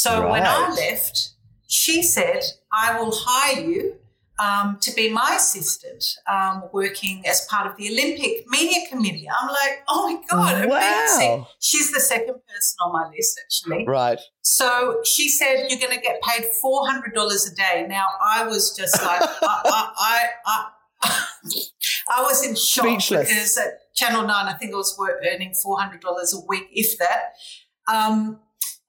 So 0.00 0.28
when 0.30 0.44
I 0.44 0.68
left, 0.74 1.30
she 1.68 2.02
said, 2.02 2.42
I 2.70 2.98
will 3.00 3.12
hire 3.14 3.60
you 3.64 3.94
um, 4.38 4.76
to 4.82 4.92
be 4.94 5.08
my 5.10 5.36
assistant, 5.36 6.04
um, 6.30 6.64
working 6.70 7.24
as 7.26 7.46
part 7.50 7.66
of 7.66 7.76
the 7.78 7.88
Olympic 7.88 8.46
Media 8.48 8.86
Committee. 8.90 9.26
I'm 9.40 9.48
like, 9.48 9.82
oh 9.88 10.12
my 10.12 10.22
God, 10.30 10.68
Wow. 10.68 10.76
amazing. 10.76 11.46
She's 11.60 11.90
the 11.92 12.00
second 12.00 12.34
person 12.34 12.76
on 12.84 12.92
my 12.92 13.08
list, 13.16 13.40
actually. 13.42 13.86
Right. 13.86 14.20
So 14.42 15.00
she 15.04 15.30
said, 15.30 15.66
You're 15.70 15.78
going 15.80 15.96
to 15.96 16.02
get 16.02 16.20
paid 16.22 16.44
$400 16.62 17.52
a 17.52 17.54
day. 17.54 17.86
Now, 17.88 18.06
I 18.22 18.46
was 18.46 18.76
just 18.76 19.02
like, 19.02 19.22
I, 19.42 19.60
I, 19.64 19.90
I, 19.98 20.28
I, 21.02 21.22
I 22.18 22.22
was 22.22 22.46
in 22.46 22.54
shock 22.54 22.84
Speechless. 23.00 23.28
because 23.30 23.56
at 23.56 23.94
Channel 23.94 24.22
9, 24.26 24.30
I 24.30 24.52
think 24.52 24.74
I 24.74 24.76
was 24.76 24.94
earning 25.32 25.52
$400 25.64 26.00
a 26.04 26.46
week, 26.46 26.68
if 26.72 26.98
that. 26.98 27.32
Um, 27.90 28.40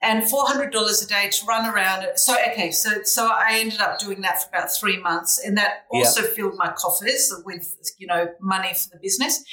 and 0.02 0.24
$400 0.24 1.04
a 1.04 1.08
day 1.08 1.30
to 1.30 1.46
run 1.48 1.66
around. 1.66 2.06
So, 2.16 2.36
okay, 2.52 2.72
so, 2.72 3.02
so 3.04 3.28
I 3.28 3.60
ended 3.60 3.82
up 3.82 4.00
doing 4.00 4.22
that 4.22 4.44
for 4.44 4.50
about 4.50 4.70
three 4.72 4.98
months. 4.98 5.42
And 5.44 5.58
that 5.58 5.86
Yeah. 5.92 6.00
also 6.00 6.22
filled 6.22 6.56
my 6.56 6.72
coffers 6.78 7.34
with, 7.44 7.76
you 7.98 8.06
know, 8.06 8.28
money 8.40 8.74
for 8.74 8.90
the 8.94 9.00
business. 9.02 9.44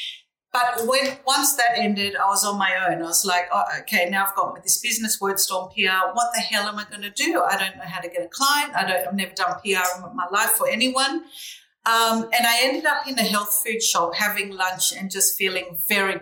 But 0.52 0.86
when 0.86 1.18
once 1.26 1.56
that 1.56 1.76
ended, 1.76 2.14
I 2.14 2.26
was 2.28 2.44
on 2.44 2.58
my 2.58 2.86
own. 2.86 3.02
I 3.02 3.06
was 3.06 3.24
like, 3.24 3.48
oh, 3.52 3.64
okay, 3.80 4.08
now 4.08 4.26
I've 4.26 4.36
got 4.36 4.62
this 4.62 4.78
business, 4.80 5.18
Wordstorm 5.20 5.72
PR. 5.74 6.12
What 6.12 6.32
the 6.32 6.40
hell 6.40 6.68
am 6.68 6.78
I 6.78 6.84
going 6.84 7.02
to 7.02 7.10
do? 7.10 7.42
I 7.42 7.56
don't 7.56 7.76
know 7.76 7.82
how 7.84 8.00
to 8.00 8.08
get 8.08 8.22
a 8.22 8.28
client. 8.28 8.72
I 8.76 8.86
don't. 8.86 9.08
I've 9.08 9.14
never 9.14 9.32
done 9.34 9.54
PR 9.64 10.06
in 10.06 10.14
my 10.14 10.26
life 10.30 10.50
for 10.50 10.68
anyone. 10.68 11.24
Um, 11.86 12.22
and 12.32 12.46
I 12.46 12.60
ended 12.62 12.86
up 12.86 13.06
in 13.08 13.18
a 13.18 13.22
health 13.22 13.62
food 13.66 13.82
shop 13.82 14.14
having 14.14 14.50
lunch 14.52 14.92
and 14.96 15.10
just 15.10 15.36
feeling 15.36 15.76
very 15.88 16.20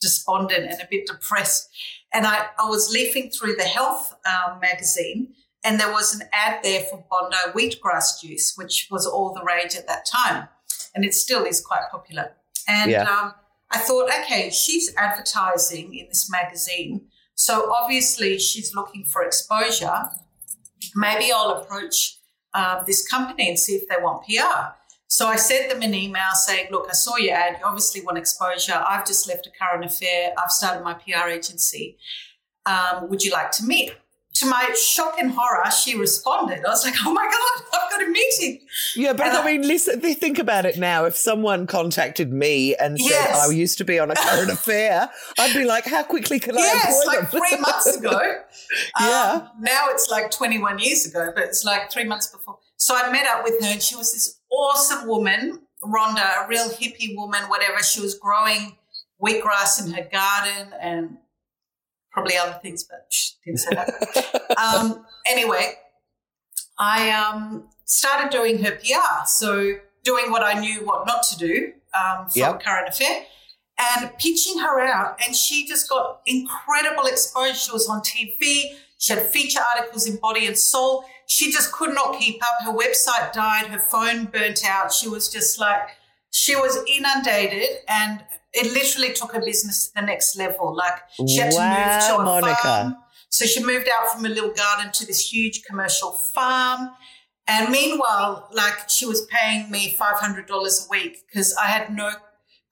despondent 0.00 0.70
and 0.70 0.80
a 0.80 0.88
bit 0.90 1.06
depressed. 1.06 1.68
And 2.12 2.26
I, 2.26 2.46
I 2.58 2.68
was 2.68 2.90
leafing 2.92 3.30
through 3.30 3.54
the 3.56 3.64
health 3.64 4.14
um, 4.26 4.58
magazine, 4.60 5.34
and 5.64 5.78
there 5.78 5.92
was 5.92 6.14
an 6.14 6.26
ad 6.32 6.62
there 6.62 6.82
for 6.82 7.04
Bondo 7.10 7.36
wheatgrass 7.52 8.20
juice, 8.20 8.54
which 8.56 8.88
was 8.90 9.06
all 9.06 9.32
the 9.34 9.44
rage 9.44 9.76
at 9.76 9.86
that 9.86 10.06
time, 10.06 10.48
and 10.94 11.04
it 11.04 11.14
still 11.14 11.44
is 11.44 11.60
quite 11.60 11.82
popular. 11.90 12.32
And 12.66 12.90
Yeah. 12.90 13.02
um, 13.04 13.34
I 13.70 13.78
thought, 13.78 14.10
okay, 14.22 14.50
she's 14.50 14.92
advertising 14.96 15.94
in 15.94 16.08
this 16.08 16.28
magazine, 16.30 17.06
so 17.34 17.72
obviously 17.72 18.38
she's 18.38 18.74
looking 18.74 19.04
for 19.04 19.22
exposure. 19.22 20.10
Maybe 20.96 21.30
I'll 21.32 21.50
approach 21.62 22.18
um, 22.54 22.82
this 22.86 23.06
company 23.08 23.48
and 23.48 23.58
see 23.58 23.74
if 23.74 23.88
they 23.88 23.96
want 24.02 24.24
PR. 24.26 24.74
So 25.12 25.26
I 25.26 25.34
sent 25.34 25.68
them 25.70 25.82
an 25.82 25.92
email 25.92 26.32
saying, 26.34 26.68
look, 26.70 26.86
I 26.88 26.92
saw 26.92 27.16
your 27.16 27.34
ad. 27.34 27.56
You 27.58 27.66
obviously 27.66 28.00
want 28.00 28.16
exposure. 28.16 28.74
I've 28.86 29.04
just 29.04 29.26
left 29.26 29.44
a 29.44 29.50
current 29.50 29.84
affair. 29.84 30.32
I've 30.38 30.52
started 30.52 30.84
my 30.84 30.94
PR 30.94 31.28
agency. 31.28 31.98
Um, 32.64 33.08
would 33.10 33.24
you 33.24 33.32
like 33.32 33.50
to 33.52 33.64
meet? 33.64 33.92
To 34.34 34.46
my 34.46 34.72
shock 34.80 35.16
and 35.18 35.32
horror, 35.32 35.68
she 35.72 35.98
responded. 35.98 36.64
I 36.64 36.68
was 36.68 36.84
like, 36.84 36.94
oh 37.04 37.12
my 37.12 37.24
God, 37.24 37.64
I've 37.82 37.90
got 37.90 38.02
a 38.06 38.10
meeting. 38.10 38.60
Yeah, 38.94 39.12
but 39.12 39.26
And 39.26 39.36
I 39.36 39.42
I- 39.42 39.46
mean, 39.46 39.66
listen, 39.66 40.00
think 40.00 40.38
about 40.38 40.64
it 40.64 40.78
now. 40.78 41.04
If 41.06 41.16
someone 41.16 41.66
contacted 41.66 42.32
me 42.32 42.76
and 42.76 42.96
said, 42.98 43.10
Yes. 43.10 43.48
I 43.48 43.52
used 43.52 43.78
to 43.78 43.84
be 43.84 43.98
on 43.98 44.12
a 44.12 44.14
current 44.14 44.50
affair, 44.52 45.10
I'd 45.40 45.54
be 45.54 45.64
like, 45.64 45.86
how 45.86 46.04
quickly 46.04 46.38
can 46.38 46.56
I 46.56 46.60
Yes, 46.60 47.00
employ 47.00 47.12
like 47.20 47.30
them? 47.32 47.40
three 47.40 47.58
months 47.60 47.96
ago. 47.98 48.20
Yeah. 49.00 49.40
Um, 49.42 49.48
now 49.60 49.86
it's 49.88 50.08
like 50.08 50.30
21 50.30 50.78
years 50.78 51.04
ago, 51.04 51.32
but 51.34 51.42
it's 51.44 51.64
like 51.64 51.90
three 51.90 52.04
months 52.04 52.28
before. 52.28 52.58
So 52.76 52.94
I 52.94 53.10
met 53.10 53.26
up 53.26 53.42
with 53.42 53.60
her 53.60 53.66
and 53.72 53.82
she 53.82 53.96
was 53.96 54.12
this 54.14 54.36
awesome 54.50 55.06
woman, 55.08 55.60
Rhonda, 55.82 56.44
a 56.44 56.48
real 56.48 56.68
hippie 56.68 57.16
woman, 57.16 57.42
whatever. 57.48 57.82
She 57.82 58.00
was 58.00 58.14
growing 58.14 58.76
wheatgrass 59.22 59.84
in 59.84 59.92
her 59.92 60.08
garden 60.10 60.72
and 60.80 61.16
probably 62.10 62.36
other 62.36 62.58
things, 62.62 62.84
but 62.84 63.06
she 63.10 63.34
didn't 63.44 63.58
say 63.60 63.70
that. 63.74 64.54
um, 64.58 65.04
anyway, 65.26 65.74
I 66.78 67.10
um, 67.10 67.68
started 67.84 68.30
doing 68.30 68.62
her 68.64 68.72
PR. 68.72 69.26
So 69.26 69.74
doing 70.02 70.30
what 70.30 70.42
I 70.42 70.58
knew 70.60 70.84
what 70.86 71.06
not 71.06 71.22
to 71.24 71.38
do 71.38 71.72
um, 71.94 72.28
for 72.28 72.38
Yep. 72.38 72.62
current 72.62 72.88
affair 72.88 73.24
and 73.78 74.16
pitching 74.18 74.58
her 74.58 74.80
out. 74.80 75.18
And 75.24 75.34
she 75.34 75.66
just 75.66 75.88
got 75.88 76.20
incredible 76.26 77.06
exposure. 77.06 77.54
She 77.54 77.72
was 77.72 77.88
on 77.88 78.00
TV. 78.00 78.76
She 79.00 79.12
had 79.14 79.22
feature 79.26 79.60
articles 79.74 80.06
in 80.06 80.16
Body 80.16 80.46
and 80.46 80.56
Soul. 80.56 81.04
She 81.26 81.50
just 81.50 81.72
could 81.72 81.94
not 81.94 82.18
keep 82.18 82.40
up. 82.42 82.64
Her 82.64 82.72
website 82.72 83.32
died. 83.32 83.66
Her 83.66 83.78
phone 83.78 84.26
burnt 84.26 84.62
out. 84.64 84.92
She 84.92 85.08
was 85.08 85.28
just 85.28 85.58
like, 85.58 85.88
she 86.30 86.54
was 86.54 86.78
inundated 86.96 87.66
and 87.88 88.22
it 88.52 88.72
literally 88.72 89.12
took 89.14 89.32
her 89.32 89.40
business 89.40 89.88
to 89.88 89.94
the 90.00 90.02
next 90.06 90.36
level. 90.36 90.76
Like 90.76 91.00
she 91.28 91.38
had 91.38 91.50
to 91.52 91.58
move 91.58 92.08
to 92.08 92.16
a 92.20 92.24
Monica. 92.24 92.56
farm. 92.62 92.96
So 93.30 93.46
she 93.46 93.64
moved 93.64 93.88
out 93.88 94.08
from 94.12 94.26
a 94.26 94.28
little 94.28 94.50
garden 94.50 94.92
to 94.92 95.06
this 95.06 95.32
huge 95.32 95.62
commercial 95.64 96.10
farm. 96.10 96.90
And 97.46 97.70
meanwhile, 97.72 98.48
like 98.52 98.88
she 98.90 99.06
was 99.06 99.26
paying 99.26 99.70
me 99.70 99.96
$500 99.98 100.46
a 100.50 100.90
week 100.90 101.24
because 101.26 101.54
I 101.56 101.66
had 101.66 101.90
no 101.94 102.10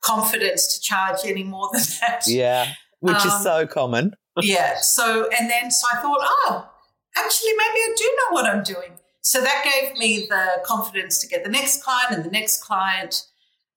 confidence 0.02 0.74
to 0.74 0.80
charge 0.80 1.18
any 1.24 1.42
more 1.44 1.70
than 1.72 1.82
that. 2.00 2.22
yeah, 2.26 2.66
which 3.00 3.16
is 3.24 3.32
Um, 3.32 3.42
so 3.42 3.66
common. 3.66 4.12
Yeah. 4.42 4.76
So, 4.80 5.28
and 5.38 5.50
then, 5.50 5.70
so 5.70 5.86
I 5.92 5.96
thought, 6.00 6.18
oh, 6.20 6.68
actually, 7.16 7.52
maybe 7.56 7.80
I 7.80 7.94
do 7.96 8.04
know 8.04 8.34
what 8.34 8.44
I'm 8.46 8.62
doing. 8.62 8.92
So 9.20 9.40
that 9.40 9.64
gave 9.64 9.96
me 9.98 10.26
the 10.28 10.62
confidence 10.64 11.18
to 11.18 11.26
get 11.28 11.44
the 11.44 11.50
next 11.50 11.82
client 11.82 12.12
and 12.12 12.24
the 12.24 12.30
next 12.30 12.62
client. 12.62 13.24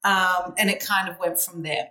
Um, 0.03 0.53
and 0.57 0.69
it 0.69 0.83
kind 0.85 1.09
of 1.09 1.19
went 1.19 1.39
from 1.39 1.63
there. 1.63 1.89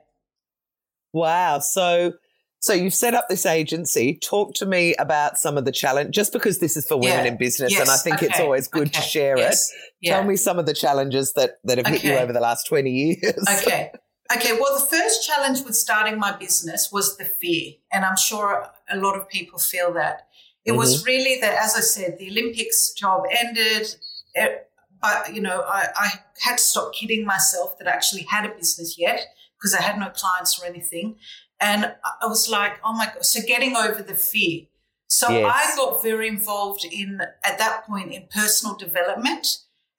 Wow. 1.13 1.59
So, 1.61 2.15
so 2.61 2.73
you've 2.73 2.95
set 2.95 3.15
up 3.15 3.29
this 3.29 3.47
agency. 3.47 4.19
Talk 4.23 4.55
to 4.57 4.67
me 4.67 4.95
about 4.99 5.39
some 5.39 5.57
of 5.57 5.65
the 5.65 5.73
challenge, 5.73 6.15
just 6.15 6.33
because 6.33 6.59
this 6.59 6.77
is 6.77 6.87
for 6.87 6.97
women 6.97 7.25
Yeah. 7.25 7.33
in 7.33 7.37
business, 7.37 7.73
Yes. 7.73 7.81
and 7.83 7.91
I 7.91 7.97
think 7.97 8.23
it's 8.23 8.41
always 8.41 8.69
good 8.69 8.93
to 8.93 9.01
share 9.01 9.39
Yes. 9.39 9.71
it. 9.71 9.77
Yeah. 10.03 10.15
Tell 10.17 10.25
me 10.25 10.37
some 10.37 10.59
of 10.59 10.67
the 10.67 10.75
challenges 10.75 11.33
that 11.35 11.59
that 11.65 11.79
have 11.79 11.87
hit 11.87 12.05
you 12.05 12.15
over 12.15 12.33
the 12.33 12.41
last 12.41 12.67
twenty 12.67 12.91
years. 12.91 13.45
Okay. 13.63 13.93
Okay. 14.35 14.53
Well, 14.61 14.79
the 14.79 14.87
first 14.87 15.27
challenge 15.27 15.63
with 15.65 15.75
starting 15.77 16.19
my 16.19 16.37
business 16.37 16.91
was 16.93 17.17
the 17.17 17.25
fear. 17.25 17.73
And 17.93 18.05
I'm 18.05 18.17
sure 18.17 18.69
a 18.91 18.97
lot 18.97 19.17
of 19.17 19.29
people 19.29 19.59
feel 19.59 19.93
that. 19.95 20.29
It 20.65 20.73
was 20.73 20.99
mm-hmm. 20.99 21.07
really 21.07 21.41
that, 21.41 21.55
as 21.63 21.75
I 21.75 21.81
said, 21.81 22.19
the 22.19 22.31
Olympics 22.31 22.93
job 22.93 23.25
ended. 23.31 23.95
It, 24.35 24.69
but, 25.01 25.35
you 25.35 25.41
know, 25.41 25.65
I, 25.67 25.89
I 25.97 26.09
had 26.41 26.59
to 26.59 26.63
stop 26.63 26.93
kidding 26.93 27.25
myself 27.25 27.79
that 27.79 27.89
I 27.89 27.93
actually 27.93 28.23
had 28.25 28.45
a 28.45 28.55
business 28.55 28.97
yet 28.99 29.27
because 29.59 29.75
I 29.75 29.83
had 29.83 29.99
no 29.99 30.11
clients 30.11 30.61
or 30.61 30.67
anything. 30.67 31.17
And 31.59 31.87
I- 32.05 32.13
I 32.23 32.27
was 32.27 32.49
like, 32.49 32.79
oh 32.85 32.93
my 32.93 33.07
God. 33.07 33.25
So 33.25 33.41
getting 33.47 33.75
over 33.75 34.03
the 34.03 34.15
fear. 34.15 34.67
So 35.09 35.29
Yes. 35.31 35.53
I 35.53 35.77
got 35.77 36.03
very 36.03 36.29
involved 36.29 36.85
in, 36.85 37.21
at 37.43 37.59
that 37.59 37.85
point, 37.87 38.13
in 38.13 38.29
personal 38.31 38.77
development. 38.77 39.47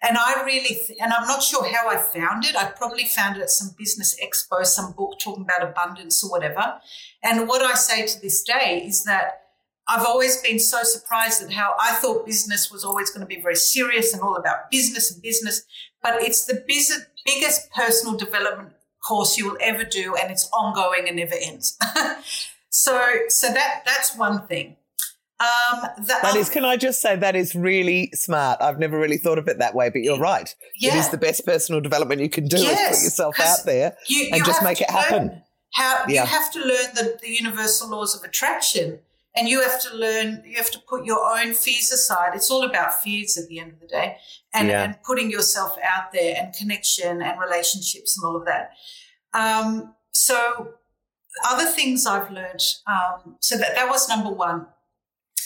And 0.03 0.17
I 0.17 0.43
really, 0.43 0.75
th- 0.75 0.97
and 0.99 1.13
I'm 1.13 1.27
not 1.27 1.43
sure 1.43 1.63
how 1.63 1.87
I 1.87 1.97
found 1.97 2.45
it. 2.45 2.55
I 2.55 2.65
probably 2.65 3.05
found 3.05 3.37
it 3.37 3.43
at 3.43 3.51
some 3.51 3.75
business 3.77 4.17
expo, 4.23 4.65
some 4.65 4.93
book 4.93 5.19
talking 5.19 5.43
about 5.43 5.67
abundance 5.67 6.23
or 6.23 6.31
whatever. 6.31 6.79
And 7.23 7.47
what 7.47 7.61
I 7.61 7.75
say 7.75 8.07
to 8.07 8.21
this 8.21 8.43
day 8.43 8.83
is 8.85 9.03
that 9.03 9.41
I've 9.87 10.05
always 10.05 10.41
been 10.41 10.59
so 10.59 10.83
surprised 10.83 11.43
at 11.43 11.51
how 11.51 11.75
I 11.79 11.93
thought 11.95 12.25
business 12.25 12.71
was 12.71 12.83
always 12.83 13.09
going 13.09 13.21
to 13.21 13.27
be 13.27 13.41
very 13.41 13.55
serious 13.55 14.13
and 14.13 14.21
all 14.21 14.35
about 14.35 14.71
business 14.71 15.11
and 15.11 15.21
business, 15.21 15.63
but 16.01 16.21
it's 16.23 16.45
the 16.45 16.63
biz- 16.67 17.05
biggest 17.25 17.71
personal 17.71 18.17
development 18.17 18.73
course 19.05 19.37
you 19.37 19.49
will 19.49 19.57
ever 19.59 19.83
do, 19.83 20.15
and 20.15 20.31
it's 20.31 20.49
ongoing 20.53 21.07
and 21.07 21.17
never 21.17 21.35
ends. 21.41 21.77
so, 22.69 23.17
so 23.27 23.51
that 23.51 23.81
that's 23.85 24.15
one 24.15 24.47
thing. 24.47 24.77
Um, 25.41 26.06
that 26.06 26.36
is, 26.36 26.49
can 26.49 26.65
I 26.65 26.77
just 26.77 27.01
say, 27.01 27.15
that 27.15 27.36
is 27.36 27.56
really 27.56 28.12
smart. 28.13 28.62
I've 28.62 28.77
never 28.77 28.99
really 28.99 29.17
thought 29.17 29.39
of 29.39 29.47
it 29.47 29.58
that 29.58 29.73
way, 29.73 29.89
but 29.89 30.01
you're 30.01 30.19
right. 30.19 30.54
Yeah. 30.77 30.93
It 30.93 30.99
is 30.99 31.10
the 31.10 31.17
best 31.17 31.45
personal 31.47 31.82
development 31.82 32.21
you 32.21 32.30
can 32.30 32.47
do 32.47 32.58
yes, 32.58 32.91
is 32.91 32.97
put 32.97 33.04
yourself 33.06 33.39
out 33.39 33.65
there 33.65 33.97
you, 34.08 34.25
you 34.25 34.30
and 34.34 34.45
just 34.45 34.62
make 34.62 34.82
it 34.82 34.89
happen. 34.91 35.41
How 35.73 36.04
yeah. 36.08 36.21
you 36.21 36.27
have 36.27 36.51
to 36.51 36.60
learn 36.60 36.93
the, 36.93 37.17
the 37.21 37.30
universal 37.30 37.89
laws 37.89 38.15
of 38.15 38.23
attraction, 38.23 38.99
and 39.36 39.47
you 39.47 39.62
have 39.62 39.82
to 39.84 39.95
learn. 39.95 40.43
You 40.45 40.58
have 40.58 40.69
to 40.71 40.80
put 40.80 41.06
your 41.06 41.25
own 41.25 41.54
fears 41.54 41.91
aside. 41.91 42.36
It's 42.36 42.51
all 42.51 42.63
about 42.63 43.01
fears 43.01 43.38
at 43.38 43.47
the 43.47 43.60
end 43.60 43.71
of 43.71 43.80
the 43.80 43.88
day, 43.88 44.17
and, 44.54 44.67
yeah. 44.67 44.84
and 44.84 44.95
putting 45.04 45.32
yourself 45.32 45.75
out 45.82 46.12
there, 46.12 46.36
and 46.38 46.54
connection, 46.54 47.21
and 47.21 47.39
relationships, 47.39 48.17
and 48.17 48.27
all 48.27 48.36
of 48.36 48.45
that. 48.45 48.71
Um, 49.34 49.95
so, 50.12 50.73
other 51.45 51.71
things 51.71 52.06
I've 52.06 52.30
learned. 52.30 52.62
Um, 52.86 53.38
so 53.39 53.58
that 53.58 53.73
that 53.75 53.88
was 53.88 54.10
number 54.10 54.30
one 54.30 54.67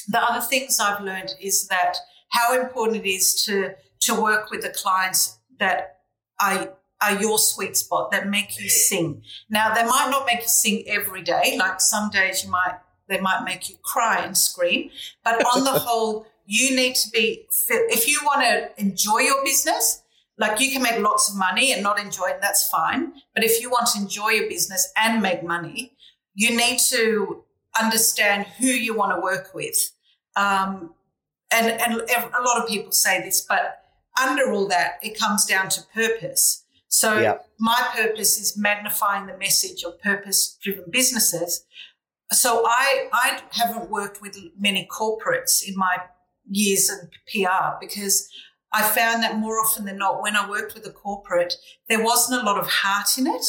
the 0.08 0.20
other 0.20 0.42
things 0.42 0.80
I've 0.80 1.02
learned 1.02 1.36
is 1.40 1.68
that 1.68 1.98
how 2.30 2.60
important 2.60 3.06
it 3.06 3.10
is 3.10 3.44
to 3.46 3.76
to 4.02 4.22
work 4.22 4.52
with 4.52 4.62
the 4.62 4.70
clients 4.70 5.40
that 5.60 6.00
are 6.40 6.74
are 7.02 7.20
your 7.20 7.38
sweet 7.38 7.76
spot 7.76 8.12
that 8.12 8.28
make 8.28 8.60
you 8.60 8.70
sing. 8.70 9.22
Now 9.50 9.74
they 9.74 9.84
might 9.84 10.10
not 10.10 10.26
make 10.26 10.42
you 10.42 10.48
sing 10.48 10.84
every 10.88 11.22
day. 11.22 11.56
Like 11.58 11.82
some 11.82 12.10
days 12.10 12.44
you 12.44 12.50
might 12.50 12.80
they 13.08 13.20
might 13.20 13.44
make 13.44 13.70
you 13.70 13.76
cry 13.84 14.24
and 14.24 14.36
scream, 14.36 14.90
but 15.24 15.36
on 15.56 15.64
the 15.64 15.72
whole, 15.86 16.26
you 16.46 16.76
need 16.76 16.96
to 16.96 17.10
be 17.12 17.46
if 17.70 18.08
you 18.08 18.20
want 18.24 18.42
to 18.42 18.82
enjoy 18.82 19.20
your 19.20 19.44
business. 19.44 20.02
Like 20.38 20.60
you 20.60 20.70
can 20.70 20.84
make 20.84 21.00
lots 21.00 21.30
of 21.30 21.38
money 21.38 21.72
and 21.72 21.82
not 21.82 21.98
enjoy 21.98 22.26
it, 22.26 22.42
that's 22.42 22.68
fine. 22.68 23.14
But 23.34 23.46
if 23.46 23.62
you 23.62 23.70
want 23.70 23.88
to 23.94 24.02
enjoy 24.02 24.32
your 24.32 24.50
business 24.50 24.92
and 24.98 25.22
make 25.22 25.44
money, 25.44 25.96
you 26.34 26.58
need 26.58 26.80
to 26.90 27.46
understand 27.80 28.46
who 28.60 28.68
you 28.68 28.94
want 28.94 29.16
to 29.16 29.22
work 29.22 29.54
with. 29.54 29.92
Um, 30.36 30.94
and, 31.52 31.80
and 31.80 32.02
a 32.02 32.42
lot 32.42 32.62
of 32.62 32.68
people 32.68 32.92
say 32.92 33.22
this, 33.22 33.42
but 33.42 33.82
under 34.22 34.52
all 34.52 34.68
that, 34.68 35.00
it 35.04 35.18
comes 35.18 35.46
down 35.46 35.70
to 35.70 35.82
purpose. 35.94 36.66
So 36.88 37.20
yeah. 37.20 37.38
my 37.60 37.90
purpose 37.96 38.40
is 38.40 38.58
magnifying 38.58 39.28
the 39.28 39.38
message 39.38 39.84
of 39.84 40.00
purpose-driven 40.02 40.86
businesses. 40.92 41.66
So 42.32 42.64
I 42.66 43.10
I 43.12 43.42
haven't 43.52 43.90
worked 43.90 44.22
with 44.22 44.38
many 44.58 44.88
corporates 44.90 45.68
in 45.68 45.76
my 45.76 45.98
years 46.50 46.90
in 46.90 47.10
PR 47.28 47.78
because 47.80 48.30
I 48.72 48.82
found 48.82 49.24
that 49.24 49.38
more 49.38 49.60
often 49.60 49.86
than 49.86 49.98
not, 49.98 50.22
when 50.22 50.36
I 50.36 50.50
worked 50.50 50.74
with 50.74 50.86
a 50.86 50.92
corporate, 50.92 51.56
there 51.88 52.04
wasn't 52.04 52.42
a 52.42 52.46
lot 52.46 52.58
of 52.58 52.68
heart 52.68 53.18
in 53.18 53.28
it. 53.28 53.46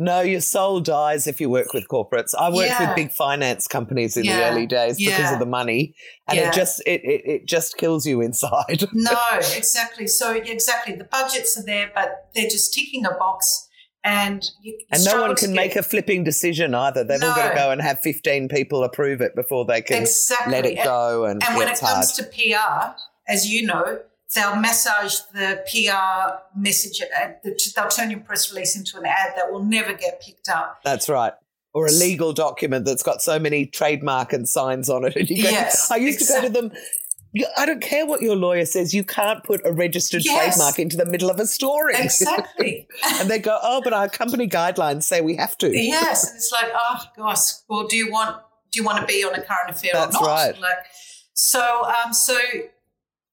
No, 0.00 0.20
your 0.20 0.40
soul 0.40 0.78
dies 0.78 1.26
if 1.26 1.40
you 1.40 1.50
work 1.50 1.74
with 1.74 1.88
corporates. 1.88 2.32
I 2.38 2.50
worked 2.50 2.68
yeah. 2.68 2.86
with 2.86 2.94
big 2.94 3.10
finance 3.10 3.66
companies 3.66 4.16
in 4.16 4.24
yeah. 4.24 4.36
the 4.36 4.44
early 4.46 4.66
days 4.66 5.00
yeah. 5.00 5.16
because 5.16 5.32
of 5.32 5.38
the 5.40 5.46
money, 5.46 5.96
and 6.28 6.38
it 6.38 6.52
just 6.52 6.80
it, 6.86 7.00
it, 7.02 7.22
it 7.24 7.46
just 7.46 7.76
kills 7.76 8.06
you 8.06 8.20
inside. 8.20 8.84
no, 8.92 9.18
exactly. 9.56 10.06
So 10.06 10.32
exactly, 10.32 10.94
the 10.94 11.04
budgets 11.04 11.58
are 11.58 11.64
there, 11.64 11.90
but 11.92 12.28
they're 12.34 12.48
just 12.48 12.72
ticking 12.72 13.04
a 13.06 13.10
box. 13.14 13.68
And 14.04 14.48
and 14.92 15.04
no 15.04 15.20
one 15.20 15.34
can 15.34 15.52
make 15.52 15.74
a 15.74 15.82
flipping 15.82 16.22
decision 16.22 16.72
either. 16.76 17.02
They've 17.02 17.20
no. 17.20 17.30
all 17.30 17.36
got 17.36 17.48
to 17.50 17.54
go 17.56 17.70
and 17.72 17.82
have 17.82 17.98
fifteen 17.98 18.48
people 18.48 18.84
approve 18.84 19.20
it 19.20 19.34
before 19.34 19.64
they 19.64 19.82
can 19.82 20.02
exactly. 20.02 20.52
let 20.52 20.64
it 20.64 20.76
go. 20.84 21.24
And, 21.24 21.42
and 21.42 21.58
when 21.58 21.66
it 21.66 21.80
comes 21.80 22.16
hard. 22.16 22.16
to 22.16 22.24
PR, 22.24 22.96
as 23.26 23.52
you 23.52 23.66
know, 23.66 23.98
they'll 24.34 24.56
massage 24.56 25.20
the 25.32 25.62
PR 25.70 26.58
message, 26.58 27.00
uh, 27.02 27.28
they'll 27.44 27.88
turn 27.88 28.10
your 28.10 28.20
press 28.20 28.52
release 28.52 28.76
into 28.76 28.98
an 28.98 29.06
ad 29.06 29.32
that 29.36 29.50
will 29.50 29.64
never 29.64 29.94
get 29.94 30.20
picked 30.20 30.48
up. 30.48 30.80
That's 30.84 31.08
right. 31.08 31.32
Or 31.74 31.86
a 31.86 31.92
legal 31.92 32.32
document 32.32 32.84
that's 32.84 33.02
got 33.02 33.22
so 33.22 33.38
many 33.38 33.66
trademark 33.66 34.32
and 34.32 34.48
signs 34.48 34.88
on 34.88 35.04
it. 35.04 35.16
And 35.16 35.28
you 35.28 35.42
go, 35.42 35.50
yes, 35.50 35.90
I 35.90 35.96
used 35.96 36.20
exactly. 36.20 36.48
to 36.48 36.54
go 36.54 36.60
to 36.60 36.68
them. 36.68 36.78
I 37.58 37.66
don't 37.66 37.82
care 37.82 38.06
what 38.06 38.22
your 38.22 38.36
lawyer 38.36 38.64
says. 38.64 38.94
You 38.94 39.04
can't 39.04 39.44
put 39.44 39.60
a 39.64 39.72
registered 39.72 40.24
yes. 40.24 40.56
trademark 40.56 40.78
into 40.78 40.96
the 40.96 41.04
middle 41.04 41.30
of 41.30 41.38
a 41.38 41.46
story. 41.46 41.94
Exactly. 41.98 42.88
and 43.20 43.30
they 43.30 43.38
go, 43.38 43.58
oh, 43.62 43.82
but 43.84 43.92
our 43.92 44.08
company 44.08 44.48
guidelines 44.48 45.02
say 45.04 45.20
we 45.20 45.36
have 45.36 45.56
to. 45.58 45.70
Yes, 45.70 46.26
and 46.26 46.36
it's 46.36 46.50
like, 46.50 46.72
oh 46.74 47.02
gosh, 47.16 47.52
well, 47.68 47.86
do 47.86 47.96
you 47.96 48.10
want 48.10 48.40
do 48.72 48.80
you 48.80 48.84
want 48.84 49.00
to 49.00 49.06
be 49.06 49.22
on 49.24 49.34
a 49.34 49.42
current 49.42 49.70
affair 49.70 49.90
That's 49.92 50.16
or 50.16 50.22
not? 50.22 50.28
Right. 50.28 50.60
Like, 50.60 50.78
so, 51.34 51.84
um, 51.84 52.12
so 52.12 52.36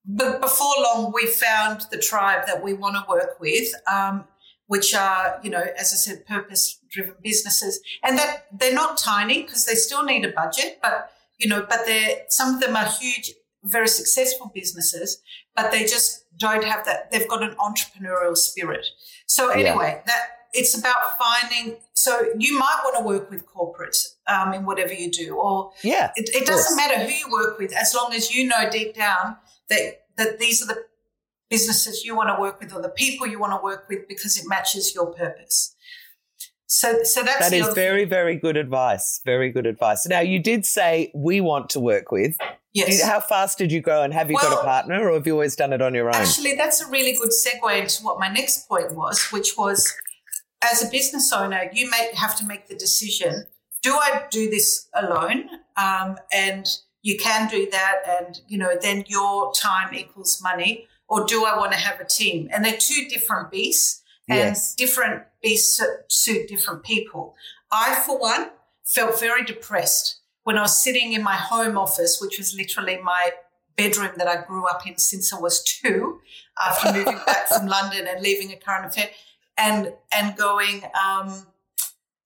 but 0.08 0.41
before 0.41 0.74
long, 0.84 1.12
we 1.13 1.26
found 1.26 1.86
the 1.91 1.98
tribe 1.98 2.46
that 2.48 2.63
we 2.63 2.74
want 2.74 2.96
to 2.96 3.04
work 3.10 3.39
with, 3.39 3.70
um, 3.91 4.26
which 4.68 4.94
are, 4.94 5.39
you 5.44 5.50
know, 5.50 5.63
as 5.78 5.94
I 5.94 5.96
said, 5.96 6.26
purpose 6.26 6.80
driven 6.91 7.15
businesses. 7.24 7.80
And 8.04 8.18
that 8.18 8.46
they're 8.52 8.74
not 8.74 8.98
tiny 8.98 9.44
because 9.44 9.65
they 9.65 9.74
still 9.74 10.04
need 10.04 10.24
a 10.26 10.32
budget, 10.32 10.80
but, 10.82 11.12
you 11.39 11.50
know, 11.50 11.65
but 11.68 11.86
they're, 11.86 12.18
some 12.30 12.56
of 12.56 12.62
them 12.62 12.76
are 12.76 12.86
huge, 12.86 13.34
very 13.63 13.88
successful 13.88 14.52
businesses, 14.54 15.22
but 15.56 15.72
they 15.72 15.82
just 15.82 16.26
don't 16.38 16.63
have 16.63 16.86
that. 16.86 17.12
They've 17.12 17.28
got 17.28 17.41
an 17.41 17.56
entrepreneurial 17.56 18.38
spirit. 18.38 18.86
So 19.26 19.50
anyway, 19.50 19.96
yeah. 19.98 20.02
that 20.06 20.22
it's 20.54 20.78
about 20.78 21.18
finding. 21.18 21.78
So 21.94 22.30
you 22.38 22.58
might 22.60 22.80
want 22.84 22.98
to 22.98 23.04
work 23.04 23.30
with 23.30 23.46
corporates 23.48 24.15
um, 24.28 24.54
in 24.54 24.65
whatever 24.65 24.94
you 24.94 25.12
do, 25.12 25.36
or 25.36 25.72
yeah, 25.84 26.12
it, 26.15 26.30
it 26.34 26.46
doesn't 26.46 26.76
matter 26.78 27.00
who 27.00 27.12
you 27.12 27.32
work 27.32 27.58
with 27.58 27.76
as 27.76 27.94
long 27.96 28.13
as 28.13 28.34
you 28.34 28.48
know 28.48 28.70
deep 28.70 28.96
down 28.96 29.38
that 29.69 30.06
that 30.17 30.39
these 30.39 30.62
are 30.62 30.67
the 30.67 30.86
businesses 31.49 32.04
you 32.04 32.15
want 32.15 32.30
to 32.30 32.39
work 32.39 32.60
with 32.60 32.73
or 32.73 32.82
the 32.82 32.89
people 32.89 33.28
you 33.28 33.39
want 33.39 33.54
to 33.54 33.63
work 33.63 33.88
with 33.89 34.08
because 34.08 34.38
it 34.38 34.47
matches 34.47 34.93
your 34.95 35.13
purpose. 35.13 35.75
So, 36.67 37.04
so 37.04 37.21
that's 37.21 37.49
that 37.49 37.54
is 37.54 37.73
very, 37.73 38.01
thing. 38.01 38.10
very 38.10 38.36
good 38.36 38.58
advice. 38.58 39.21
Very 39.23 39.51
good 39.51 39.65
advice. 39.65 40.08
Now, 40.08 40.21
you 40.21 40.39
did 40.39 40.65
say 40.65 41.12
we 41.13 41.39
want 41.39 41.69
to 41.71 41.80
work 41.80 42.12
with. 42.12 42.36
Yes. 42.73 43.01
How 43.04 43.21
fast 43.21 43.58
did 43.58 43.71
you 43.71 43.80
grow, 43.80 44.01
and 44.01 44.13
have 44.13 44.30
you 44.30 44.36
well, 44.36 44.49
got 44.49 44.60
a 44.60 44.65
partner, 44.65 45.08
or 45.08 45.13
have 45.13 45.25
you 45.25 45.32
always 45.32 45.56
done 45.56 45.71
it 45.71 45.82
on 45.82 45.93
your 45.93 46.10
own? 46.10 46.15
Actually, 46.15 46.56
that's 46.56 46.82
a 46.82 46.89
really 46.89 47.13
good 47.13 47.30
segue 47.30 47.80
into 47.80 48.04
what 48.04 48.19
my 48.19 48.28
next 48.28 48.67
point 48.67 48.93
was, 48.93 49.21
which 49.32 49.54
was, 49.58 49.93
as 50.62 50.84
a 50.84 50.91
business 50.91 51.32
owner, 51.32 51.69
you 51.71 51.89
may 51.89 52.12
have 52.15 52.36
to 52.39 52.45
make 52.45 52.67
the 52.67 52.75
decision: 52.75 53.45
Do 53.82 53.93
I 53.93 54.23
do 54.30 54.49
this 54.49 54.89
alone? 54.93 55.47
Um, 55.78 56.17
and 56.34 56.67
you 57.06 57.15
can 57.18 57.48
do 57.48 57.70
that 57.70 57.98
and 58.20 58.41
you 58.48 58.58
know 58.58 58.76
then 58.82 59.04
your 59.08 59.54
time 59.54 59.94
equals 59.94 60.41
money 60.41 60.88
or 61.08 61.24
do 61.26 61.46
i 61.46 61.56
want 61.56 61.72
to 61.72 61.78
have 61.78 62.00
a 62.00 62.06
team 62.06 62.50
and 62.52 62.65
they're 62.65 62.78
two 62.78 63.06
different 63.08 63.52
beasts 63.52 64.02
and 64.28 64.39
yes. 64.39 64.74
different 64.74 65.22
beasts 65.41 65.80
suit 66.08 66.48
different 66.48 66.84
people 66.84 67.36
i 67.72 67.94
for 68.06 68.20
one 68.20 68.50
felt 68.84 69.20
very 69.20 69.44
depressed 69.44 70.20
when 70.44 70.58
i 70.58 70.62
was 70.62 70.84
sitting 70.84 71.13
in 71.13 71.24
my 71.24 71.36
home 71.36 71.78
office 71.78 72.18
which 72.20 72.39
was 72.39 72.56
literally 72.56 72.98
my 72.98 73.30
bedroom 73.78 74.12
that 74.18 74.28
i 74.28 74.41
grew 74.41 74.65
up 74.65 74.88
in 74.88 74.98
since 74.98 75.32
i 75.32 75.39
was 75.39 75.63
two 75.63 76.20
after 76.60 76.91
moving 76.91 77.20
back 77.28 77.48
from 77.56 77.68
london 77.68 78.08
and 78.08 78.22
leaving 78.22 78.52
a 78.52 78.56
current 78.56 78.86
affair 78.88 79.10
and 79.58 79.94
and 80.12 80.36
going 80.36 80.84
um, 81.06 81.46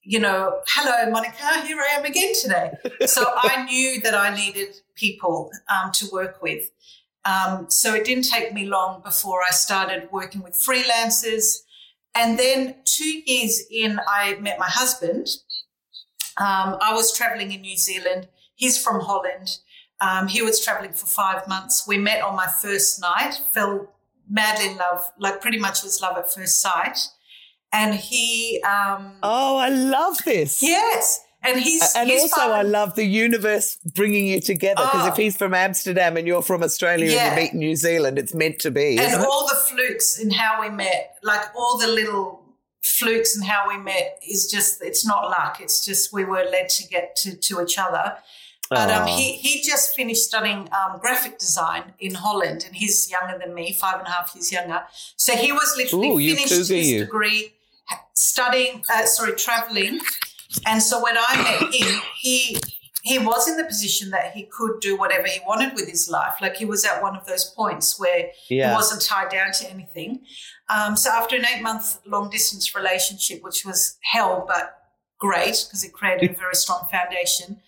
you 0.09 0.19
know, 0.19 0.59
hello, 0.69 1.11
Monica, 1.11 1.61
here 1.67 1.77
I 1.77 1.95
am 1.95 2.03
again 2.03 2.33
today. 2.41 2.71
so 3.05 3.31
I 3.31 3.63
knew 3.65 4.01
that 4.01 4.15
I 4.15 4.35
needed 4.35 4.81
people 4.95 5.51
um, 5.69 5.91
to 5.91 6.07
work 6.11 6.41
with. 6.41 6.71
Um, 7.25 7.69
so 7.69 7.93
it 7.93 8.05
didn't 8.05 8.23
take 8.23 8.51
me 8.51 8.65
long 8.65 9.03
before 9.03 9.41
I 9.47 9.51
started 9.51 10.09
working 10.11 10.41
with 10.41 10.53
freelancers. 10.53 11.59
And 12.15 12.39
then 12.39 12.77
two 12.85 13.21
years 13.23 13.61
in, 13.69 13.99
I 14.07 14.33
met 14.39 14.57
my 14.57 14.67
husband. 14.67 15.27
Um, 16.37 16.79
I 16.81 16.91
was 16.91 17.15
traveling 17.15 17.51
in 17.51 17.61
New 17.61 17.77
Zealand. 17.77 18.29
He's 18.55 18.83
from 18.83 19.01
Holland. 19.01 19.59
Um, 20.01 20.27
he 20.27 20.41
was 20.41 20.59
traveling 20.59 20.93
for 20.93 21.05
five 21.05 21.47
months. 21.47 21.87
We 21.87 21.99
met 21.99 22.23
on 22.23 22.35
my 22.35 22.47
first 22.47 22.99
night, 22.99 23.39
fell 23.53 23.93
madly 24.27 24.71
in 24.71 24.77
love, 24.77 25.05
like 25.19 25.39
pretty 25.39 25.59
much 25.59 25.83
was 25.83 26.01
love 26.01 26.17
at 26.17 26.33
first 26.33 26.63
sight 26.63 26.97
and 27.71 27.95
he. 27.95 28.61
Um, 28.63 29.13
oh, 29.23 29.57
I 29.57 29.69
love 29.69 30.17
this. 30.25 30.61
Yes. 30.61 31.21
And 31.41 31.59
he's 31.59 31.95
and 31.95 32.09
he's 32.09 32.23
also 32.23 32.41
I 32.41 32.63
love 32.63 32.95
the 32.95 33.05
universe 33.05 33.77
bringing 33.95 34.27
you 34.27 34.41
together 34.41 34.83
because 34.83 35.07
oh, 35.07 35.11
if 35.11 35.15
he's 35.15 35.37
from 35.37 35.53
Amsterdam 35.53 36.17
and 36.17 36.27
you're 36.27 36.41
from 36.41 36.63
Australia 36.63 37.09
yeah. 37.09 37.29
and 37.29 37.37
you 37.37 37.43
meet 37.43 37.53
in 37.53 37.59
New 37.59 37.75
Zealand, 37.77 38.19
it's 38.19 38.33
meant 38.33 38.59
to 38.59 38.71
be. 38.71 38.99
And 38.99 39.15
all 39.23 39.47
the 39.47 39.55
flukes 39.55 40.19
in 40.19 40.31
how 40.31 40.59
we 40.59 40.69
met, 40.69 41.15
like 41.23 41.45
all 41.55 41.77
the 41.77 41.87
little 41.87 42.43
flukes 42.81 43.37
and 43.37 43.45
how 43.45 43.69
we 43.69 43.77
met, 43.77 44.19
is 44.27 44.51
just 44.51 44.81
it's 44.83 45.05
not 45.05 45.29
luck. 45.29 45.59
It's 45.61 45.85
just 45.85 46.11
we 46.11 46.25
were 46.25 46.43
led 46.51 46.67
to 46.69 46.87
get 46.89 47.15
to 47.17 47.37
to 47.37 47.61
each 47.61 47.77
other. 47.77 48.17
But 48.69 48.91
um, 48.91 49.07
he 49.07 49.31
he 49.31 49.61
just 49.61 49.95
finished 49.95 50.23
studying 50.23 50.67
um, 50.73 50.99
graphic 50.99 51.39
design 51.39 51.93
in 51.99 52.15
Holland, 52.15 52.65
and 52.67 52.75
he's 52.75 53.09
younger 53.09 53.39
than 53.39 53.55
me, 53.55 53.71
five 53.71 53.99
and 53.99 54.07
a 54.07 54.11
half 54.11 54.35
years 54.35 54.51
younger. 54.51 54.83
So 55.15 55.37
he 55.37 55.53
was 55.53 55.73
literally 55.77 56.09
Ooh, 56.09 56.35
finished 56.35 56.49
his 56.49 56.69
you. 56.69 56.99
degree 56.99 57.53
studying, 58.13 58.83
uh, 58.91 59.05
sorry, 59.05 59.35
traveling. 59.35 59.99
And 60.65 60.81
so 60.81 61.01
when 61.01 61.15
I 61.17 61.35
met 61.37 61.73
him, 61.73 62.01
he 62.19 62.57
he 63.01 63.17
was 63.17 63.47
in 63.47 63.55
the 63.55 63.63
position 63.63 64.09
that 64.09 64.33
he 64.33 64.43
could 64.51 64.81
do 64.81 64.97
whatever 64.97 65.25
he 65.25 65.39
wanted 65.47 65.73
with 65.73 65.87
his 65.89 66.09
life. 66.09 66.35
Like 66.41 66.57
he 66.57 66.65
was 66.65 66.83
at 66.85 67.01
one 67.01 67.15
of 67.15 67.25
those 67.25 67.45
points 67.45 67.97
where 67.97 68.29
yeah. 68.49 68.69
he 68.69 68.75
wasn't 68.75 69.01
tied 69.01 69.29
down 69.29 69.53
to 69.53 69.71
anything. 69.71 70.21
Um, 70.69 70.97
so 70.97 71.09
after 71.09 71.37
an 71.37 71.45
eight 71.45 71.63
month 71.63 71.99
long 72.05 72.29
distance 72.29 72.75
relationship, 72.75 73.41
which 73.41 73.65
was 73.65 73.97
hell 74.03 74.45
but 74.47 74.75
great 75.17 75.65
because 75.67 75.83
it 75.83 75.93
created 75.93 76.31
a 76.31 76.33
very 76.33 76.55
strong 76.55 76.87
foundation, 76.91 77.61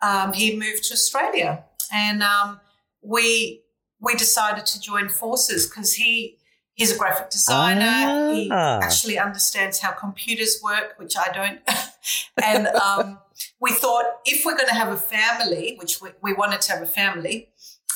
um, 0.00 0.32
he 0.32 0.56
moved 0.56 0.84
to 0.84 0.94
Australia. 0.94 1.64
and 1.92 2.22
um, 2.22 2.60
we 3.02 3.62
we 4.00 4.14
decided 4.14 4.64
to 4.66 4.80
join 4.80 5.08
forces 5.08 5.66
because 5.66 5.94
he 5.94 6.38
he's 6.78 6.94
a 6.94 6.96
graphic 6.96 7.28
designer. 7.28 7.84
Ah. 7.84 8.32
He 8.32 8.50
actually 8.50 9.18
understands 9.18 9.80
how 9.80 9.90
computers 9.90 10.60
work, 10.62 10.94
which 10.96 11.14
I 11.16 11.28
don't. 11.32 11.60
and 12.42 12.68
um, 12.68 13.18
we 13.60 13.72
thought 13.72 14.04
if 14.24 14.46
we're 14.46 14.56
going 14.56 14.68
to 14.68 14.74
have 14.74 14.92
a 14.92 14.96
family, 14.96 15.74
which 15.78 16.00
we, 16.00 16.10
we 16.22 16.32
wanted 16.32 16.60
to 16.62 16.72
have 16.72 16.82
a 16.82 16.86
family, 16.86 17.48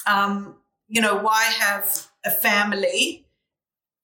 um, 0.06 0.56
you 0.88 1.00
know, 1.00 1.16
why 1.16 1.44
have 1.60 2.06
a 2.24 2.30
family 2.30 3.24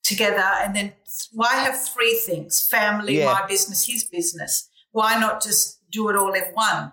together 0.05 0.49
and 0.63 0.75
then 0.75 0.93
why 1.33 1.55
have 1.57 1.77
three 1.93 2.15
things 2.25 2.67
family, 2.67 3.19
Yeah. 3.19 3.33
my 3.33 3.47
business, 3.47 3.87
his 3.87 4.05
business? 4.05 4.69
Why 4.93 5.19
not 5.19 5.43
just 5.43 5.81
do 5.91 6.09
it 6.09 6.17
all 6.17 6.33
in 6.33 6.45
one? 6.55 6.93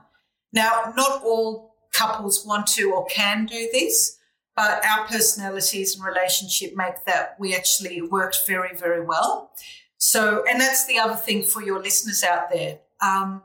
Now, 0.52 0.91
not 0.98 1.24
all 1.24 1.76
couples 1.93 2.45
want 2.45 2.65
to 2.67 2.91
or 2.91 3.06
can 3.06 3.45
do 3.45 3.69
this, 3.71 4.17
but 4.56 4.84
our 4.86 5.06
personalities 5.06 5.96
and 5.96 6.06
relationship 6.06 6.76
make 6.76 7.06
that 7.06 7.36
we 7.39 7.56
actually 7.56 8.02
worked 8.02 8.39
very, 8.48 8.76
very 8.76 9.04
well. 9.04 9.52
So, 9.98 10.44
and 10.50 10.62
that's 10.62 10.86
the 10.86 11.00
other 11.00 11.15
thing 11.15 11.44
for 11.44 11.62
your 11.62 11.82
listeners 11.82 12.24
out 12.24 12.50
there. 12.52 12.80
Um, 13.02 13.44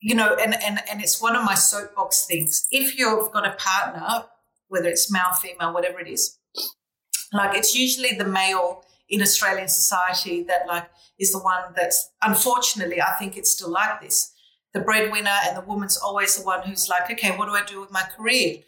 you 0.00 0.14
know, 0.14 0.34
and, 0.34 0.54
and, 0.54 0.80
and 0.90 1.00
it's 1.00 1.20
one 1.20 1.36
of 1.36 1.44
my 1.44 1.54
soapbox 1.54 2.26
things. 2.26 2.66
If 2.70 2.98
you've 2.98 3.30
got 3.30 3.46
a 3.46 3.52
partner, 3.52 4.24
whether 4.68 4.88
it's 4.88 5.12
male, 5.12 5.32
female, 5.40 5.72
whatever 5.72 6.00
it 6.00 6.08
is, 6.08 6.38
like 7.32 7.56
it's 7.56 7.74
usually 7.74 8.16
the 8.16 8.24
male 8.24 8.84
in 9.08 9.22
Australian 9.22 9.68
society 9.68 10.42
that 10.44 10.66
like 10.66 10.88
is 11.18 11.32
the 11.32 11.38
one 11.38 11.72
that's 11.76 12.10
unfortunately 12.22 13.00
I 13.00 13.12
think 13.12 13.36
it's 13.36 13.52
still 13.52 13.70
like 13.70 14.00
this. 14.00 14.32
The 14.74 14.80
breadwinner 14.80 15.36
and 15.46 15.56
the 15.56 15.60
woman's 15.60 15.98
always 15.98 16.36
the 16.36 16.44
one 16.44 16.66
who's 16.66 16.88
like, 16.88 17.10
okay, 17.10 17.36
what 17.36 17.46
do 17.46 17.52
I 17.52 17.62
do 17.62 17.80
with 17.80 17.92
my 17.92 18.04
career? 18.16 18.58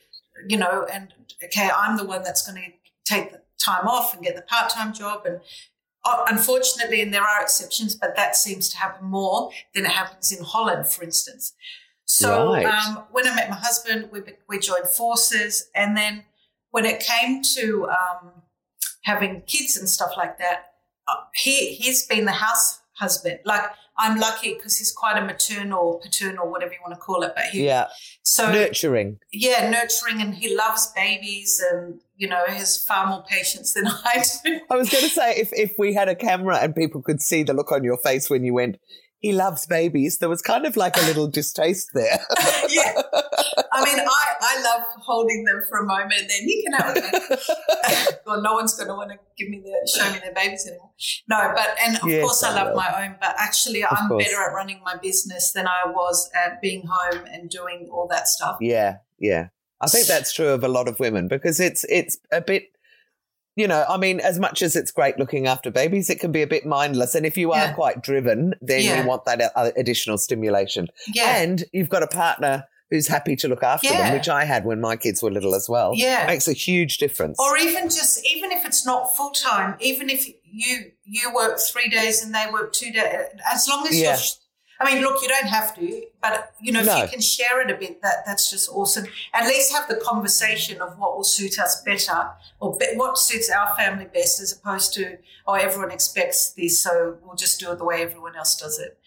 You 0.49 0.57
know, 0.59 0.87
and 0.93 1.13
okay, 1.45 1.71
I'm 1.77 1.97
the 1.97 2.05
one 2.05 2.23
that's 2.23 2.47
going 2.49 2.63
to 2.63 2.71
take 3.05 3.33
the 3.33 3.41
time 3.65 3.87
off 3.87 4.15
and 4.15 4.23
get 4.23 4.37
the 4.37 4.43
part-time 4.43 4.93
job 4.93 5.25
and 5.27 5.41
uh, 6.05 6.25
unfortunately 6.29 7.01
and 7.01 7.15
there 7.15 7.23
are 7.23 7.41
exceptions 7.41 7.95
but 7.95 8.15
that 8.17 8.35
seems 8.37 8.69
to 8.69 8.77
happen 8.77 9.07
more 9.07 9.51
than 9.75 9.85
it 9.85 9.91
happens 9.93 10.33
in 10.37 10.43
holland 10.45 10.87
for 10.87 11.05
instance 11.05 11.55
so 12.05 12.53
Right. 12.53 12.67
um, 12.67 13.05
when 13.13 13.27
i 13.27 13.35
met 13.35 13.49
my 13.49 13.57
husband 13.57 14.09
we, 14.13 14.21
we 14.49 14.59
joined 14.59 14.89
forces 14.89 15.69
and 15.75 15.97
then 15.97 16.25
when 16.73 16.85
it 16.85 17.01
came 17.01 17.43
to 17.55 17.89
um, 17.89 18.33
having 19.05 19.43
kids 19.47 19.77
and 19.77 19.89
stuff 19.89 20.13
like 20.17 20.37
that 20.39 20.73
uh, 21.07 21.15
he 21.35 21.75
he's 21.75 22.05
been 22.07 22.25
the 22.25 22.33
house 22.33 22.81
husband 22.99 23.39
like 23.45 23.63
i'm 23.99 24.19
lucky 24.19 24.55
because 24.55 24.77
he's 24.79 24.93
quite 24.93 25.17
a 25.17 25.25
maternal 25.25 26.01
paternal 26.03 26.51
whatever 26.51 26.73
you 26.73 26.79
want 26.87 26.95
to 26.95 27.01
call 27.01 27.23
it 27.23 27.33
but 27.35 27.45
he 27.47 27.67
Yeah. 27.67 27.87
so 28.23 28.51
Nurturing. 28.51 29.19
yeah 29.33 29.69
nurturing 29.71 30.21
and 30.21 30.35
he 30.35 30.55
loves 30.57 30.93
babies 30.95 31.63
and 31.73 32.01
you 32.17 32.29
know 32.29 32.43
has 32.47 32.83
far 32.85 33.07
more 33.07 33.25
patience 33.29 33.75
than 33.75 33.87
i 34.05 34.25
do 34.45 34.61
I 34.71 34.77
was 34.77 34.89
going 34.91 35.05
to 35.05 35.11
say, 35.11 35.35
if, 35.37 35.51
if 35.53 35.73
we 35.79 35.95
had 35.95 36.09
a 36.09 36.15
camera 36.15 36.57
and 36.59 36.75
people 36.75 37.03
could 37.03 37.21
see 37.21 37.43
the 37.43 37.53
look 37.53 37.71
on 37.73 37.83
your 37.85 37.97
face 37.99 38.31
when 38.31 38.45
you 38.45 38.55
went, 38.55 38.79
he 39.25 39.33
loves 39.33 39.67
babies, 39.67 40.19
there 40.19 40.29
was 40.29 40.43
kind 40.43 40.67
of 40.67 40.77
like 40.77 40.99
a 40.99 41.01
little 41.07 41.27
distaste 41.27 41.93
there. 41.95 42.21
yeah. 42.69 43.01
I 43.73 43.83
mean, 43.83 43.99
I, 43.99 44.35
I 44.43 44.63
love 44.63 44.83
holding 44.99 45.45
them 45.45 45.63
for 45.67 45.79
a 45.79 45.87
moment 45.87 46.25
then 46.29 46.47
you 46.47 46.63
can 46.63 46.73
have 46.75 46.93
it. 46.95 48.21
well, 48.27 48.43
no 48.43 48.53
one's 48.53 48.75
going 48.75 48.89
to 48.89 48.95
want 48.95 49.13
to 49.13 49.19
give 49.39 49.49
me 49.49 49.63
the, 49.65 49.91
show 49.91 50.13
me 50.13 50.19
their 50.19 50.35
babies 50.35 50.67
anymore. 50.67 50.91
No, 51.27 51.53
but, 51.55 51.75
and 51.81 51.97
of 51.97 52.07
Yes, 52.07 52.23
course 52.23 52.43
I 52.43 52.51
I 52.51 52.65
love 52.65 52.77
my 52.77 53.03
own, 53.03 53.17
but 53.19 53.35
actually 53.39 53.83
I'm 53.83 54.09
course. 54.09 54.27
better 54.27 54.43
at 54.43 54.53
running 54.53 54.83
my 54.85 54.97
business 54.97 55.53
than 55.53 55.67
I 55.67 55.85
was 55.87 56.31
at 56.35 56.61
being 56.61 56.87
home 56.87 57.25
and 57.33 57.49
doing 57.49 57.89
all 57.91 58.07
that 58.09 58.29
stuff. 58.29 58.59
Yeah, 58.61 58.99
yeah. 59.19 59.49
I 59.81 59.87
think 59.87 60.07
that's 60.07 60.35
true 60.35 60.49
of 60.49 60.65
a 60.65 60.69
lot 60.69 60.87
of 60.87 61.01
women 61.01 61.29
because 61.29 61.61
it's 61.61 61.85
it's 61.85 62.19
a 62.31 62.43
bit 62.43 62.74
you 63.57 63.69
know, 63.69 63.85
I 63.89 63.97
mean, 63.97 64.21
as 64.21 64.39
much 64.39 64.63
as 64.63 64.75
it's 64.77 64.91
great 64.91 65.19
looking 65.19 65.47
after 65.47 65.71
babies, 65.71 66.11
it 66.11 66.21
can 66.21 66.33
be 66.33 66.43
a 66.43 66.47
bit 66.47 66.67
mindless. 66.67 67.15
And 67.15 67.25
if 67.25 67.37
you 67.37 67.53
are 67.53 67.67
Yeah. 67.67 67.73
quite 67.73 68.03
driven, 68.03 68.55
then 68.61 68.83
Yeah. 68.83 69.01
you 69.03 69.07
want 69.09 69.25
that 69.27 69.53
uh, 69.55 69.71
additional 69.77 70.19
stimulation. 70.19 70.89
Yeah. 71.13 71.37
And 71.37 71.65
you've 71.73 71.89
got 71.89 72.03
a 72.03 72.09
partner 72.09 72.65
who's 72.91 73.09
happy 73.09 73.35
to 73.37 73.49
look 73.49 73.63
after 73.63 73.89
Yeah. 73.89 74.05
them, 74.05 74.13
which 74.15 74.29
I 74.29 74.45
had 74.45 74.65
when 74.65 74.81
my 74.81 74.97
kids 74.97 75.23
were 75.23 75.31
little 75.31 75.55
as 75.55 75.69
well. 75.69 75.93
Yeah. 75.95 76.27
Makes 76.27 76.49
a 76.49 76.53
huge 76.53 76.99
difference. 76.99 77.39
or 77.41 77.57
even 77.57 77.85
just, 77.85 78.25
even 78.27 78.53
if 78.53 78.65
it's 78.65 78.85
not 78.85 79.15
full 79.17 79.31
time, 79.31 79.77
even 79.81 80.11
if 80.11 80.29
you, 80.45 80.93
you 81.05 81.33
work 81.35 81.59
three 81.59 81.89
days 81.89 82.23
and 82.23 82.35
they 82.35 82.47
work 82.53 82.73
two 82.73 82.93
days, 82.93 83.27
as 83.53 83.67
long 83.69 83.87
as 83.89 83.99
Yeah. 83.99 84.11
you're, 84.11 84.19
I 84.81 84.93
mean, 84.93 85.03
look, 85.03 85.23
you 85.23 85.29
don't 85.29 85.47
have 85.47 85.75
to, 85.77 86.03
but 86.21 86.53
you 86.61 86.73
know, 86.73 86.81
if 86.81 86.87
you 87.03 87.09
can 87.09 87.21
share 87.21 87.61
it 87.63 87.71
a 87.71 87.77
bit, 87.77 88.03
that 88.03 88.27
that's 88.27 88.51
just 88.51 88.69
awesome. 88.69 89.07
At 89.33 89.47
least 89.47 89.73
have 89.73 89.89
the 89.89 89.97
conversation 89.97 90.81
of 90.83 90.99
what 90.99 91.17
will 91.17 91.25
suit 91.25 91.59
us 91.59 91.81
better, 91.83 92.31
or 92.61 92.77
be, 92.77 92.87
what 92.97 93.17
suits 93.17 93.51
our 93.51 93.75
family 93.77 94.07
best, 94.13 94.41
as 94.41 94.53
opposed 94.53 94.93
to 94.95 95.19
oh, 95.47 95.55
everyone 95.55 95.91
expects 95.91 96.51
this, 96.51 96.83
so 96.83 97.19
we'll 97.23 97.37
just 97.37 97.61
do 97.61 97.71
it 97.71 97.79
the 97.79 97.85
way 97.85 98.03
everyone 98.03 98.35
else 98.35 98.57
does 98.57 98.79
it. 98.79 98.99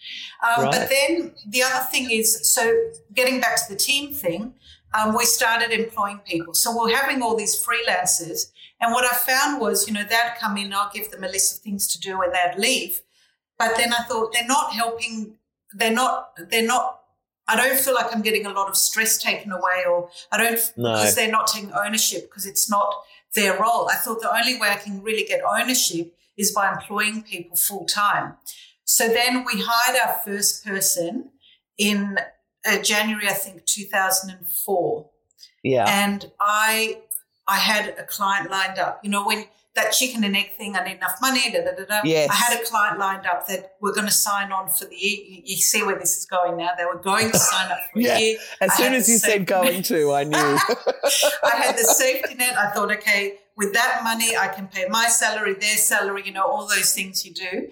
Um, 0.42 0.64
Right. 0.64 0.72
But 0.72 0.90
then 0.90 1.34
the 1.48 1.62
other 1.62 1.84
thing 1.90 2.10
is, 2.10 2.50
so 2.50 2.90
getting 3.12 3.40
back 3.40 3.56
to 3.56 3.72
the 3.72 3.78
team 3.78 4.14
thing, 4.14 4.54
um, 4.94 5.16
we 5.16 5.24
started 5.24 5.70
employing 5.72 6.20
people. 6.20 6.54
So 6.54 6.74
we're 6.76 6.94
having 6.96 7.22
all 7.22 7.36
these 7.36 7.56
freelancers, 7.62 8.50
and 8.80 8.92
what 8.92 9.04
I 9.04 9.16
found 9.16 9.60
was, 9.60 9.86
you 9.88 9.92
know, 9.94 10.04
they'd 10.04 10.34
come 10.38 10.56
in, 10.56 10.72
I'll 10.72 10.90
give 10.94 11.10
them 11.10 11.24
a 11.24 11.28
list 11.28 11.56
of 11.56 11.62
things 11.62 11.88
to 11.88 12.00
do, 12.00 12.22
and 12.22 12.32
they'd 12.32 12.58
leave. 12.58 13.02
But 13.58 13.76
then 13.76 13.92
I 13.92 14.04
thought 14.04 14.32
they're 14.32 14.46
not 14.46 14.72
helping. 14.72 15.34
They're 15.74 15.92
not. 15.92 16.30
They're 16.50 16.66
not. 16.66 17.00
I 17.46 17.56
don't 17.56 17.78
feel 17.78 17.94
like 17.94 18.14
I'm 18.14 18.20
getting 18.22 18.44
a 18.44 18.50
lot 18.50 18.68
of 18.68 18.76
stress 18.76 19.16
taken 19.16 19.52
away, 19.52 19.84
or 19.88 20.10
I 20.30 20.36
don't 20.36 20.72
No. 20.76 20.92
because 20.92 21.14
they're 21.14 21.30
not 21.30 21.46
taking 21.46 21.72
ownership 21.72 22.28
because 22.28 22.44
it's 22.46 22.68
not 22.70 22.94
their 23.34 23.58
role. 23.58 23.88
I 23.90 23.96
thought 23.96 24.20
the 24.20 24.34
only 24.34 24.58
way 24.58 24.68
I 24.68 24.76
can 24.76 25.02
really 25.02 25.24
get 25.24 25.40
ownership 25.44 26.14
is 26.36 26.52
by 26.52 26.70
employing 26.72 27.22
people 27.22 27.56
full 27.56 27.84
time. 27.86 28.36
So 28.84 29.08
then 29.08 29.44
we 29.44 29.62
hired 29.64 29.98
our 29.98 30.20
first 30.24 30.64
person 30.64 31.30
in 31.76 32.18
uh, 32.66 32.78
January, 32.78 33.28
I 33.28 33.32
think, 33.32 33.64
2004 33.66 35.10
yeah. 35.62 35.84
and 35.88 36.30
I 36.40 37.02
I 37.46 37.56
had 37.56 37.94
a 37.98 38.04
client 38.04 38.50
lined 38.50 38.78
up. 38.78 39.00
You 39.02 39.10
know, 39.10 39.26
when 39.26 39.46
that 39.78 39.92
chicken 39.92 40.24
and 40.24 40.36
egg 40.36 40.52
thing, 40.56 40.76
I 40.76 40.84
need 40.84 40.96
enough 40.96 41.18
money. 41.20 41.50
Da, 41.52 41.64
da, 41.64 41.72
da, 41.72 41.84
da. 41.84 42.00
Yes. 42.04 42.28
I 42.30 42.34
had 42.34 42.60
a 42.60 42.64
client 42.64 42.98
lined 42.98 43.26
up 43.26 43.46
that 43.48 43.72
we're 43.80 43.94
going 43.94 44.06
to 44.06 44.12
sign 44.12 44.52
on 44.52 44.68
for 44.70 44.84
the 44.86 44.96
year. 44.96 45.18
You, 45.28 45.42
you 45.44 45.56
see 45.56 45.82
where 45.82 45.98
this 45.98 46.16
is 46.18 46.24
going 46.26 46.56
now. 46.56 46.70
They 46.76 46.84
were 46.84 46.98
going 46.98 47.30
to 47.30 47.38
sign 47.38 47.70
up 47.70 47.78
for 47.92 47.98
Yeah. 48.06 48.16
a 48.16 48.20
year. 48.20 48.38
as 48.60 48.70
I 48.72 48.76
soon 48.76 48.92
as 48.94 49.08
you 49.08 49.18
said 49.18 49.46
going 49.46 49.82
to, 49.84 50.12
I 50.12 50.24
knew. 50.24 50.36
I 51.44 51.56
had 51.62 51.76
the 51.78 51.84
safety 52.02 52.34
net. 52.34 52.56
I 52.58 52.70
thought, 52.70 52.90
okay, 52.92 53.38
with 53.56 53.72
that 53.74 54.00
money, 54.04 54.36
I 54.36 54.48
can 54.48 54.68
pay 54.68 54.86
my 54.88 55.06
salary, 55.08 55.54
their 55.54 55.76
salary, 55.76 56.22
you 56.26 56.32
know, 56.32 56.44
all 56.46 56.68
those 56.68 56.92
things 56.92 57.24
you 57.24 57.32
do. 57.34 57.68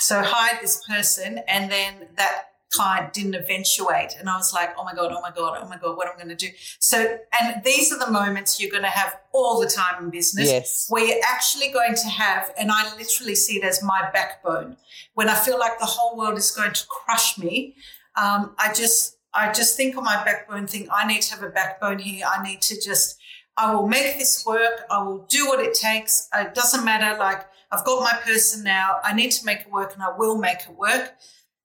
So 0.00 0.18
I 0.18 0.24
hired 0.24 0.62
this 0.62 0.82
person, 0.88 1.40
and 1.48 1.70
then 1.72 2.08
that 2.16 2.42
client 2.72 3.12
didn't 3.12 3.34
eventuate. 3.34 4.14
And 4.18 4.28
I 4.28 4.36
was 4.36 4.52
like, 4.52 4.74
oh 4.78 4.84
my 4.84 4.94
God, 4.94 5.12
oh 5.12 5.20
my 5.20 5.30
God, 5.30 5.58
oh 5.62 5.68
my 5.68 5.76
God, 5.76 5.96
what 5.96 6.06
am 6.06 6.14
I 6.14 6.16
going 6.16 6.36
to 6.36 6.46
do? 6.46 6.52
So, 6.80 7.18
and 7.40 7.62
these 7.64 7.92
are 7.92 7.98
the 7.98 8.10
moments 8.10 8.60
you're 8.60 8.70
going 8.70 8.82
to 8.82 8.88
have 8.88 9.16
all 9.32 9.60
the 9.60 9.68
time 9.68 10.02
in 10.02 10.10
business 10.10 10.48
yes. 10.48 10.86
where 10.88 11.04
you're 11.04 11.24
actually 11.28 11.70
going 11.70 11.94
to 11.94 12.08
have, 12.08 12.52
and 12.58 12.70
I 12.72 12.94
literally 12.96 13.34
see 13.34 13.58
it 13.58 13.64
as 13.64 13.82
my 13.82 14.08
backbone. 14.12 14.76
When 15.14 15.28
I 15.28 15.34
feel 15.34 15.58
like 15.58 15.78
the 15.78 15.86
whole 15.86 16.16
world 16.16 16.36
is 16.36 16.50
going 16.50 16.72
to 16.72 16.86
crush 16.88 17.38
me, 17.38 17.76
um, 18.20 18.54
I 18.58 18.72
just, 18.72 19.18
I 19.32 19.52
just 19.52 19.76
think 19.76 19.96
of 19.96 20.04
my 20.04 20.22
backbone. 20.24 20.66
Think 20.66 20.88
I 20.92 21.06
need 21.06 21.22
to 21.22 21.34
have 21.34 21.42
a 21.42 21.50
backbone 21.50 21.98
here. 21.98 22.26
I 22.26 22.42
need 22.42 22.62
to 22.62 22.80
just, 22.80 23.18
I 23.56 23.74
will 23.74 23.88
make 23.88 24.18
this 24.18 24.44
work. 24.46 24.84
I 24.90 25.02
will 25.02 25.26
do 25.28 25.46
what 25.46 25.60
it 25.60 25.74
takes. 25.74 26.28
It 26.34 26.54
doesn't 26.54 26.84
matter. 26.84 27.18
Like 27.18 27.44
I've 27.70 27.84
got 27.84 28.02
my 28.02 28.18
person 28.24 28.62
now. 28.64 28.98
I 29.02 29.12
need 29.14 29.30
to 29.32 29.44
make 29.44 29.60
it 29.60 29.70
work, 29.70 29.94
and 29.94 30.02
I 30.02 30.16
will 30.16 30.38
make 30.38 30.60
it 30.68 30.76
work. 30.76 31.14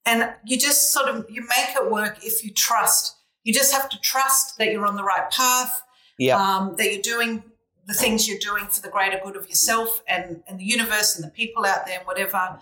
And 0.06 0.30
you 0.44 0.58
just 0.58 0.92
sort 0.92 1.08
of 1.08 1.26
you 1.30 1.42
make 1.42 1.76
it 1.76 1.90
work 1.90 2.24
if 2.24 2.44
you 2.44 2.52
trust. 2.52 3.16
You 3.44 3.52
just 3.52 3.72
have 3.72 3.88
to 3.90 4.00
trust 4.00 4.58
that 4.58 4.70
you're 4.72 4.86
on 4.86 4.96
the 4.96 5.04
right 5.04 5.30
path 5.30 5.82
Yeah. 6.18 6.36
um, 6.40 6.74
that 6.76 6.92
you're 6.92 7.02
doing 7.02 7.42
the 7.86 7.94
things 7.94 8.28
you're 8.28 8.38
doing 8.38 8.66
for 8.66 8.80
the 8.82 8.88
greater 8.88 9.18
good 9.24 9.36
of 9.36 9.48
yourself 9.48 10.02
and, 10.06 10.42
and 10.46 10.58
the 10.60 10.64
universe 10.64 11.16
and 11.16 11.24
the 11.24 11.30
people 11.30 11.64
out 11.66 11.86
there 11.86 11.98
and 11.98 12.06
whatever. 12.06 12.58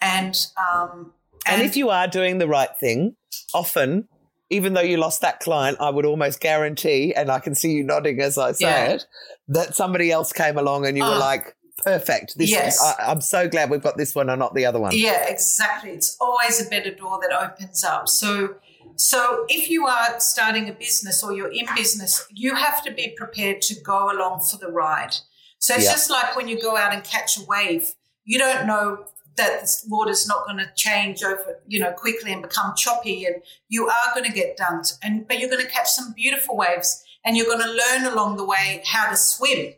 And, 0.00 0.46
um, 0.56 1.12
And 1.46 1.62
if 1.62 1.76
you 1.76 1.90
are 1.90 2.08
doing 2.08 2.38
the 2.38 2.48
right 2.48 2.70
thing, 2.80 3.16
often, 3.52 4.08
even 4.50 4.74
though 4.74 4.80
you 4.80 4.96
lost 4.96 5.20
that 5.20 5.40
client, 5.40 5.78
I 5.80 5.90
would 5.90 6.04
almost 6.06 6.40
guarantee, 6.40 7.12
and 7.14 7.30
I 7.30 7.38
can 7.38 7.54
see 7.54 7.72
you 7.72 7.84
nodding 7.84 8.20
as 8.20 8.36
I 8.38 8.52
say 8.52 8.64
Yeah. 8.66 8.92
it, 8.94 9.06
that 9.48 9.74
somebody 9.76 10.10
else 10.10 10.32
came 10.32 10.58
along 10.58 10.86
and 10.86 10.96
you 10.96 11.04
were 11.04 11.14
Oh. 11.14 11.18
like, 11.18 11.54
perfect. 11.84 12.36
This 12.38 12.50
Yes. 12.50 12.80
I, 12.82 13.10
I'm 13.10 13.20
so 13.20 13.48
glad 13.48 13.70
we've 13.70 13.82
got 13.82 13.96
this 13.96 14.14
one 14.14 14.28
and 14.30 14.38
not 14.38 14.54
the 14.54 14.66
other 14.66 14.80
one. 14.80 14.92
Yeah, 14.94 15.26
exactly. 15.28 15.90
It's 15.90 16.16
always 16.20 16.64
a 16.64 16.68
better 16.68 16.92
door 16.94 17.20
that 17.22 17.32
opens 17.32 17.84
up. 17.84 18.08
So, 18.08 18.56
so 18.96 19.44
if 19.48 19.70
you 19.70 19.86
are 19.86 20.18
starting 20.20 20.68
a 20.68 20.72
business 20.72 21.22
or 21.22 21.32
you're 21.32 21.52
in 21.52 21.66
business, 21.76 22.26
you 22.30 22.54
have 22.54 22.82
to 22.84 22.92
be 22.92 23.14
prepared 23.16 23.62
to 23.62 23.74
go 23.82 24.10
along 24.10 24.40
for 24.50 24.56
the 24.56 24.68
ride. 24.70 25.14
So 25.58 25.74
it's 25.74 25.84
Yeah. 25.84 25.92
just 25.92 26.10
like 26.10 26.36
when 26.36 26.48
you 26.48 26.60
go 26.60 26.76
out 26.76 26.92
and 26.92 27.02
catch 27.04 27.36
a 27.38 27.42
wave, 27.44 27.94
you 28.24 28.38
don't 28.38 28.66
know 28.66 29.06
that 29.36 29.62
the 29.62 29.68
water's 29.88 30.28
not 30.28 30.44
going 30.46 30.58
to 30.58 30.70
change 30.76 31.24
over, 31.24 31.60
you 31.66 31.80
know, 31.80 31.90
quickly 31.92 32.32
and 32.32 32.40
become 32.40 32.72
choppy, 32.76 33.24
and 33.24 33.36
you 33.68 33.88
are 33.88 34.14
going 34.14 34.24
to 34.24 34.32
get 34.32 34.56
dunked, 34.56 34.96
and 35.02 35.26
but 35.26 35.40
you're 35.40 35.50
going 35.50 35.64
to 35.64 35.70
catch 35.70 35.90
some 35.90 36.12
beautiful 36.12 36.56
waves. 36.56 37.02
and 37.26 37.38
you're 37.38 37.46
going 37.46 37.58
to 37.62 37.72
learn 37.72 38.04
along 38.12 38.36
the 38.36 38.44
way 38.44 38.82
how 38.84 39.08
to 39.08 39.16
swim. 39.16 39.72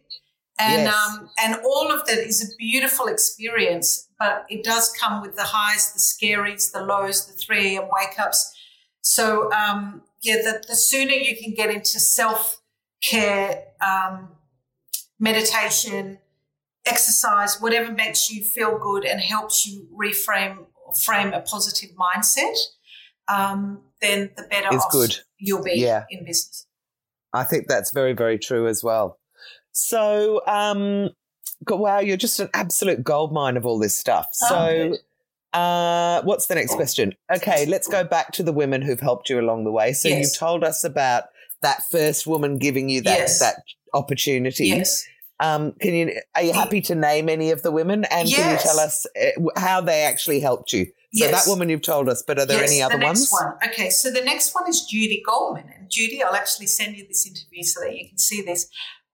And 0.58 0.84
Yes. 0.84 0.94
um, 0.94 1.30
and 1.38 1.56
all 1.64 1.92
of 1.92 2.06
that 2.06 2.18
is 2.18 2.42
a 2.42 2.56
beautiful 2.56 3.06
experience, 3.06 4.08
but 4.18 4.46
it 4.48 4.64
does 4.64 4.90
come 4.98 5.20
with 5.20 5.36
the 5.36 5.42
highs, 5.44 5.92
the 5.92 6.00
scaries, 6.00 6.72
the 6.72 6.82
lows, 6.82 7.26
the 7.26 7.34
3 7.34 7.76
a.m. 7.76 7.88
wake 7.92 8.18
ups. 8.18 8.54
So 9.02 9.52
um, 9.52 10.02
yeah, 10.22 10.36
the, 10.36 10.64
the 10.66 10.74
sooner 10.76 11.12
you 11.12 11.36
can 11.36 11.52
get 11.54 11.70
into 11.70 12.00
self 12.00 12.60
care, 13.02 13.64
um, 13.86 14.30
meditation, 15.20 16.18
exercise, 16.86 17.60
whatever 17.60 17.92
makes 17.92 18.30
you 18.30 18.42
feel 18.42 18.78
good 18.78 19.04
and 19.04 19.20
helps 19.20 19.66
you 19.66 19.86
reframe 19.94 20.66
frame 21.04 21.32
a 21.32 21.40
positive 21.40 21.90
mindset, 21.96 22.54
um, 23.28 23.82
then 24.00 24.30
the 24.36 24.44
better 24.44 24.68
It's 24.70 24.84
off 24.84 24.92
good. 24.92 25.16
you'll 25.38 25.62
be 25.62 25.74
Yeah. 25.80 26.04
in 26.10 26.24
business. 26.24 26.66
I 27.32 27.42
think 27.44 27.66
that's 27.68 27.90
very, 27.90 28.12
very 28.14 28.38
true 28.38 28.68
as 28.68 28.82
well. 28.84 29.18
So, 29.76 30.40
um, 30.46 31.10
wow, 31.68 31.98
you're 32.00 32.16
just 32.16 32.40
an 32.40 32.48
absolute 32.54 33.04
goldmine 33.04 33.58
of 33.58 33.66
all 33.66 33.78
this 33.78 33.96
stuff. 33.96 34.26
Oh, 34.44 34.48
So, 34.48 34.96
uh, 35.58 36.22
what's 36.22 36.46
the 36.46 36.54
next 36.54 36.74
question? 36.76 37.14
Okay, 37.34 37.66
let's 37.66 37.86
go 37.86 38.02
back 38.02 38.32
to 38.32 38.42
the 38.42 38.52
women 38.52 38.80
who've 38.80 39.00
helped 39.00 39.28
you 39.28 39.38
along 39.38 39.64
the 39.64 39.70
way. 39.70 39.92
So, 39.92 40.08
Yes. 40.08 40.18
you've 40.18 40.38
told 40.38 40.64
us 40.64 40.82
about 40.82 41.24
that 41.60 41.82
first 41.90 42.26
woman 42.26 42.56
giving 42.56 42.88
you 42.88 43.02
that 43.02 43.18
Yes. 43.18 43.38
that 43.40 43.56
opportunity. 43.92 44.68
Yes. 44.68 45.04
Um, 45.38 45.72
can 45.78 45.92
you 45.94 46.18
are 46.34 46.42
you 46.42 46.54
happy 46.54 46.80
to 46.82 46.94
name 46.94 47.28
any 47.28 47.50
of 47.50 47.60
the 47.62 47.70
women 47.70 48.04
and 48.06 48.26
can 48.26 48.52
you 48.52 48.58
tell 48.58 48.80
us 48.80 49.04
uh, 49.20 49.60
how 49.60 49.82
they 49.82 50.02
actually 50.04 50.40
helped 50.40 50.72
you? 50.72 50.86
So 50.86 51.24
Yes. 51.24 51.44
that 51.44 51.50
woman 51.50 51.68
you've 51.68 51.82
told 51.82 52.08
us, 52.08 52.22
but 52.26 52.38
are 52.38 52.46
there 52.46 52.60
yes, 52.60 52.70
any 52.70 52.82
other 52.82 52.94
the 52.96 53.04
next 53.04 53.30
ones? 53.30 53.32
One. 53.32 53.70
Okay, 53.70 53.90
so 53.90 54.10
the 54.10 54.22
next 54.22 54.54
one 54.54 54.68
is 54.68 54.84
Judy 54.84 55.22
Goldman. 55.26 55.70
And 55.78 55.90
Judy, 55.90 56.22
I'll 56.22 56.34
actually 56.34 56.66
send 56.66 56.96
you 56.96 57.06
this 57.06 57.26
interview 57.26 57.62
so 57.62 57.80
that 57.80 57.94
you 57.96 58.08
can 58.08 58.18
see 58.18 58.42
this. 58.42 58.68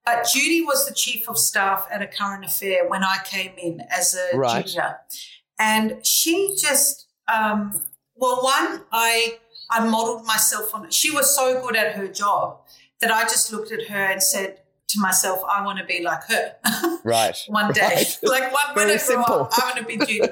But 0.05 0.27
Judy 0.33 0.63
was 0.63 0.87
the 0.89 0.95
chief 0.95 1.29
of 1.29 1.39
staff 1.39 1.87
at 1.91 2.03
a 2.03 2.07
current 2.07 2.45
affair 2.45 2.89
when 2.89 3.05
I 3.05 3.19
came 3.25 3.53
in 3.57 3.83
as 3.91 4.15
a 4.17 4.37
Right. 4.37 4.67
junior. 4.67 4.99
And 5.59 6.05
she 6.05 6.57
just, 6.61 7.07
um, 7.33 7.85
well, 8.17 8.43
one, 8.43 8.83
I 8.91 9.39
I 9.71 9.81
modeled 9.89 10.27
myself 10.27 10.75
on. 10.75 10.91
She 10.91 11.11
was 11.11 11.35
so 11.35 11.61
good 11.63 11.77
at 11.77 11.93
her 11.95 12.07
job 12.09 12.61
that 13.01 13.11
I 13.11 13.23
just 13.23 13.51
looked 13.53 13.73
at 13.73 13.87
her 13.89 14.05
and 14.13 14.23
said 14.23 14.59
to 14.89 15.01
myself, 15.01 15.41
I 15.49 15.65
want 15.65 15.79
to 15.79 15.85
be 15.85 16.03
like 16.03 16.25
her. 16.25 16.57
Right. 17.05 17.37
one 17.49 17.73
day. 17.73 17.83
Right. 17.83 18.19
Like 18.23 18.53
one 18.53 18.75
when 18.75 18.87
Very 18.89 18.93
I 18.93 18.97
grow 18.99 19.07
simple. 19.07 19.35
up, 19.45 19.51
I 19.59 19.65
want 19.65 19.77
to 19.79 19.85
be 19.85 19.97
Judy. 19.99 20.29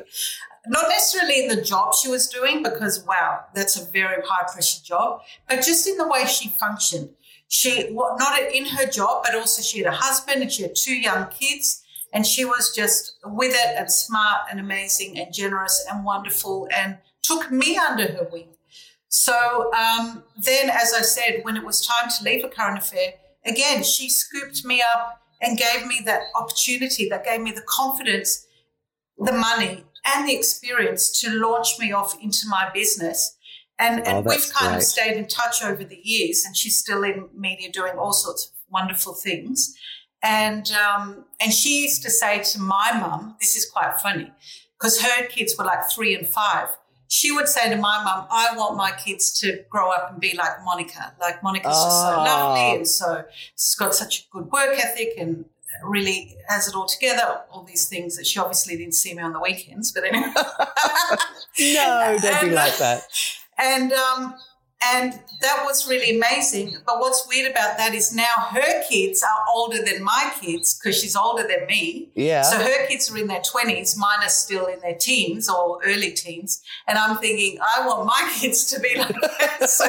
Not 0.67 0.89
necessarily 0.89 1.41
in 1.45 1.49
the 1.49 1.63
job 1.63 1.95
she 1.95 2.09
was 2.11 2.29
doing, 2.29 2.63
because 2.63 3.03
wow, 3.05 3.45
that's 3.55 3.77
a 3.81 3.85
very 3.91 4.23
high 4.27 4.45
pressure 4.53 4.83
job, 4.85 5.23
but 5.49 5.63
just 5.65 5.89
in 5.89 5.97
the 5.97 6.07
way 6.07 6.27
she 6.27 6.49
functioned. 6.51 7.11
She 7.53 7.91
not 7.91 8.41
in 8.55 8.65
her 8.65 8.87
job, 8.87 9.25
but 9.25 9.35
also 9.35 9.61
she 9.61 9.79
had 9.79 9.89
a 9.89 9.97
husband 9.97 10.41
and 10.41 10.53
she 10.53 10.63
had 10.63 10.77
two 10.77 10.95
young 10.95 11.27
kids, 11.31 11.83
and 12.13 12.25
she 12.25 12.45
was 12.45 12.73
just 12.75 13.17
with 13.25 13.53
it 13.53 13.77
and 13.77 13.91
smart 13.91 14.43
and 14.51 14.61
amazing 14.61 15.19
and 15.19 15.35
generous 15.35 15.85
and 15.91 16.05
wonderful, 16.05 16.69
and 16.75 16.99
took 17.23 17.51
me 17.51 17.77
under 17.77 18.05
her 18.05 18.29
wing. 18.31 18.51
So 19.09 19.73
um, 19.75 20.23
then, 20.41 20.71
as 20.71 20.95
I 20.95 21.03
said, 21.03 21.41
when 21.43 21.57
it 21.57 21.67
was 21.67 21.85
time 21.85 22.09
to 22.09 22.25
leave 22.25 22.45
a 22.45 22.49
current 22.49 22.79
affair, 22.79 23.15
again, 23.45 23.83
she 23.83 24.09
scooped 24.09 24.65
me 24.65 24.81
up 24.95 25.21
and 25.43 25.59
gave 25.59 25.87
me 25.89 26.03
that 26.05 26.23
opportunity, 26.37 27.09
that 27.09 27.25
gave 27.25 27.41
me 27.41 27.51
the 27.51 27.65
confidence, 27.67 28.47
the 29.19 29.33
money, 29.33 29.85
and 30.07 30.29
the 30.29 30.37
experience 30.37 31.21
to 31.21 31.31
launch 31.33 31.81
me 31.81 31.91
off 31.91 32.17
into 32.23 32.47
my 32.49 32.71
business. 32.73 33.37
And, 33.81 34.01
Oh, 34.07 34.11
and 34.19 34.27
we've 34.27 34.53
kind 34.53 34.73
great. 34.73 34.77
of 34.77 34.83
stayed 34.85 35.17
in 35.17 35.27
touch 35.27 35.63
over 35.65 35.83
the 35.83 35.99
years, 36.03 36.45
and 36.45 36.57
she's 36.57 36.77
still 36.79 37.03
in 37.03 37.29
media 37.35 37.73
doing 37.73 37.97
all 37.99 38.13
sorts 38.13 38.47
of 38.47 38.53
wonderful 38.71 39.15
things. 39.15 39.75
And 40.23 40.71
um, 40.73 41.25
and 41.41 41.51
she 41.53 41.81
used 41.83 42.03
to 42.03 42.11
say 42.11 42.43
to 42.43 42.61
my 42.61 42.91
mum, 43.01 43.37
this 43.41 43.57
is 43.57 43.65
quite 43.71 43.99
funny, 44.01 44.31
because 44.79 45.01
her 45.01 45.27
kids 45.29 45.55
were 45.59 45.65
like 45.65 45.91
three 45.91 46.15
and 46.15 46.29
five. 46.29 46.69
She 47.09 47.33
would 47.33 47.49
say 47.49 47.69
to 47.71 47.77
my 47.77 48.05
mum, 48.05 48.27
I 48.31 48.55
want 48.57 48.77
my 48.77 48.93
kids 48.93 49.33
to 49.41 49.65
grow 49.71 49.91
up 49.91 50.13
and 50.13 50.21
be 50.21 50.37
like 50.37 50.63
Monica. 50.63 51.13
Like 51.21 51.43
Monica's 51.43 51.73
just 51.75 52.03
so 52.03 52.15
Oh. 52.19 52.23
lovely 52.23 52.77
and 52.77 52.87
so 52.87 53.25
she's 53.57 53.75
got 53.77 53.95
such 53.97 54.21
a 54.21 54.23
good 54.31 54.53
work 54.53 54.79
ethic 54.79 55.15
and 55.19 55.47
really 55.83 56.37
has 56.49 56.69
it 56.69 56.75
all 56.77 56.87
together, 56.87 57.41
all 57.51 57.65
these 57.65 57.89
things 57.89 58.17
that 58.17 58.27
she 58.29 58.39
obviously 58.39 58.77
didn't 58.77 58.95
see 58.95 59.13
me 59.15 59.23
on 59.23 59.33
the 59.33 59.41
weekends, 59.41 59.91
but 59.91 60.05
anyway. 60.05 60.33
No, 61.59 62.17
don't 62.23 62.41
be 62.43 62.51
like 62.51 62.77
that. 62.79 63.03
And 63.61 63.93
um, 63.93 64.35
and 64.83 65.13
that 65.43 65.63
was 65.67 65.87
really 65.87 66.17
amazing. 66.17 66.75
But 66.87 67.01
what's 67.01 67.29
weird 67.29 67.51
about 67.51 67.77
that 67.77 67.93
is 67.95 68.15
now 68.15 68.33
her 68.51 68.83
kids 68.89 69.23
are 69.23 69.45
older 69.55 69.77
than 69.85 70.03
my 70.03 70.33
kids 70.41 70.79
because 70.79 70.99
she's 70.99 71.15
older 71.15 71.43
than 71.47 71.67
me. 71.67 72.11
Yeah. 72.15 72.41
So 72.43 72.57
her 72.57 72.87
kids 72.87 73.11
are 73.13 73.19
in 73.19 73.27
their 73.27 73.43
twenties, 73.43 73.97
mine 73.99 74.21
are 74.23 74.29
still 74.31 74.67
in 74.67 74.81
their 74.81 74.95
teens 74.99 75.51
or 75.51 75.81
early 75.85 76.13
teens, 76.13 76.63
and 76.89 76.97
I'm 76.97 77.19
thinking 77.19 77.59
I 77.61 77.87
want 77.87 78.07
my 78.07 78.33
kids 78.41 78.65
to 78.73 78.81
be 78.81 78.97
like 78.97 79.15
that. 79.21 79.69
So 79.69 79.85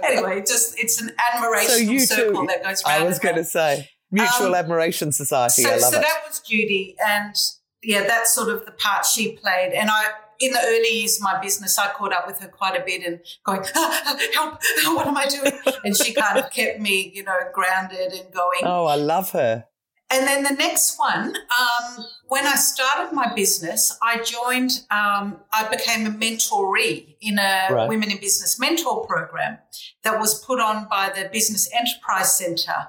anyway, 0.02 0.40
just 0.40 0.78
it's 0.78 1.00
an 1.02 1.12
admiration 1.34 1.98
So 1.98 2.14
circle 2.16 2.40
too- 2.42 2.46
that 2.46 2.62
goes 2.62 2.82
round. 2.86 3.02
I 3.02 3.06
was 3.06 3.18
going 3.18 3.36
to 3.36 3.44
say 3.44 3.90
mutual 4.10 4.48
Um, 4.48 4.54
admiration 4.54 5.12
society. 5.12 5.62
So, 5.62 5.68
I 5.68 5.72
love 5.72 5.82
so 5.92 6.00
that 6.00 6.22
was 6.26 6.40
Judy, 6.40 6.96
and 7.06 7.34
yeah, 7.82 8.04
that's 8.06 8.32
sort 8.34 8.48
of 8.48 8.64
the 8.64 8.72
part 8.72 9.04
she 9.04 9.32
played. 9.36 9.72
And 9.74 9.90
I, 9.90 10.06
in 10.40 10.52
the 10.52 10.60
early 10.64 11.00
years 11.00 11.16
of 11.16 11.22
my 11.22 11.40
business, 11.40 11.78
I 11.78 11.88
caught 11.88 12.12
up 12.12 12.26
with 12.26 12.38
her 12.40 12.48
quite 12.48 12.80
a 12.80 12.84
bit 12.84 13.06
and 13.06 13.20
going, 13.44 13.62
ah, 13.76 14.02
ah, 14.06 14.18
help, 14.34 14.58
what 14.96 15.06
am 15.06 15.16
I 15.16 15.26
doing? 15.26 15.52
And 15.84 15.96
she 15.96 16.14
kind 16.14 16.38
of 16.38 16.50
kept 16.50 16.80
me, 16.80 17.12
you 17.14 17.22
know, 17.22 17.36
grounded 17.52 18.12
and 18.12 18.32
going. 18.32 18.60
oh, 18.62 18.86
I 18.86 18.96
love 18.96 19.30
her. 19.32 19.66
And 20.12 20.26
then 20.26 20.42
the 20.42 20.54
next 20.54 20.98
one, 20.98 21.36
um, 21.36 22.04
when 22.26 22.44
I 22.44 22.56
started 22.56 23.14
my 23.14 23.32
business, 23.32 23.96
I 24.02 24.20
joined, 24.20 24.80
um, 24.90 25.38
I 25.52 25.68
became 25.70 26.04
a 26.04 26.10
mentoree 26.10 27.16
in 27.20 27.38
a 27.38 27.68
Right. 27.70 27.88
Women 27.88 28.10
in 28.10 28.18
Business 28.18 28.58
mentor 28.58 29.06
program 29.06 29.58
that 30.02 30.18
was 30.18 30.44
put 30.44 30.58
on 30.58 30.88
by 30.88 31.12
the 31.14 31.28
Business 31.32 31.70
Enterprise 31.72 32.36
Centre 32.36 32.88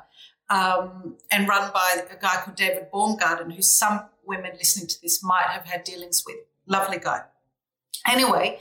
um, 0.50 1.18
and 1.30 1.48
run 1.48 1.72
by 1.72 2.02
a 2.10 2.20
guy 2.20 2.42
called 2.44 2.58
David 2.58 2.88
Baumgarten, 2.92 3.52
who 3.52 3.62
some 3.62 4.02
women 4.26 4.54
listening 4.58 4.88
to 4.88 4.96
this 5.04 5.24
might 5.24 5.46
have 5.48 5.66
had 5.66 5.84
dealings 5.84 6.24
with. 6.26 6.38
Lovely 6.66 6.98
guy. 6.98 7.22
Anyway, 8.08 8.60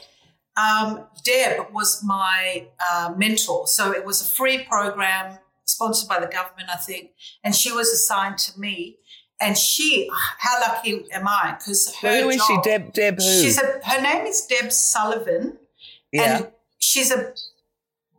um, 0.56 1.06
Deb 1.24 1.72
was 1.72 2.02
my 2.04 2.66
uh, 2.90 3.14
mentor. 3.16 3.66
So 3.66 3.92
it 3.92 4.04
was 4.04 4.20
a 4.20 4.24
free 4.24 4.64
program 4.64 5.38
sponsored 5.64 6.08
by 6.08 6.20
the 6.20 6.26
government, 6.26 6.68
I 6.72 6.76
think, 6.76 7.10
and 7.44 7.54
she 7.54 7.72
was 7.72 7.88
assigned 7.88 8.38
to 8.38 8.60
me. 8.60 8.96
And 9.42 9.56
she, 9.56 10.10
how 10.38 10.60
lucky 10.60 11.06
am 11.12 11.26
I? 11.26 11.56
Because 11.58 11.94
her 11.96 12.22
Who 12.22 12.28
is 12.28 12.44
she? 12.44 12.58
Deb. 12.62 12.92
Deb. 12.92 13.16
Who? 13.16 13.22
She's 13.22 13.58
a, 13.58 13.80
her 13.84 14.02
name 14.02 14.26
is 14.26 14.44
Deb 14.44 14.70
Sullivan, 14.70 15.56
yeah. 16.12 16.36
and 16.36 16.48
she's 16.78 17.10
a 17.10 17.32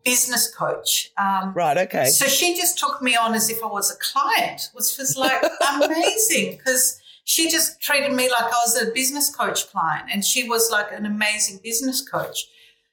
business 0.03 0.51
coach. 0.53 1.11
Um, 1.17 1.53
right. 1.53 1.77
Okay. 1.77 2.05
so 2.05 2.25
she 2.25 2.55
just 2.55 2.79
took 2.79 3.03
me 3.03 3.15
on 3.15 3.35
as 3.35 3.51
if 3.51 3.63
I 3.63 3.67
was 3.67 3.91
a 3.91 3.97
client, 3.99 4.69
which 4.73 4.97
was 4.97 5.15
like 5.15 5.43
amazing 5.73 6.57
because 6.57 7.00
she 7.23 7.49
just 7.49 7.81
treated 7.81 8.13
me 8.13 8.29
like 8.29 8.43
I 8.43 8.59
was 8.65 8.81
a 8.81 8.91
business 8.91 9.33
coach 9.33 9.71
client, 9.71 10.09
and 10.11 10.23
she 10.25 10.47
was 10.47 10.69
like 10.71 10.91
an 10.91 11.05
amazing 11.05 11.59
business 11.63 12.01
coach. 12.01 12.47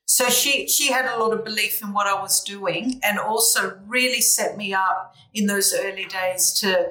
So 0.04 0.28
she 0.30 0.66
she 0.68 0.90
had 0.92 1.06
a 1.06 1.18
lot 1.18 1.32
of 1.32 1.44
belief 1.44 1.82
in 1.82 1.92
what 1.92 2.06
I 2.06 2.20
was 2.20 2.42
doing, 2.42 3.00
and 3.02 3.18
also 3.18 3.78
really 3.86 4.20
set 4.20 4.56
me 4.56 4.72
up 4.72 5.14
in 5.34 5.46
those 5.46 5.74
early 5.74 6.06
days 6.06 6.52
to. 6.60 6.90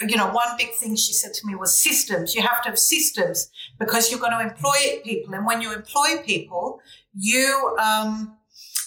You 0.00 0.16
know, 0.16 0.30
one 0.30 0.56
big 0.58 0.72
thing 0.74 0.96
she 0.96 1.12
said 1.12 1.32
to 1.34 1.46
me 1.46 1.54
was 1.54 1.80
systems. 1.80 2.34
You 2.34 2.42
have 2.42 2.60
to 2.62 2.70
have 2.70 2.78
systems 2.78 3.48
because 3.78 4.10
you're 4.10 4.18
going 4.18 4.32
to 4.32 4.40
employ 4.40 5.00
people, 5.04 5.34
and 5.34 5.46
when 5.46 5.62
you 5.62 5.72
employ 5.72 6.16
people, 6.26 6.80
you 7.14 7.76
um, 7.80 8.36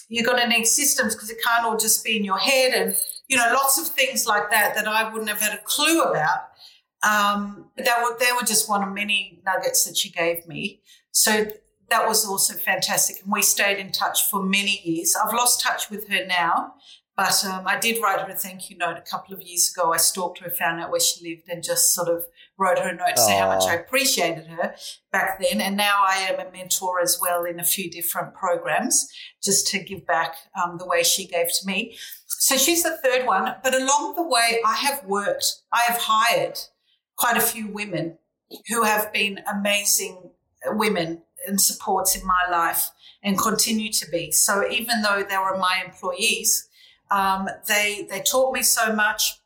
you're 0.08 0.26
going 0.26 0.42
to 0.42 0.48
need 0.48 0.66
systems 0.66 1.14
because 1.14 1.30
it 1.30 1.38
can't 1.42 1.64
all 1.64 1.76
just 1.76 2.04
be 2.04 2.16
in 2.16 2.24
your 2.24 2.38
head 2.38 2.72
and 2.74 2.94
you 3.28 3.36
know 3.36 3.50
lots 3.54 3.78
of 3.78 3.88
things 3.88 4.26
like 4.26 4.50
that 4.50 4.74
that 4.74 4.86
I 4.86 5.10
wouldn't 5.10 5.30
have 5.30 5.40
had 5.40 5.58
a 5.58 5.62
clue 5.62 6.02
about. 6.02 6.50
Um, 7.02 7.70
but 7.76 7.84
that 7.84 8.02
were 8.02 8.16
they 8.18 8.32
were 8.32 8.46
just 8.46 8.68
one 8.68 8.82
of 8.82 8.94
many 8.94 9.40
nuggets 9.44 9.84
that 9.84 9.96
she 9.96 10.10
gave 10.10 10.46
me. 10.46 10.80
So 11.10 11.48
that 11.90 12.06
was 12.06 12.26
also 12.26 12.54
fantastic, 12.54 13.22
and 13.22 13.32
we 13.32 13.42
stayed 13.42 13.78
in 13.78 13.92
touch 13.92 14.28
for 14.28 14.42
many 14.42 14.80
years. 14.82 15.14
I've 15.16 15.34
lost 15.34 15.60
touch 15.60 15.88
with 15.90 16.08
her 16.08 16.24
now, 16.26 16.74
but 17.16 17.44
um, 17.44 17.66
I 17.66 17.78
did 17.78 18.02
write 18.02 18.20
her 18.20 18.28
a 18.28 18.34
thank 18.34 18.70
you 18.70 18.76
note 18.76 18.98
a 18.98 19.10
couple 19.10 19.34
of 19.34 19.40
years 19.40 19.72
ago. 19.74 19.92
I 19.92 19.98
stalked 19.98 20.40
her, 20.40 20.50
found 20.50 20.80
out 20.80 20.90
where 20.90 21.00
she 21.00 21.28
lived, 21.28 21.48
and 21.48 21.62
just 21.62 21.94
sort 21.94 22.08
of 22.08 22.24
wrote 22.58 22.78
her 22.78 22.88
a 22.88 22.94
note 22.94 23.16
to 23.16 23.22
say 23.22 23.38
how 23.38 23.48
much 23.48 23.64
I 23.64 23.74
appreciated 23.74 24.46
her 24.48 24.74
back 25.12 25.40
then. 25.40 25.60
And 25.60 25.76
now 25.76 26.02
I 26.06 26.28
am 26.30 26.40
a 26.40 26.50
mentor 26.50 27.00
as 27.00 27.18
well 27.20 27.44
in 27.44 27.60
a 27.60 27.64
few 27.64 27.90
different 27.90 28.34
programs, 28.34 29.08
just 29.42 29.66
to 29.68 29.78
give 29.78 30.06
back 30.06 30.34
um, 30.62 30.78
the 30.78 30.86
way 30.86 31.02
she 31.02 31.26
gave 31.26 31.48
to 31.48 31.66
me. 31.66 31.96
So 32.26 32.56
she's 32.56 32.82
the 32.82 32.98
third 32.98 33.26
one. 33.26 33.54
But 33.62 33.74
along 33.74 34.14
the 34.16 34.26
way, 34.26 34.60
I 34.64 34.74
have 34.76 35.04
worked, 35.04 35.62
I 35.72 35.82
have 35.86 36.00
hired 36.02 36.58
quite 37.16 37.36
a 37.36 37.40
few 37.40 37.68
women 37.68 38.18
who 38.68 38.82
have 38.84 39.12
been 39.12 39.40
amazing 39.50 40.30
women 40.66 41.22
and 41.46 41.60
supports 41.60 42.16
in 42.16 42.26
my 42.26 42.42
life 42.50 42.90
and 43.22 43.38
continue 43.38 43.90
to 43.92 44.06
be. 44.10 44.30
So 44.32 44.68
even 44.70 45.02
though 45.02 45.24
they 45.28 45.36
were 45.38 45.56
my 45.58 45.82
employees, 45.84 46.68
Um, 47.08 47.48
they 47.68 48.04
they 48.10 48.20
taught 48.20 48.52
me 48.52 48.62
so 48.62 48.92
much. 48.92 49.40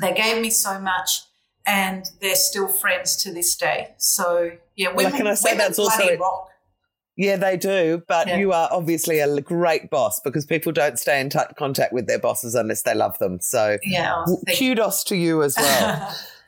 They 0.00 0.14
gave 0.14 0.40
me 0.40 0.48
so 0.48 0.80
much, 0.80 1.20
and 1.66 2.06
they're 2.22 2.34
still 2.50 2.68
friends 2.68 3.16
to 3.22 3.34
this 3.34 3.54
day. 3.54 3.94
So 3.98 4.52
yeah, 4.76 4.88
women, 4.88 5.12
Well, 5.12 5.18
can 5.18 5.26
I 5.26 5.34
say 5.34 5.56
that's 5.58 5.78
also- 5.78 6.16
rock. 6.16 6.46
Yeah, 7.16 7.36
they 7.36 7.58
do. 7.58 8.02
But 8.08 8.28
Yeah. 8.28 8.38
you 8.38 8.52
are 8.52 8.68
obviously 8.72 9.18
a 9.18 9.40
great 9.42 9.90
boss 9.90 10.20
because 10.20 10.46
people 10.46 10.72
don't 10.72 10.98
stay 10.98 11.20
in 11.20 11.28
t- 11.28 11.38
contact 11.58 11.92
with 11.92 12.06
their 12.06 12.18
bosses 12.18 12.54
unless 12.54 12.80
they 12.82 12.94
love 12.94 13.18
them. 13.18 13.40
So 13.42 13.76
Yeah, 13.82 14.24
oh, 14.26 14.40
kudos 14.56 15.04
to 15.04 15.16
you 15.16 15.42
as 15.42 15.54
well. 15.58 16.14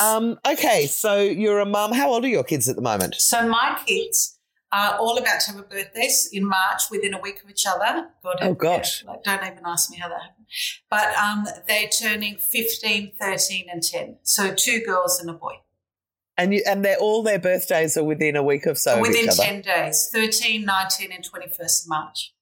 um, 0.00 0.38
okay, 0.46 0.86
so 0.86 1.18
you're 1.20 1.60
a 1.60 1.66
mum. 1.66 1.92
How 1.92 2.10
old 2.10 2.24
are 2.24 2.28
your 2.28 2.44
kids 2.44 2.68
at 2.68 2.76
the 2.76 2.82
moment? 2.82 3.14
So 3.16 3.48
my 3.48 3.78
kids 3.86 4.38
are 4.72 4.96
all 4.98 5.18
about 5.18 5.40
to 5.40 5.50
have 5.52 5.60
a 5.60 5.62
birthdays 5.64 6.28
in 6.32 6.44
March 6.44 6.82
within 6.90 7.12
a 7.14 7.20
week 7.20 7.42
of 7.42 7.50
each 7.50 7.64
other. 7.66 8.08
God, 8.22 8.38
Oh, 8.42 8.54
gosh. 8.54 9.04
like, 9.04 9.22
don't 9.24 9.42
even 9.42 9.58
ask 9.66 9.90
me 9.90 9.96
how 9.98 10.08
that 10.08 10.20
happened. 10.22 10.46
But 10.90 11.14
um, 11.16 11.46
they're 11.66 11.88
turning 11.88 12.36
15, 12.36 13.12
13 13.20 13.66
and 13.72 13.82
10. 13.82 14.18
So 14.22 14.54
two 14.54 14.80
girls 14.86 15.18
and 15.18 15.28
a 15.28 15.32
boy. 15.32 15.54
And 16.36 16.54
you, 16.54 16.62
and 16.66 16.84
they're 16.84 16.96
all 16.98 17.22
their 17.22 17.38
birthdays 17.38 17.96
are 17.96 18.04
within 18.04 18.36
a 18.36 18.42
week 18.42 18.64
of 18.66 18.78
so 18.78 19.00
within. 19.00 19.28
10 19.28 19.62
days, 19.62 20.08
13, 20.12 20.64
19 20.64 21.12
and 21.12 21.24
21st 21.24 21.84
of 21.84 21.88
March. 21.88 22.32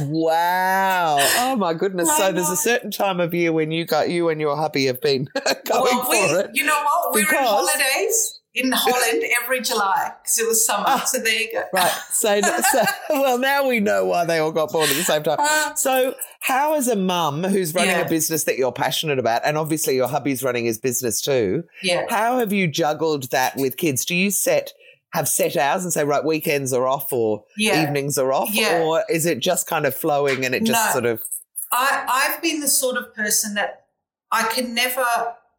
Wow! 0.00 1.16
Oh 1.38 1.56
my 1.56 1.74
goodness! 1.74 2.08
So 2.16 2.32
there's 2.32 2.48
a 2.50 2.56
certain 2.56 2.90
time 2.90 3.20
of 3.20 3.34
year 3.34 3.52
when 3.52 3.70
you 3.70 3.84
got 3.84 4.08
you 4.10 4.28
and 4.28 4.40
your 4.40 4.56
hubby 4.56 4.86
have 4.86 5.00
been 5.00 5.24
going 5.34 5.84
well, 5.84 6.04
for 6.04 6.10
we, 6.10 6.16
it. 6.18 6.50
you 6.54 6.64
know 6.64 6.80
what? 6.82 7.14
We 7.14 7.24
were 7.24 7.30
in 7.30 7.36
holidays 7.44 8.40
in 8.54 8.72
Holland 8.72 9.22
every 9.42 9.60
July 9.60 10.12
because 10.22 10.38
it 10.38 10.48
was 10.48 10.64
summer. 10.64 10.84
Ah. 10.86 11.04
so 11.06 11.18
there 11.18 11.40
you 11.40 11.52
go. 11.52 11.62
Right. 11.72 11.92
So, 12.10 12.40
so 12.72 12.82
well, 13.10 13.38
now 13.38 13.68
we 13.68 13.78
know 13.80 14.04
why 14.06 14.24
they 14.24 14.38
all 14.38 14.52
got 14.52 14.72
born 14.72 14.88
at 14.88 14.96
the 14.96 15.02
same 15.04 15.22
time. 15.22 15.36
Uh, 15.38 15.74
So, 15.74 16.14
how 16.40 16.74
as 16.74 16.88
a 16.88 16.96
mum 16.96 17.44
who's 17.44 17.74
running 17.74 17.90
Yeah. 17.90 18.06
a 18.06 18.08
business 18.08 18.44
that 18.44 18.56
you're 18.56 18.72
passionate 18.72 19.18
about, 19.18 19.42
and 19.44 19.56
obviously 19.58 19.94
your 19.96 20.08
hubby's 20.08 20.42
running 20.42 20.64
his 20.64 20.78
business 20.78 21.20
too, 21.20 21.64
yeah. 21.82 22.06
how 22.08 22.38
have 22.38 22.52
you 22.52 22.66
juggled 22.66 23.30
that 23.30 23.56
with 23.56 23.76
kids? 23.76 24.04
Do 24.04 24.16
you 24.16 24.30
set 24.30 24.72
have 25.12 25.28
set 25.28 25.56
hours 25.56 25.84
and 25.84 25.92
say 25.92 26.04
right 26.04 26.24
weekends 26.24 26.72
are 26.72 26.86
off 26.86 27.12
or 27.12 27.44
Yeah. 27.56 27.82
evenings 27.82 28.18
are 28.18 28.32
off, 28.32 28.50
Yeah. 28.52 28.80
or 28.82 29.04
is 29.08 29.24
it 29.26 29.38
just 29.40 29.66
kind 29.66 29.86
of 29.86 29.94
flowing 29.94 30.44
and 30.44 30.54
it 30.54 30.64
just 30.64 30.86
No. 30.86 30.92
sort 30.92 31.06
of 31.06 31.22
I, 31.70 32.04
I've 32.34 32.40
been 32.42 32.60
the 32.60 32.68
sort 32.68 32.96
of 32.96 33.14
person 33.14 33.52
that 33.54 33.84
I 34.32 34.44
can 34.44 34.72
never, 34.74 35.04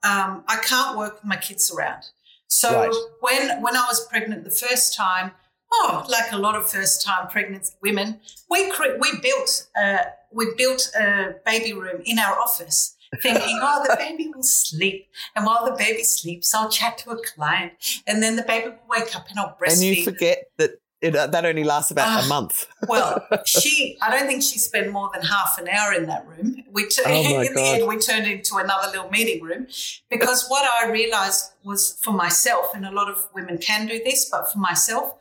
um, 0.03 0.43
I 0.47 0.57
can't 0.63 0.97
work 0.97 1.13
with 1.15 1.23
my 1.25 1.35
kids 1.37 1.71
around. 1.71 2.03
So 2.47 2.69
Right. 2.71 2.95
when 3.21 3.61
when 3.61 3.75
I 3.75 3.85
was 3.87 4.07
pregnant 4.07 4.43
the 4.43 4.49
first 4.51 4.95
time, 4.95 5.31
oh, 5.71 6.03
like 6.07 6.31
a 6.31 6.37
lot 6.37 6.55
of 6.55 6.67
first 6.69 7.03
time 7.03 7.27
pregnant 7.27 7.67
women, 7.81 8.19
we 8.49 8.69
cre- 8.71 8.97
we 8.99 9.19
built 9.21 9.67
uh, 9.79 10.05
we 10.31 10.47
built 10.57 10.89
a 10.95 11.35
baby 11.45 11.73
room 11.73 12.01
in 12.05 12.17
our 12.17 12.39
office. 12.39 12.95
Thinking, 13.21 13.59
oh, 13.61 13.83
the 13.89 13.95
baby 13.97 14.31
will 14.33 14.43
sleep, 14.43 15.07
and 15.35 15.45
while 15.45 15.65
the 15.65 15.75
baby 15.75 16.03
sleeps, 16.03 16.53
I'll 16.53 16.69
chat 16.69 16.99
to 16.99 17.09
a 17.11 17.17
client, 17.23 17.73
and 18.05 18.21
then 18.21 18.35
the 18.35 18.43
baby 18.43 18.69
will 18.69 18.77
wake 18.99 19.15
up 19.15 19.27
and 19.29 19.39
I'll 19.39 19.57
breastfeed. 19.59 19.73
and 19.73 19.81
you 19.97 20.03
forget 20.03 20.43
that 20.57 20.71
it, 21.01 21.15
uh, 21.15 21.25
that 21.27 21.45
only 21.45 21.63
lasts 21.63 21.89
about 21.91 22.07
Ah. 22.07 22.25
a 22.25 22.27
month. 22.27 22.67
Well, 22.87 23.25
she, 23.45 23.97
I 24.01 24.11
don't 24.11 24.27
think 24.27 24.43
she 24.43 24.59
spent 24.59 24.91
more 24.91 25.09
than 25.13 25.23
half 25.23 25.57
an 25.57 25.67
hour 25.69 25.93
in 25.93 26.05
that 26.07 26.27
room. 26.27 26.57
We 26.71 26.87
t- 26.87 27.01
Oh, 27.05 27.09
my 27.37 27.45
in 27.45 27.53
the 27.53 27.61
end, 27.63 27.87
we 27.87 27.97
turned 27.97 28.27
into 28.27 28.57
another 28.57 28.89
little 28.91 29.09
meeting 29.09 29.41
room 29.41 29.67
because 30.09 30.45
what 30.49 30.69
I 30.71 30.91
realized 30.91 31.53
was 31.63 31.97
for 32.03 32.11
myself, 32.11 32.75
and 32.75 32.85
a 32.85 32.91
lot 32.91 33.09
of 33.09 33.27
women 33.33 33.57
can 33.57 33.87
do 33.87 33.99
this, 34.03 34.29
but 34.29 34.51
for 34.51 34.59
myself, 34.59 35.15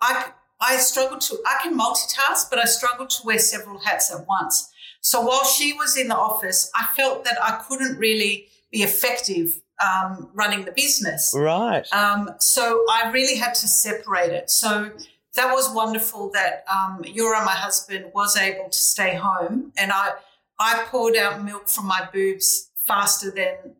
I, 0.00 0.26
I 0.60 0.76
struggle 0.76 1.18
to, 1.18 1.38
I 1.46 1.58
can 1.62 1.76
multitask, 1.78 2.50
but 2.50 2.58
I 2.58 2.64
struggle 2.66 3.06
to 3.06 3.22
wear 3.24 3.38
several 3.38 3.80
hats 3.80 4.12
at 4.14 4.26
once. 4.28 4.68
So 5.02 5.20
while 5.20 5.44
she 5.44 5.72
was 5.74 5.96
in 5.96 6.08
the 6.08 6.16
office, 6.16 6.70
I 6.74 6.86
felt 6.96 7.24
that 7.24 7.36
I 7.42 7.60
couldn't 7.68 7.98
really 7.98 8.48
be 8.70 8.82
effective 8.82 9.60
um, 9.84 10.30
running 10.32 10.64
the 10.64 10.72
business. 10.72 11.34
Right. 11.36 11.86
Um, 11.92 12.30
so 12.38 12.84
I 12.90 13.10
really 13.10 13.36
had 13.36 13.54
to 13.54 13.68
separate 13.68 14.30
it. 14.30 14.48
So 14.48 14.92
that 15.34 15.52
was 15.52 15.74
wonderful 15.74 16.30
that 16.32 16.64
um, 16.72 17.02
Yura, 17.04 17.44
my 17.44 17.52
husband, 17.52 18.12
was 18.14 18.36
able 18.36 18.68
to 18.70 18.78
stay 18.78 19.14
home, 19.16 19.72
and 19.76 19.90
I 19.92 20.12
I 20.60 20.84
poured 20.86 21.16
out 21.16 21.42
milk 21.44 21.68
from 21.68 21.86
my 21.86 22.08
boobs 22.12 22.70
faster 22.86 23.30
than 23.30 23.74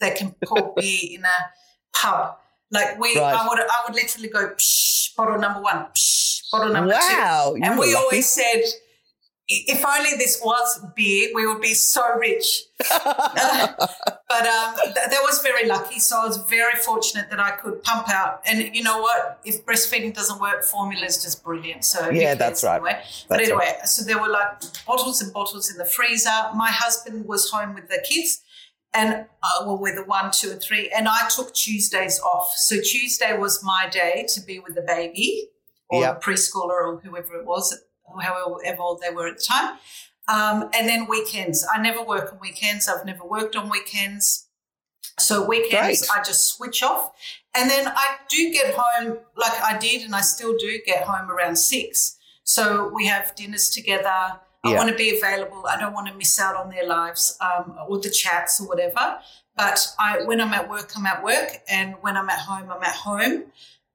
they 0.00 0.10
can 0.10 0.34
pour 0.44 0.74
beer 0.76 1.18
in 1.18 1.24
a 1.24 1.96
pub. 1.96 2.36
Like 2.70 2.98
we, 2.98 3.16
Right. 3.16 3.34
I 3.34 3.46
would 3.48 3.60
I 3.60 3.82
would 3.86 3.94
literally 3.94 4.28
go 4.28 4.48
psh, 4.56 5.14
bottle 5.14 5.38
number 5.38 5.60
one, 5.60 5.86
psh, 5.94 6.50
bottle 6.50 6.72
number 6.72 6.94
two, 6.94 6.98
wow. 6.98 7.54
you 7.54 7.62
and 7.62 7.78
we 7.78 7.94
lucky. 7.94 7.96
always 8.04 8.28
said. 8.28 8.62
If 9.46 9.84
only 9.84 10.16
this 10.16 10.40
was 10.42 10.80
beer, 10.96 11.28
we 11.34 11.46
would 11.46 11.60
be 11.60 11.74
so 11.74 12.16
rich. 12.16 12.62
but 12.78 14.46
um, 14.46 14.74
th- 14.82 14.94
that 14.94 15.20
was 15.22 15.40
very 15.42 15.66
lucky. 15.66 15.98
So 15.98 16.18
I 16.22 16.26
was 16.26 16.38
very 16.48 16.74
fortunate 16.80 17.28
that 17.30 17.38
I 17.40 17.52
could 17.52 17.82
pump 17.82 18.08
out. 18.08 18.40
And 18.46 18.74
you 18.74 18.82
know 18.82 19.00
what? 19.00 19.40
If 19.44 19.64
breastfeeding 19.66 20.14
doesn't 20.14 20.40
work, 20.40 20.64
formula 20.64 21.04
is 21.04 21.22
just 21.22 21.44
brilliant. 21.44 21.84
So 21.84 22.08
Yeah, 22.10 22.34
that's 22.34 22.64
right. 22.64 22.76
Anyway. 22.76 23.00
but 23.28 23.36
That's 23.36 23.48
anyway, 23.50 23.72
so 23.84 24.04
there 24.04 24.18
were 24.20 24.28
like 24.30 24.62
bottles 24.86 25.20
and 25.20 25.32
bottles 25.32 25.70
in 25.70 25.76
the 25.76 25.84
freezer. 25.84 26.30
My 26.54 26.70
husband 26.70 27.26
was 27.26 27.50
home 27.50 27.74
with 27.74 27.88
the 27.88 28.02
kids. 28.08 28.40
And 28.96 29.26
uh, 29.42 29.48
well, 29.66 29.76
with 29.78 29.96
the 29.96 30.04
one, 30.04 30.30
two, 30.32 30.52
and 30.52 30.60
three, 30.62 30.88
and 30.96 31.08
I 31.08 31.28
took 31.28 31.52
Tuesdays 31.52 32.20
off. 32.20 32.52
So 32.56 32.76
Tuesday 32.76 33.36
was 33.36 33.60
my 33.62 33.88
day 33.90 34.24
to 34.34 34.40
be 34.40 34.60
with 34.60 34.76
the 34.76 34.82
baby, 34.82 35.48
or 35.90 36.00
Yep. 36.02 36.20
the 36.20 36.24
preschooler, 36.24 36.70
or 36.70 37.00
whoever 37.04 37.34
it 37.34 37.44
was, 37.44 37.76
however 38.20 38.80
old 38.80 39.00
they 39.00 39.14
were 39.14 39.28
at 39.28 39.38
the 39.38 39.44
time. 39.44 39.78
Um, 40.26 40.70
and 40.74 40.88
then 40.88 41.06
weekends. 41.06 41.66
I 41.72 41.80
never 41.80 42.02
work 42.02 42.32
on 42.32 42.38
weekends. 42.40 42.88
I've 42.88 43.04
never 43.04 43.24
worked 43.24 43.56
on 43.56 43.68
weekends. 43.68 44.46
So 45.18 45.44
weekends, 45.46 46.08
Great. 46.08 46.20
I 46.20 46.22
just 46.24 46.46
switch 46.56 46.82
off. 46.82 47.12
And 47.54 47.70
then 47.70 47.86
I 47.88 48.16
do 48.28 48.50
get 48.52 48.74
home, 48.76 49.18
like 49.36 49.52
I 49.62 49.78
did, 49.78 50.02
and 50.02 50.14
I 50.14 50.22
still 50.22 50.56
do 50.56 50.78
get 50.84 51.04
home 51.04 51.30
around 51.30 51.56
six. 51.56 52.16
So 52.42 52.88
we 52.88 53.06
have 53.06 53.34
dinners 53.36 53.68
together. 53.70 54.08
I 54.08 54.40
Yeah. 54.64 54.78
want 54.78 54.88
to 54.90 54.96
be 54.96 55.16
available. 55.16 55.66
I 55.68 55.78
don't 55.78 55.92
want 55.92 56.08
to 56.08 56.14
miss 56.14 56.40
out 56.40 56.56
on 56.56 56.70
their 56.70 56.86
lives 56.86 57.36
um, 57.40 57.76
or 57.86 57.98
the 58.00 58.10
chats 58.10 58.60
or 58.60 58.66
whatever. 58.66 59.18
But 59.56 59.86
I, 60.00 60.22
when 60.24 60.40
I'm 60.40 60.52
at 60.52 60.68
work, 60.68 60.90
I'm 60.96 61.06
at 61.06 61.22
work, 61.22 61.60
and 61.68 61.94
when 62.00 62.16
I'm 62.16 62.28
at 62.28 62.40
home, 62.40 62.70
I'm 62.70 62.82
at 62.82 62.96
home. 62.96 63.44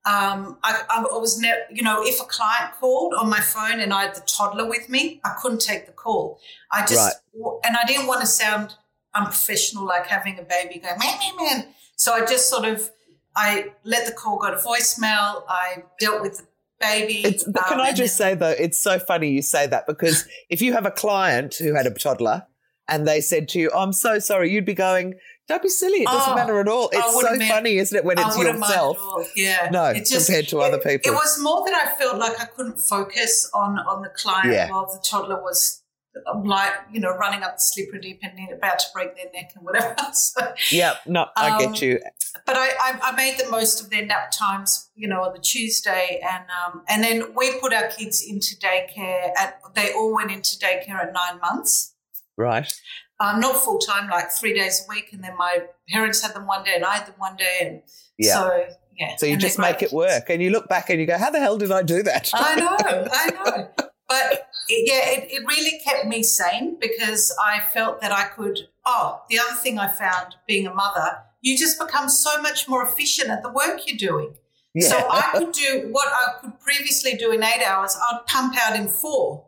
Um, 0.06 0.58
I, 0.64 0.84
I 0.90 1.02
was 1.02 1.40
never, 1.40 1.60
you 1.70 1.84
know, 1.84 2.02
if 2.04 2.22
a 2.22 2.24
client 2.24 2.74
called 2.80 3.14
on 3.14 3.30
my 3.30 3.42
phone 3.42 3.80
and 3.80 3.94
I 3.94 4.04
had 4.04 4.16
the 4.16 4.22
toddler 4.22 4.68
with 4.68 4.90
me, 4.90 5.20
I 5.26 5.36
couldn't 5.42 5.60
take 5.60 5.86
the 5.86 5.92
call. 5.92 6.40
I 6.72 6.86
just, 6.86 7.22
and 7.64 7.76
I 7.76 7.86
didn't 7.86 8.08
want 8.08 8.22
to 8.22 8.28
sound 8.28 8.76
unprofessional, 9.14 9.86
like 9.86 10.08
having 10.08 10.40
a 10.40 10.44
baby 10.44 10.80
going, 10.80 10.98
man, 11.00 11.20
man, 11.20 11.36
man. 11.38 11.68
So 11.96 12.14
I 12.14 12.26
just 12.26 12.50
sort 12.50 12.66
of, 12.66 12.90
I 13.36 13.74
let 13.84 14.06
the 14.06 14.14
call 14.14 14.40
go 14.40 14.52
to 14.52 14.58
voicemail. 14.58 15.44
I 15.48 15.84
dealt 16.00 16.22
with 16.22 16.38
the 16.38 16.44
baby. 16.80 17.22
It's, 17.26 17.44
but 17.44 17.66
can 17.68 17.80
um, 17.80 17.86
I 17.86 17.92
just 17.92 18.18
then- 18.18 18.34
say 18.34 18.36
though, 18.36 18.56
it's 18.58 18.80
so 18.80 19.00
funny 19.00 19.30
you 19.30 19.42
say 19.42 19.68
that 19.68 19.86
because 19.86 20.26
if 20.50 20.62
you 20.62 20.74
have 20.74 20.86
a 20.86 20.92
client 20.92 21.56
who 21.56 21.74
had 21.74 21.86
a 21.86 21.92
toddler 21.92 22.48
and 22.88 23.08
they 23.08 23.22
said 23.22 23.50
to 23.50 23.60
you, 23.60 23.72
"I'm 23.72 23.94
so 23.94 24.20
sorry," 24.20 24.52
you'd 24.52 24.66
be 24.66 24.74
going, 24.74 25.16
"Don't 25.50 25.62
be 25.62 25.68
silly. 25.70 26.04
It 26.04 26.06
doesn't 26.08 26.32
Oh, 26.32 26.36
matter 26.36 26.60
at 26.62 26.68
all." 26.70 26.90
It's 26.94 27.12
so 27.12 27.16
wouldn't 27.18 27.44
funny, 27.44 27.78
isn't 27.80 27.98
it, 27.98 28.06
when 28.06 28.18
it's 28.18 28.38
yourself? 28.38 28.98
Yeah. 29.36 29.68
No, 29.72 29.86
It 29.88 30.06
just- 30.06 30.28
compared 30.28 30.48
to 30.50 30.60
other 30.62 30.78
people. 30.78 31.12
It 31.12 31.16
was 31.16 31.38
more 31.40 31.66
that 31.66 31.74
I 31.76 31.98
felt 31.98 32.18
like 32.18 32.40
I 32.40 32.46
couldn't 32.46 32.78
focus 32.80 33.50
on 33.54 33.78
on 33.80 34.02
the 34.04 34.10
client 34.10 34.54
Yeah. 34.54 34.70
while 34.72 34.86
the 34.86 35.00
toddler 35.04 35.42
was 35.44 35.84
um, 36.28 36.44
like 36.44 36.74
you 36.92 37.00
know 37.00 37.12
running 37.16 37.44
up 37.44 37.56
the 37.58 37.62
slippery 37.62 38.00
dip 38.02 38.20
and 38.24 38.52
about 38.52 38.80
to 38.80 38.88
break 38.94 39.16
their 39.16 39.32
neck 39.34 39.52
and 39.56 39.64
whatever. 39.66 39.96
so, 40.14 40.54
yeah, 40.72 40.96
no, 41.06 41.28
I 41.36 41.50
Um, 41.52 41.60
get 41.60 41.82
you. 41.82 42.00
but 42.46 42.56
I, 42.58 42.68
I, 42.88 43.00
I 43.04 43.12
made 43.16 43.38
the 43.38 43.50
most 43.50 43.80
of 43.82 43.90
their 43.92 44.06
nap 44.06 44.32
times, 44.32 44.90
you 44.96 45.08
know, 45.08 45.22
on 45.24 45.34
the 45.34 45.40
Tuesday, 45.40 46.20
and 46.24 46.44
um, 46.66 46.84
and 46.90 47.04
then 47.04 47.34
we 47.36 47.60
put 47.60 47.74
our 47.74 47.88
kids 47.90 48.24
into 48.28 48.56
daycare. 48.58 49.32
At 49.38 49.60
they 49.76 49.94
all 49.94 50.14
went 50.16 50.32
into 50.32 50.58
daycare 50.58 51.00
at 51.06 51.14
nine 51.14 51.40
months, 51.40 51.94
Right. 52.38 52.72
Um, 53.20 53.40
not 53.40 53.56
full 53.58 53.80
time, 53.80 54.10
like 54.10 54.32
three 54.32 54.54
days 54.54 54.86
a 54.86 54.90
week. 54.90 55.10
And 55.14 55.24
then 55.24 55.36
my 55.38 55.64
parents 55.90 56.22
had 56.22 56.34
them 56.34 56.46
one 56.48 56.64
day, 56.64 56.74
and 56.76 56.86
I 56.86 56.96
had 56.98 57.08
them 57.08 57.16
one 57.18 57.36
day, 57.36 57.58
and 57.62 57.82
Yeah. 58.18 58.34
so 58.34 58.68
yeah. 58.98 59.16
So 59.18 59.26
you 59.26 59.34
and 59.34 59.42
just 59.42 59.60
make 59.60 59.82
it 59.82 59.92
work, 59.94 60.30
and 60.30 60.42
you 60.42 60.50
look 60.50 60.68
back 60.70 60.90
and 60.90 61.00
you 61.00 61.06
go, 61.08 61.18
"How 61.18 61.30
the 61.30 61.40
hell 61.40 61.58
did 61.58 61.72
I 61.72 61.84
do 61.84 62.04
that?" 62.04 62.30
I 62.34 62.56
know, 62.60 63.08
I 63.12 63.30
know. 63.32 63.70
But 64.08 64.48
it, 64.68 64.90
yeah, 64.92 65.22
it, 65.22 65.32
it 65.32 65.48
really 65.48 65.80
kept 65.86 66.08
me 66.08 66.24
sane 66.24 66.78
because 66.80 67.36
I 67.44 67.60
felt 67.60 68.02
that 68.02 68.12
I 68.12 68.24
could. 68.26 68.58
Oh, 68.86 69.22
the 69.30 69.38
other 69.40 69.54
thing 69.56 69.78
I 69.78 69.88
found 69.88 70.36
being 70.48 70.66
a 70.66 70.74
mother, 70.74 71.18
you 71.42 71.58
just 71.58 71.80
become 71.80 72.10
so 72.10 72.42
much 72.42 72.68
more 72.68 72.84
efficient 72.84 73.30
at 73.30 73.44
the 73.44 73.50
work 73.52 73.82
you're 73.86 73.98
doing. 73.98 74.34
yeah. 74.74 74.88
So 74.90 74.98
I 74.98 75.30
could 75.34 75.52
do 75.52 75.90
what 75.92 76.08
I 76.08 76.40
could 76.42 76.60
previously 76.60 77.14
do 77.16 77.32
in 77.32 77.44
eight 77.44 77.64
hours, 77.66 77.96
I'd 78.12 78.26
pump 78.28 78.56
out 78.62 78.76
in 78.76 78.88
four 78.88 79.46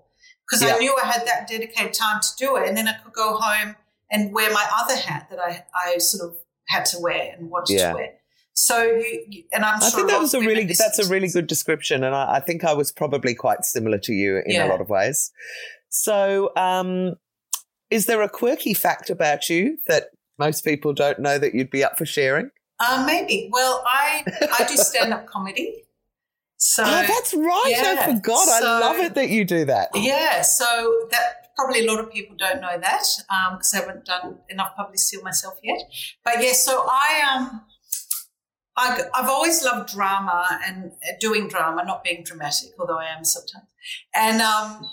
because 0.52 0.62
Yeah. 0.68 0.76
I 0.76 0.80
knew 0.80 0.96
I 1.02 1.06
had 1.08 1.26
that 1.26 1.48
dedicated 1.48 1.94
time 1.94 2.20
to 2.22 2.28
do 2.38 2.58
it. 2.58 2.68
And 2.68 2.76
then 2.76 2.88
I 2.88 2.94
could 3.04 3.14
go 3.14 3.38
home 3.38 3.76
and 4.12 4.34
wear 4.34 4.52
my 4.52 4.68
other 4.78 4.96
hat 4.98 5.28
that 5.30 5.40
I, 5.40 5.64
I 5.74 5.98
sort 6.00 6.30
of 6.30 6.36
had 6.68 6.84
to 6.88 7.00
wear 7.00 7.34
and 7.38 7.50
wanted 7.50 7.78
Yeah. 7.78 7.92
to 7.92 7.96
wear. 7.96 8.10
So 8.54 8.84
you, 8.84 9.44
and 9.54 9.64
I'm 9.64 9.78
I 9.82 9.90
sure 9.90 10.00
think 10.02 10.10
that 10.10 10.20
was 10.20 10.34
a 10.34 10.40
really 10.42 10.66
that's 10.66 11.00
a 11.00 11.08
really 11.10 11.30
good 11.30 11.48
description, 11.48 12.04
and 12.04 12.14
I, 12.14 12.36
I 12.36 12.40
think 12.42 12.66
I 12.66 12.74
was 12.74 12.92
probably 12.92 13.34
quite 13.34 13.64
similar 13.64 13.98
to 14.00 14.12
you 14.14 14.38
in 14.46 14.52
Yeah. 14.52 14.68
a 14.68 14.70
lot 14.70 14.82
of 14.82 14.90
ways. 14.90 15.32
So, 15.90 16.52
um, 16.58 17.16
Is 17.90 18.06
there 18.08 18.22
a 18.22 18.30
quirky 18.30 18.74
fact 18.74 19.10
about 19.10 19.50
you 19.50 19.78
that 19.88 20.10
most 20.38 20.64
people 20.66 20.94
don't 20.94 21.20
know 21.20 21.38
that 21.38 21.54
you'd 21.56 21.70
be 21.72 21.84
up 21.84 21.98
for 21.98 22.06
sharing? 22.06 22.50
Uh, 22.80 23.04
maybe. 23.06 23.50
Well, 23.52 23.84
I 23.88 24.24
I 24.60 24.66
do 24.66 24.76
stand 24.76 25.14
up 25.14 25.28
comedy. 25.28 25.84
So 26.64 26.84
oh, 26.86 27.06
that's 27.08 27.34
right. 27.34 27.66
yeah, 27.70 27.96
I 27.98 28.14
forgot. 28.14 28.48
I 28.48 28.60
love 28.80 28.98
it 28.98 29.16
that 29.16 29.30
you 29.30 29.46
do 29.46 29.66
that. 29.66 29.90
Yeah, 29.96 30.44
so 30.44 31.08
that 31.10 31.48
probably 31.56 31.88
a 31.88 31.92
lot 31.92 32.00
of 32.00 32.12
people 32.12 32.36
don't 32.38 32.62
know 32.62 32.78
that 32.80 33.04
because 33.54 33.74
I 33.74 33.78
haven't 33.78 34.06
done 34.06 34.38
enough 34.48 34.76
publicity 34.76 35.24
myself 35.24 35.56
yet. 35.64 35.80
But 36.24 36.36
yeah, 36.40 36.52
so 36.52 36.86
I 36.88 37.24
um, 37.34 37.62
I, 38.78 39.02
I've 39.12 39.28
always 39.28 39.64
loved 39.66 39.92
drama 39.92 40.60
and 40.64 40.92
uh, 40.92 41.14
doing 41.20 41.48
drama, 41.48 41.84
not 41.84 42.04
being 42.04 42.24
dramatic, 42.24 42.70
although 42.80 43.00
I 43.00 43.06
am 43.06 43.26
sometimes. 43.26 43.66
And 44.14 44.40
um, 44.44 44.86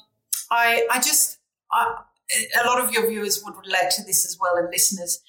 I 0.50 0.86
I 0.90 1.00
just 1.00 1.38
I, 1.70 1.96
a 2.62 2.66
lot 2.66 2.82
of 2.82 2.94
your 2.94 3.10
viewers 3.10 3.42
would 3.44 3.54
relate 3.56 3.90
to 3.90 4.04
this 4.04 4.24
as 4.24 4.38
well 4.40 4.56
and 4.56 4.70
listeners. 4.70 5.20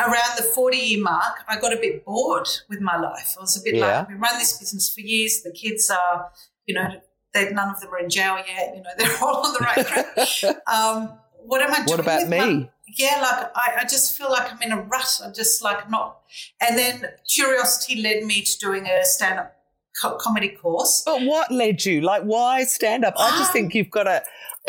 Around 0.00 0.36
the 0.36 0.42
40 0.42 0.76
year 0.76 1.02
mark, 1.02 1.44
I 1.48 1.60
got 1.60 1.72
a 1.72 1.76
bit 1.76 2.04
bored 2.04 2.48
with 2.68 2.80
my 2.80 2.96
life. 2.98 3.34
I 3.38 3.40
was 3.42 3.56
a 3.56 3.62
bit 3.62 3.76
Yeah. 3.76 3.98
like, 4.00 4.08
we 4.08 4.14
run 4.14 4.38
this 4.38 4.58
business 4.58 4.92
for 4.92 5.00
years. 5.00 5.42
The 5.42 5.52
kids 5.52 5.90
are, 5.90 6.30
you 6.66 6.74
know, 6.74 6.88
they, 7.34 7.50
none 7.52 7.68
of 7.70 7.80
them 7.80 7.92
are 7.92 7.98
in 7.98 8.10
jail 8.10 8.36
yet. 8.36 8.74
You 8.74 8.82
know, 8.82 8.90
they're 8.98 9.16
all 9.22 9.46
on 9.46 9.52
the 9.52 9.60
right 9.60 9.86
track. 9.86 10.56
Um, 10.66 11.18
what 11.44 11.60
am 11.62 11.70
I 11.72 11.76
doing? 11.76 11.86
What 11.88 12.00
about 12.00 12.20
with 12.22 12.30
me? 12.30 12.38
my- 12.38 12.68
yeah, 12.98 13.20
like 13.22 13.50
I, 13.54 13.80
I 13.80 13.82
just 13.84 14.18
feel 14.18 14.30
like 14.30 14.52
I'm 14.52 14.60
in 14.60 14.70
a 14.72 14.80
rut. 14.82 15.20
I'm 15.24 15.32
just 15.32 15.62
like 15.62 15.88
not. 15.88 16.20
And 16.60 16.76
then 16.76 17.06
curiosity 17.32 18.02
led 18.02 18.24
me 18.24 18.42
to 18.42 18.58
doing 18.58 18.86
a 18.86 19.04
stand 19.04 19.38
up 19.38 19.56
co- 20.00 20.16
comedy 20.16 20.48
course. 20.50 21.02
But 21.04 21.22
what 21.22 21.50
led 21.50 21.84
you? 21.84 22.00
Like, 22.00 22.22
why 22.22 22.64
stand 22.64 23.04
up? 23.04 23.14
I 23.18 23.30
just 23.38 23.50
Um, 23.50 23.52
think 23.52 23.74
you've 23.74 23.90
got 23.90 24.04
to. 24.04 24.22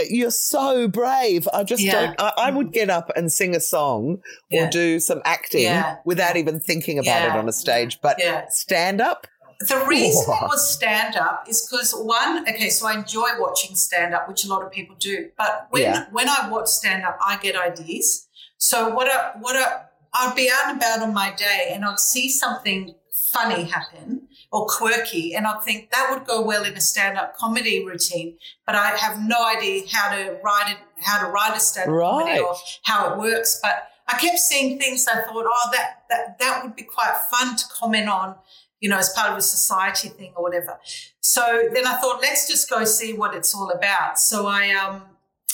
You're 0.09 0.32
so 0.32 0.88
brave. 0.88 1.47
I 1.53 1.63
just 1.63 1.84
Yeah. 1.84 1.91
don't. 2.07 2.15
I, 2.21 2.34
I 2.38 2.51
would 2.51 2.71
get 2.74 2.89
up 2.89 3.11
and 3.15 3.32
sing 3.32 3.55
a 3.55 3.59
song 3.59 4.21
or 4.51 4.67
do 4.67 4.99
some 4.99 5.21
acting 5.24 5.63
Yeah. 5.63 5.97
without 6.03 6.36
even 6.36 6.59
thinking 6.59 6.97
about 6.97 7.21
it 7.28 7.32
on 7.32 7.47
a 7.47 7.53
stage. 7.53 7.99
But 8.01 8.17
Yeah. 8.19 8.45
stand 8.49 9.01
up, 9.01 9.28
The 9.59 9.86
reason 9.86 10.26
Wow. 10.28 10.39
it 10.41 10.47
was 10.49 10.74
stand 10.74 11.15
up 11.15 11.45
is 11.47 11.61
because 11.69 11.93
one, 11.93 12.41
okay, 12.49 12.69
so 12.69 12.86
I 12.88 12.95
enjoy 12.95 13.30
watching 13.39 13.76
stand 13.76 14.13
up, 14.13 14.28
which 14.28 14.43
a 14.43 14.49
lot 14.49 14.61
of 14.61 14.71
people 14.71 14.95
do. 14.99 15.30
But 15.38 15.67
when 15.69 15.84
Yeah. 15.84 16.05
when 16.11 16.28
I 16.28 16.49
watch 16.49 16.67
stand 16.67 17.05
up, 17.05 17.17
I 17.26 17.38
get 17.38 17.55
ideas. 17.55 18.28
So 18.57 18.89
what 18.89 19.07
I, 19.09 19.32
what 19.39 19.55
I, 19.55 19.84
I'd 20.13 20.36
be 20.36 20.49
out 20.51 20.69
and 20.69 20.78
about 20.78 20.99
on 21.01 21.13
my 21.13 21.32
day 21.32 21.69
and 21.71 21.86
I'd 21.86 21.99
see 21.99 22.30
something 22.30 22.95
funny 23.32 23.63
happen 23.65 24.22
or 24.54 24.68
quirky, 24.68 25.34
and 25.36 25.47
I'd 25.47 25.64
think 25.64 25.89
that 25.91 26.10
would 26.12 26.26
go 26.26 26.38
well 26.41 26.64
in 26.64 26.74
a 26.76 26.82
stand 26.91 27.18
up 27.18 27.36
comedy 27.36 27.84
routine. 27.86 28.38
But 28.68 28.76
I 28.76 28.89
have 29.06 29.16
no 29.20 29.39
idea 29.56 29.82
how 29.91 30.16
to 30.16 30.38
write 30.43 30.70
it, 30.74 30.78
how 31.04 31.18
to 31.26 31.32
write 31.32 31.58
a 31.58 31.60
stand 31.60 31.89
up 31.89 31.99
comedy 31.99 32.32
Right. 32.39 32.41
or 32.41 32.56
how 32.84 32.99
it 33.12 33.18
works. 33.18 33.60
But 33.64 33.76
I 34.08 34.18
kept 34.20 34.38
seeing 34.38 34.78
things 34.80 35.08
I 35.08 35.22
thought, 35.26 35.45
oh, 35.56 35.70
that 35.74 36.04
that 36.10 36.38
that 36.39 36.64
would 36.64 36.76
be 36.76 36.84
quite 36.84 37.16
fun 37.32 37.56
to 37.58 37.66
comment 37.80 38.08
on 38.08 38.36
you 38.84 38.89
know, 38.89 38.97
as 38.97 39.10
part 39.16 39.32
of 39.32 39.38
a 39.38 39.41
society 39.41 40.10
thing 40.10 40.34
or 40.36 40.43
whatever. 40.43 40.78
So 41.22 41.70
then 41.74 41.88
I 41.88 41.93
thought, 42.01 42.20
let's 42.22 42.49
just 42.49 42.70
go 42.70 42.84
see 42.84 43.14
what 43.14 43.34
it's 43.34 43.56
all 43.56 43.70
about. 43.72 44.20
So 44.20 44.45
I 44.45 44.72
um 44.72 45.04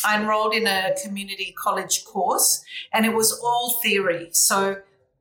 I 0.04 0.20
enrolled 0.20 0.54
in 0.56 0.66
a 0.66 0.95
community 1.04 1.54
college 1.66 2.06
course, 2.06 2.64
and 2.91 3.06
it 3.06 3.14
was 3.14 3.39
all 3.43 3.80
theory. 3.84 4.30
So 4.32 4.78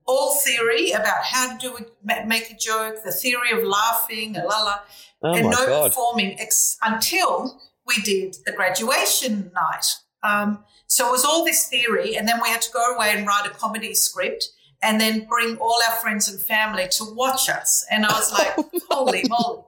all 0.08 0.34
theory 0.36 0.90
about 0.92 1.22
how 1.22 1.56
to 1.56 1.58
do 1.58 1.76
a, 1.76 2.26
make 2.26 2.50
a 2.50 2.56
joke, 2.56 2.96
the 3.04 3.12
theory 3.12 3.52
of 3.52 3.62
laughing, 3.62 4.32
la 4.32 4.62
la, 4.62 4.74
oh 5.22 5.34
and 5.34 5.50
no 5.50 5.66
god! 5.66 5.90
performing 5.90 6.40
ex- 6.40 6.76
until 6.82 7.60
we 7.86 7.96
did 8.02 8.34
the 8.46 8.52
graduation 8.52 9.52
night. 9.54 9.86
Um, 10.22 10.64
so 10.88 11.06
it 11.08 11.12
was 11.12 11.24
all 11.24 11.44
this 11.44 11.68
theory, 11.68 12.16
and 12.16 12.26
then 12.26 12.40
we 12.42 12.48
had 12.48 12.62
to 12.62 12.72
go 12.72 12.94
away 12.96 13.12
and 13.14 13.26
write 13.26 13.46
a 13.46 13.50
comedy 13.50 13.94
script, 13.94 14.48
and 14.82 15.00
then 15.00 15.26
bring 15.28 15.56
all 15.58 15.78
our 15.88 15.96
friends 15.96 16.28
and 16.30 16.40
family 16.40 16.88
to 16.92 17.04
watch 17.14 17.48
us. 17.50 17.84
And 17.90 18.06
I 18.06 18.12
was 18.12 18.32
like, 18.32 18.54
holy 18.90 19.24
moly! 19.28 19.62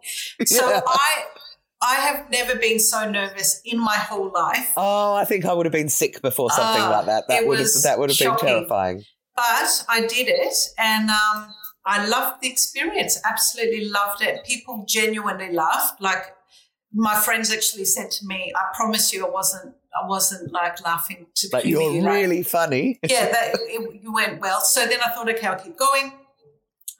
So 0.46 0.68
Yeah. 0.70 0.80
I, 0.86 1.24
I 1.82 1.94
have 1.96 2.30
never 2.30 2.56
been 2.56 2.78
so 2.78 3.10
nervous 3.10 3.60
in 3.64 3.78
my 3.78 3.96
whole 3.96 4.30
life. 4.34 4.72
Oh, 4.76 5.14
I 5.14 5.24
think 5.24 5.44
I 5.44 5.52
would 5.52 5.66
have 5.66 5.72
been 5.72 5.88
sick 5.88 6.22
before 6.22 6.50
something 6.50 6.82
Ah, 6.82 6.90
like 6.90 7.06
that. 7.06 7.24
That 7.28 7.46
would 7.46 7.58
have 7.58 7.68
that 7.84 7.98
would 7.98 8.10
have 8.10 8.18
been 8.18 8.36
terrifying. 8.38 9.04
But 9.40 9.84
I 9.88 10.00
did 10.06 10.28
it 10.28 10.56
and 10.78 11.08
um, 11.10 11.38
I 11.86 12.06
loved 12.06 12.42
the 12.42 12.48
experience. 12.50 13.20
Absolutely 13.24 13.84
loved 13.88 14.22
it. 14.22 14.44
People 14.44 14.84
genuinely 14.86 15.50
laughed. 15.52 16.00
Like 16.00 16.24
my 16.92 17.14
friends 17.26 17.52
actually 17.52 17.84
said 17.86 18.10
to 18.16 18.26
me, 18.26 18.52
"I 18.54 18.64
promise 18.76 19.12
you, 19.12 19.26
I 19.26 19.30
wasn't. 19.30 19.74
I 20.02 20.06
wasn't 20.06 20.52
like 20.52 20.76
laughing 20.84 21.26
to 21.34 21.48
But 21.50 21.66
you're 21.66 21.90
you, 21.92 22.02
like- 22.02 22.14
really 22.14 22.42
funny. 22.44 23.00
yeah, 23.02 23.26
that, 23.34 23.48
it, 23.76 24.02
you 24.02 24.12
went 24.12 24.40
well. 24.40 24.60
So 24.60 24.86
then 24.86 25.00
I 25.04 25.08
thought, 25.10 25.28
okay, 25.30 25.46
I'll 25.48 25.58
keep 25.58 25.76
going. 25.76 26.12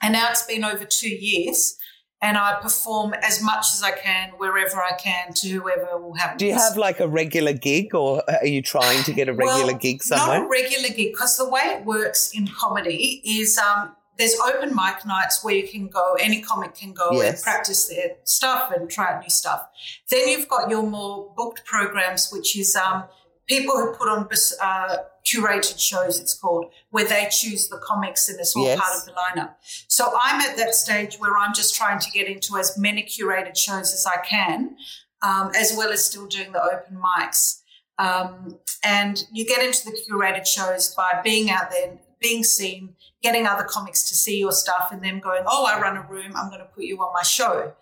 And 0.03 0.11
now 0.13 0.27
it's 0.31 0.45
been 0.45 0.65
over 0.65 0.83
two 0.83 1.07
years, 1.09 1.77
and 2.21 2.37
I 2.37 2.59
perform 2.61 3.13
as 3.15 3.41
much 3.41 3.67
as 3.73 3.81
I 3.83 3.91
can 3.91 4.29
wherever 4.37 4.81
I 4.81 4.93
can 4.97 5.33
to 5.33 5.49
whoever 5.49 5.97
will 5.97 6.13
have. 6.15 6.37
Do 6.37 6.45
you 6.45 6.53
have 6.53 6.77
like 6.77 6.99
a 6.99 7.07
regular 7.07 7.53
gig, 7.53 7.95
or 7.95 8.23
are 8.29 8.45
you 8.45 8.61
trying 8.61 9.03
to 9.03 9.13
get 9.13 9.27
a 9.27 9.33
regular 9.33 9.67
Well, 9.67 9.77
gig 9.77 10.01
Not 10.09 10.45
a 10.45 10.47
regular 10.47 10.89
gig, 10.89 11.13
because 11.13 11.37
the 11.37 11.49
way 11.49 11.61
it 11.61 11.85
works 11.85 12.31
in 12.31 12.47
comedy 12.47 13.21
is 13.25 13.57
um, 13.57 13.95
there's 14.17 14.35
open 14.45 14.75
mic 14.75 15.05
nights 15.05 15.43
where 15.43 15.55
you 15.55 15.67
can 15.67 15.87
go, 15.87 16.15
any 16.19 16.41
comic 16.41 16.75
can 16.75 16.93
go 16.93 17.21
and 17.21 17.41
practice 17.41 17.87
their 17.87 18.17
stuff 18.23 18.71
and 18.71 18.89
try 18.89 19.13
out 19.13 19.21
new 19.21 19.29
stuff. 19.29 19.67
Then 20.09 20.27
you've 20.27 20.47
got 20.47 20.69
your 20.69 20.83
more 20.83 21.33
booked 21.35 21.65
programs, 21.65 22.29
which 22.31 22.57
is 22.57 22.75
um, 22.75 23.05
people 23.47 23.75
who 23.75 23.93
put 23.93 24.07
on 24.07 24.29
uh, 24.61 24.97
curated 25.25 25.79
shows, 25.79 26.19
it's 26.19 26.33
called, 26.33 26.65
where 26.89 27.05
they 27.05 27.27
choose 27.31 27.67
the 27.69 27.77
comics 27.77 28.27
and 28.29 28.39
it's 28.39 28.55
all 28.55 28.65
Yes. 28.65 28.79
part 28.79 28.95
of 28.97 29.05
the 29.05 29.11
lineup. 29.13 29.55
So 29.87 30.13
I'm 30.21 30.41
at 30.41 30.57
that 30.57 30.73
stage 30.75 31.17
where 31.17 31.37
I'm 31.37 31.53
just 31.53 31.75
trying 31.75 31.99
to 31.99 32.09
get 32.11 32.27
into 32.27 32.57
as 32.57 32.77
many 32.77 33.03
curated 33.03 33.55
shows 33.57 33.93
as 33.93 34.05
I 34.05 34.17
can, 34.25 34.75
um, 35.21 35.51
as 35.55 35.73
well 35.77 35.91
as 35.91 36.03
still 36.05 36.25
doing 36.27 36.51
the 36.51 36.61
open 36.63 36.97
mics. 36.97 37.59
Um, 37.99 38.59
and 38.83 39.23
you 39.31 39.45
get 39.45 39.63
into 39.63 39.85
the 39.85 39.97
curated 40.09 40.47
shows 40.47 40.93
by 40.95 41.21
being 41.23 41.51
out 41.51 41.69
there, 41.69 41.99
being 42.19 42.43
seen, 42.43 42.95
getting 43.21 43.45
other 43.45 43.63
comics 43.63 44.07
to 44.09 44.15
see 44.15 44.39
your 44.39 44.51
stuff, 44.51 44.89
and 44.91 45.03
them 45.03 45.19
going, 45.19 45.43
"Oh, 45.45 45.65
I 45.65 45.79
run 45.79 45.97
a 45.97 46.01
room. 46.01 46.33
I'm 46.35 46.47
going 46.49 46.61
to 46.61 46.65
put 46.65 46.83
you 46.83 46.97
on 46.99 47.13
my 47.13 47.21
show." 47.21 47.73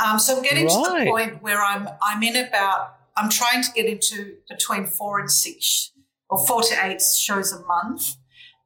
Um, 0.00 0.18
so 0.18 0.36
I'm 0.36 0.42
getting 0.42 0.66
to 0.68 0.74
the 0.74 1.04
point 1.08 1.42
where 1.42 1.62
I'm 1.62 1.88
I'm 2.02 2.22
in 2.24 2.34
about 2.36 2.96
I'm 3.16 3.28
trying 3.28 3.62
to 3.62 3.70
get 3.72 3.86
into 3.86 4.36
between 4.48 4.86
four 4.86 5.20
and 5.20 5.30
six 5.30 5.92
or 6.30 6.46
four 6.46 6.62
to 6.62 6.74
eight 6.86 7.02
shows 7.02 7.52
a 7.52 7.60
month, 7.66 8.14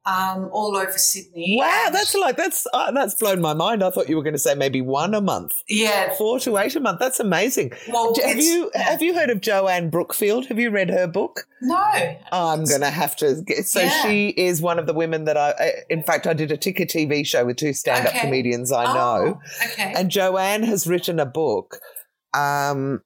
um, 0.07 0.49
all 0.53 0.77
over 0.77 0.97
Sydney. 0.99 1.57
Wow, 1.59 1.85
And- 1.87 1.95
that's 1.95 2.13
like 2.13 2.37
that's 2.37 2.67
uh, 2.73 2.91
that's 2.91 3.15
blown 3.15 3.41
my 3.41 3.55
mind. 3.55 3.83
I 3.83 3.89
thought 3.89 4.07
you 4.07 4.15
were 4.15 4.21
going 4.21 4.33
to 4.35 4.39
say 4.39 4.53
maybe 4.53 4.79
one 4.79 5.15
a 5.15 5.21
month, 5.21 5.53
yeah. 5.67 6.13
four 6.15 6.39
to 6.41 6.57
eight 6.59 6.75
a 6.75 6.79
month. 6.79 6.99
That's 6.99 7.19
amazing. 7.19 7.73
Well, 7.89 8.13
have 8.23 8.37
you 8.39 8.69
yeah. 8.75 8.83
have 8.83 9.01
you 9.01 9.15
heard 9.15 9.31
of 9.31 9.41
Joanne 9.41 9.89
Brookfield? 9.89 10.45
Have 10.45 10.59
you 10.59 10.69
read 10.69 10.91
her 10.91 11.07
book? 11.07 11.47
no? 11.61 11.75
I'm 12.31 12.65
going 12.65 12.81
to 12.81 12.91
have 12.91 13.15
to. 13.15 13.41
Get, 13.41 13.65
so 13.65 13.79
Yeah. 13.79 14.03
she 14.03 14.29
is 14.29 14.61
one 14.61 14.77
of 14.77 14.85
the 14.85 14.93
women 14.93 15.25
that 15.25 15.37
I. 15.37 15.83
In 15.89 16.03
fact, 16.03 16.27
I 16.27 16.33
did 16.33 16.51
a 16.51 16.57
ticker 16.57 16.85
TV 16.85 17.25
show 17.25 17.43
with 17.43 17.57
two 17.57 17.73
stand-up 17.73 18.13
Okay. 18.13 18.19
comedians 18.19 18.71
I 18.71 18.85
know, 18.93 19.39
Oh, 19.41 19.65
okay. 19.71 19.91
and 19.95 20.11
Joanne 20.11 20.61
has 20.61 20.85
written 20.85 21.19
a 21.19 21.25
book. 21.25 21.79
Um, 22.35 23.01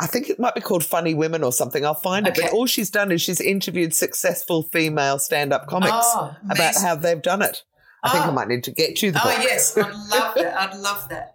I 0.00 0.06
think 0.06 0.28
it 0.28 0.40
might 0.40 0.54
be 0.54 0.60
called 0.60 0.84
Funny 0.84 1.14
Women 1.14 1.44
or 1.44 1.52
something. 1.52 1.84
I'll 1.86 1.94
find 1.94 2.26
it. 2.26 2.34
But 2.34 2.52
all 2.52 2.66
she's 2.66 2.90
done 2.90 3.12
is 3.12 3.22
she's 3.22 3.40
interviewed 3.40 3.94
successful 3.94 4.64
female 4.72 5.18
stand-up 5.20 5.68
comics 5.68 5.92
Oh, 5.94 6.34
about 6.50 6.74
how 6.76 6.96
they've 6.96 7.22
done 7.22 7.42
it. 7.42 7.62
I 8.02 8.10
think 8.10 8.24
I 8.24 8.28
Oh. 8.28 8.32
might 8.32 8.48
need 8.48 8.64
to 8.64 8.72
get 8.72 9.00
you 9.02 9.12
the 9.12 9.20
Oh 9.24 9.30
book. 9.34 9.42
yes, 9.44 9.76
I'd 9.78 9.92
love 9.94 10.34
that. 10.34 10.60
I'd 10.60 10.76
love 10.78 11.08
that. 11.10 11.34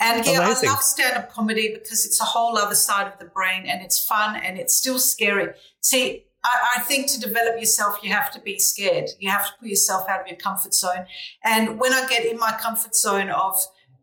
And 0.00 0.24
yeah, 0.26 0.44
Amazing. 0.44 0.68
I 0.68 0.72
love 0.72 0.82
stand-up 0.82 1.32
comedy 1.32 1.72
because 1.72 2.04
it's 2.04 2.20
a 2.20 2.24
whole 2.24 2.58
other 2.58 2.74
side 2.74 3.06
of 3.10 3.18
the 3.18 3.24
brain, 3.24 3.64
and 3.66 3.82
it's 3.82 4.04
fun 4.04 4.36
and 4.36 4.58
it's 4.58 4.74
still 4.76 4.98
scary. 4.98 5.54
See, 5.80 6.26
I, 6.44 6.76
I 6.76 6.80
think 6.80 7.06
to 7.12 7.20
develop 7.20 7.58
yourself, 7.58 7.98
you 8.02 8.12
have 8.12 8.30
to 8.32 8.40
be 8.40 8.58
scared. 8.58 9.08
You 9.18 9.30
have 9.30 9.46
to 9.46 9.52
put 9.58 9.68
yourself 9.68 10.08
out 10.10 10.20
of 10.20 10.26
your 10.26 10.36
comfort 10.36 10.74
zone. 10.74 11.06
And 11.42 11.80
when 11.80 11.94
I 11.94 12.06
get 12.06 12.26
in 12.26 12.38
my 12.38 12.52
comfort 12.60 12.94
zone 12.94 13.30
of 13.30 13.56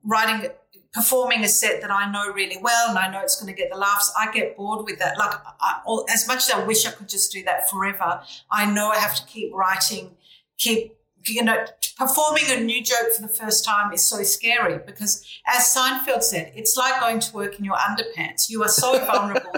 writing, 0.03 0.49
performing 0.93 1.43
a 1.43 1.47
set 1.47 1.81
that 1.81 1.91
I 1.91 2.11
know 2.11 2.31
really 2.33 2.57
well, 2.61 2.89
and 2.89 2.97
I 2.97 3.09
know 3.09 3.21
it's 3.21 3.39
going 3.41 3.53
to 3.53 3.57
get 3.59 3.71
the 3.71 3.77
laughs, 3.77 4.11
I 4.19 4.31
get 4.31 4.57
bored 4.57 4.85
with 4.85 4.99
that. 4.99 5.17
Like 5.17 5.33
I, 5.59 5.81
all- 5.85 6.05
as 6.09 6.27
much 6.27 6.37
as 6.37 6.51
I 6.51 6.63
wish 6.65 6.85
I 6.85 6.91
could 6.91 7.07
just 7.09 7.31
do 7.31 7.43
that 7.43 7.69
forever, 7.69 8.21
I 8.51 8.69
know 8.71 8.89
I 8.89 8.97
have 8.97 9.15
to 9.15 9.25
keep 9.25 9.53
writing, 9.53 10.11
keep 10.57 10.97
you 11.27 11.43
know, 11.43 11.63
performing 11.99 12.45
a 12.49 12.59
new 12.61 12.83
joke 12.83 13.13
for 13.15 13.21
the 13.21 13.27
first 13.27 13.63
time 13.63 13.93
is 13.93 14.03
so 14.03 14.23
scary 14.23 14.79
because, 14.83 15.23
as 15.47 15.61
Seinfeld 15.71 16.23
said, 16.23 16.51
it's 16.55 16.75
like 16.75 16.99
going 16.99 17.19
to 17.19 17.33
work 17.35 17.59
in 17.59 17.63
your 17.63 17.75
underpants. 17.75 18.49
You 18.49 18.63
are 18.63 18.67
so 18.67 18.97
vulnerable. 19.05 19.53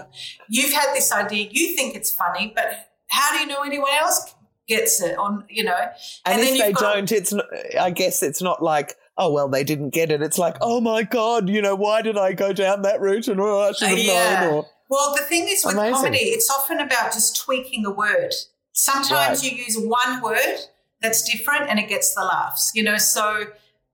You've 0.50 0.74
had 0.74 0.94
this 0.94 1.14
idea, 1.14 1.48
you 1.50 1.74
think 1.74 1.96
it's 1.96 2.12
funny, 2.12 2.52
but 2.54 2.90
how 3.08 3.32
do 3.34 3.40
you 3.40 3.48
know 3.48 3.62
anyone 3.64 3.92
else 3.94 4.36
gets 4.68 5.02
it? 5.02 5.18
On 5.18 5.46
you 5.50 5.64
know, 5.64 5.78
And, 6.26 6.34
And 6.38 6.42
then 6.44 6.54
if 6.56 6.60
they 6.60 6.74
got- 6.74 6.96
don't, 6.96 7.12
it's 7.14 7.32
not, 7.32 7.46
I 7.80 7.92
guess 7.92 8.22
it's 8.22 8.42
not 8.42 8.62
like, 8.62 8.96
oh 9.18 9.32
well, 9.32 9.48
they 9.48 9.64
didn't 9.64 9.92
get 9.92 10.12
it. 10.12 10.22
It's 10.22 10.38
like, 10.38 10.58
oh 10.62 10.82
my 10.82 11.04
god, 11.04 11.50
you 11.50 11.62
know, 11.62 11.76
why 11.76 12.02
did 12.02 12.18
I 12.18 12.34
go 12.34 12.54
down 12.54 12.82
that 12.84 13.02
route? 13.02 13.28
And 13.28 13.40
oh, 13.40 13.60
I 13.60 13.72
should 13.74 13.90
have 13.90 13.98
Yeah. 14.00 14.42
known. 14.42 14.54
Or 14.54 14.70
Well, 14.90 15.16
the 15.16 15.24
thing 15.24 15.48
is 15.48 15.64
with 15.66 15.76
Amazing. 15.76 15.94
comedy, 15.96 16.18
it's 16.20 16.50
often 16.50 16.80
about 16.80 17.14
just 17.14 17.36
tweaking 17.42 17.86
a 17.86 17.92
word. 17.92 18.34
Sometimes 18.74 19.44
right. 19.44 19.52
you 19.52 19.58
use 19.58 19.78
one 19.78 20.22
word 20.22 20.58
that's 21.02 21.22
different 21.30 21.70
and 21.70 21.80
it 21.80 21.88
gets 21.88 22.14
the 22.16 22.22
laughs, 22.22 22.72
you 22.74 22.84
know. 22.84 22.98
So 22.98 23.46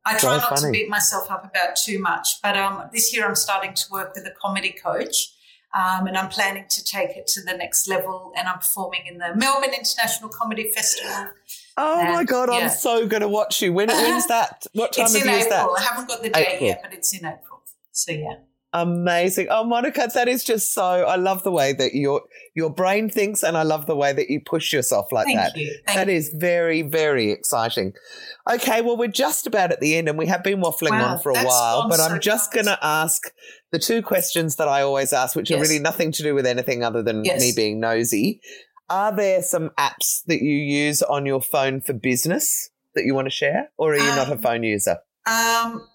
I 0.06 0.12
try 0.18 0.20
so 0.20 0.38
not 0.38 0.50
funny. 0.50 0.62
to 0.62 0.72
beat 0.72 0.90
myself 0.90 1.30
up 1.30 1.44
about 1.44 1.76
too 1.76 2.00
much. 2.00 2.42
But 2.42 2.56
um, 2.58 2.90
this 2.94 3.14
year 3.14 3.28
I'm 3.28 3.36
starting 3.36 3.74
to 3.74 3.86
work 3.92 4.14
with 4.16 4.26
a 4.26 4.32
comedy 4.42 4.72
coach. 4.72 5.34
Um, 5.72 6.08
and 6.08 6.18
I'm 6.18 6.30
planning 6.30 6.66
to 6.68 6.84
take 6.84 7.12
it 7.12 7.28
to 7.28 7.44
the 7.44 7.54
next 7.54 7.88
level. 7.88 8.34
And 8.36 8.48
I'm 8.48 8.58
performing 8.58 9.02
in 9.06 9.20
the 9.20 9.36
Melbourne 9.36 9.74
International 9.78 10.28
Comedy 10.30 10.72
Festival. 10.72 11.28
Oh 11.82 12.02
and, 12.02 12.14
my 12.14 12.24
god, 12.26 12.50
yeah. 12.52 12.58
I'm 12.58 12.70
so 12.70 13.08
going 13.08 13.22
to 13.22 13.30
watch 13.30 13.62
you. 13.62 13.72
When, 13.72 13.88
when's 13.88 14.28
that? 14.28 14.66
What 14.74 14.92
time 14.92 15.06
it's 15.06 15.16
of 15.16 15.26
year 15.26 15.36
is 15.36 15.48
that? 15.48 15.66
I 15.66 15.82
haven't 15.82 16.10
got 16.10 16.22
the 16.22 16.30
date 16.30 16.48
April. 16.48 16.68
yet, 16.68 16.82
but 16.84 16.94
it's 16.94 17.14
in 17.14 17.26
April. 17.26 17.62
So 17.92 18.12
yeah. 18.12 18.36
Amazing. 18.72 19.48
Oh, 19.50 19.64
Monica, 19.64 20.08
that 20.14 20.28
is 20.28 20.44
just 20.44 20.74
so. 20.74 20.84
I 20.84 21.16
love 21.16 21.42
the 21.44 21.52
way 21.52 21.74
that 21.74 21.96
your 21.96 22.22
your 22.56 22.70
brain 22.70 23.10
thinks, 23.10 23.42
and 23.42 23.58
I 23.58 23.64
love 23.64 23.88
the 23.88 23.96
way 23.96 24.14
that 24.14 24.30
you 24.30 24.42
push 24.46 24.72
yourself 24.72 25.12
like 25.12 25.26
Thank 25.26 25.38
that. 25.38 25.58
You. 25.58 25.76
That 25.88 26.08
you. 26.08 26.14
is 26.14 26.30
very, 26.38 26.84
very 26.84 27.32
exciting. 27.32 27.94
Okay, 28.52 28.82
well, 28.82 28.96
we're 28.96 29.08
just 29.08 29.48
about 29.48 29.72
at 29.72 29.80
the 29.80 29.96
end, 29.96 30.08
and 30.08 30.20
we 30.20 30.28
have 30.28 30.44
been 30.44 30.62
waffling 30.62 30.92
wow, 30.92 31.14
on 31.14 31.20
for 31.20 31.32
a 31.32 31.44
while, 31.44 31.90
but 31.90 32.00
I'm 32.00 32.20
just 32.20 32.54
going 32.54 32.68
to 32.68 32.78
ask 32.84 33.32
the 33.72 33.80
two 33.80 34.04
questions 34.04 34.58
that 34.58 34.68
I 34.68 34.82
always 34.82 35.14
ask, 35.14 35.36
which 35.36 35.50
yes. 35.50 35.58
are 35.58 35.62
really 35.62 35.80
nothing 35.80 36.12
to 36.12 36.24
do 36.24 36.36
with 36.36 36.46
anything 36.46 36.84
other 36.84 37.02
than 37.02 37.24
yes. 37.26 37.42
me 37.42 37.54
being 37.56 37.80
nosy. 37.80 38.40
Are 38.90 39.16
there 39.16 39.42
some 39.42 39.70
apps 39.78 40.24
that 40.28 40.42
you 40.42 40.56
use 40.56 41.02
on 41.02 41.26
your 41.26 41.42
phone 41.42 41.82
for 41.82 41.94
business 41.94 42.70
that 42.96 43.06
you 43.06 43.14
want 43.14 43.28
to 43.28 43.32
share, 43.32 43.70
or 43.78 43.94
are 43.94 43.98
you 43.98 44.10
um, 44.10 44.16
not 44.16 44.30
a 44.30 44.34
um, 44.34 44.42
phone 44.42 44.64
user? 44.64 44.98
Um, 45.28 45.88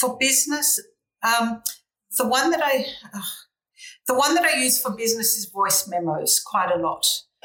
for 0.00 0.16
business. 0.18 0.80
Um, 1.22 1.62
the 2.16 2.26
one 2.26 2.50
that 2.50 2.62
I, 2.62 2.86
uh, 3.14 3.20
the 4.06 4.14
one 4.14 4.34
that 4.34 4.44
I 4.44 4.62
use 4.62 4.80
for 4.80 4.92
business 4.92 5.36
is 5.36 5.50
voice 5.52 5.88
memos 5.88 6.40
quite 6.44 6.70
a 6.74 6.78
lot. 6.78 7.04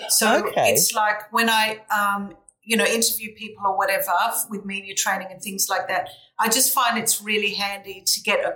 So 0.10 0.48
okay. 0.48 0.72
it's 0.72 0.94
like 0.94 1.32
when 1.32 1.50
I, 1.50 1.82
um, 1.94 2.36
you 2.64 2.78
know, 2.78 2.86
interview 2.86 3.34
people 3.36 3.66
or 3.66 3.78
whatever 3.78 4.12
with 4.50 4.66
media 4.66 4.96
training 4.96 5.28
and 5.30 5.42
things 5.42 5.68
like 5.70 5.88
that. 5.90 6.10
I 6.40 6.48
just 6.48 6.74
find 6.74 6.98
it's 6.98 7.22
really 7.22 7.54
handy 7.54 8.04
to 8.06 8.22
get 8.22 8.40
a 8.40 8.54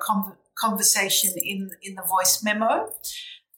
conversation 0.56 1.34
in 1.38 1.70
in 1.84 1.96
the 1.96 2.04
voice 2.04 2.42
memo. 2.44 2.90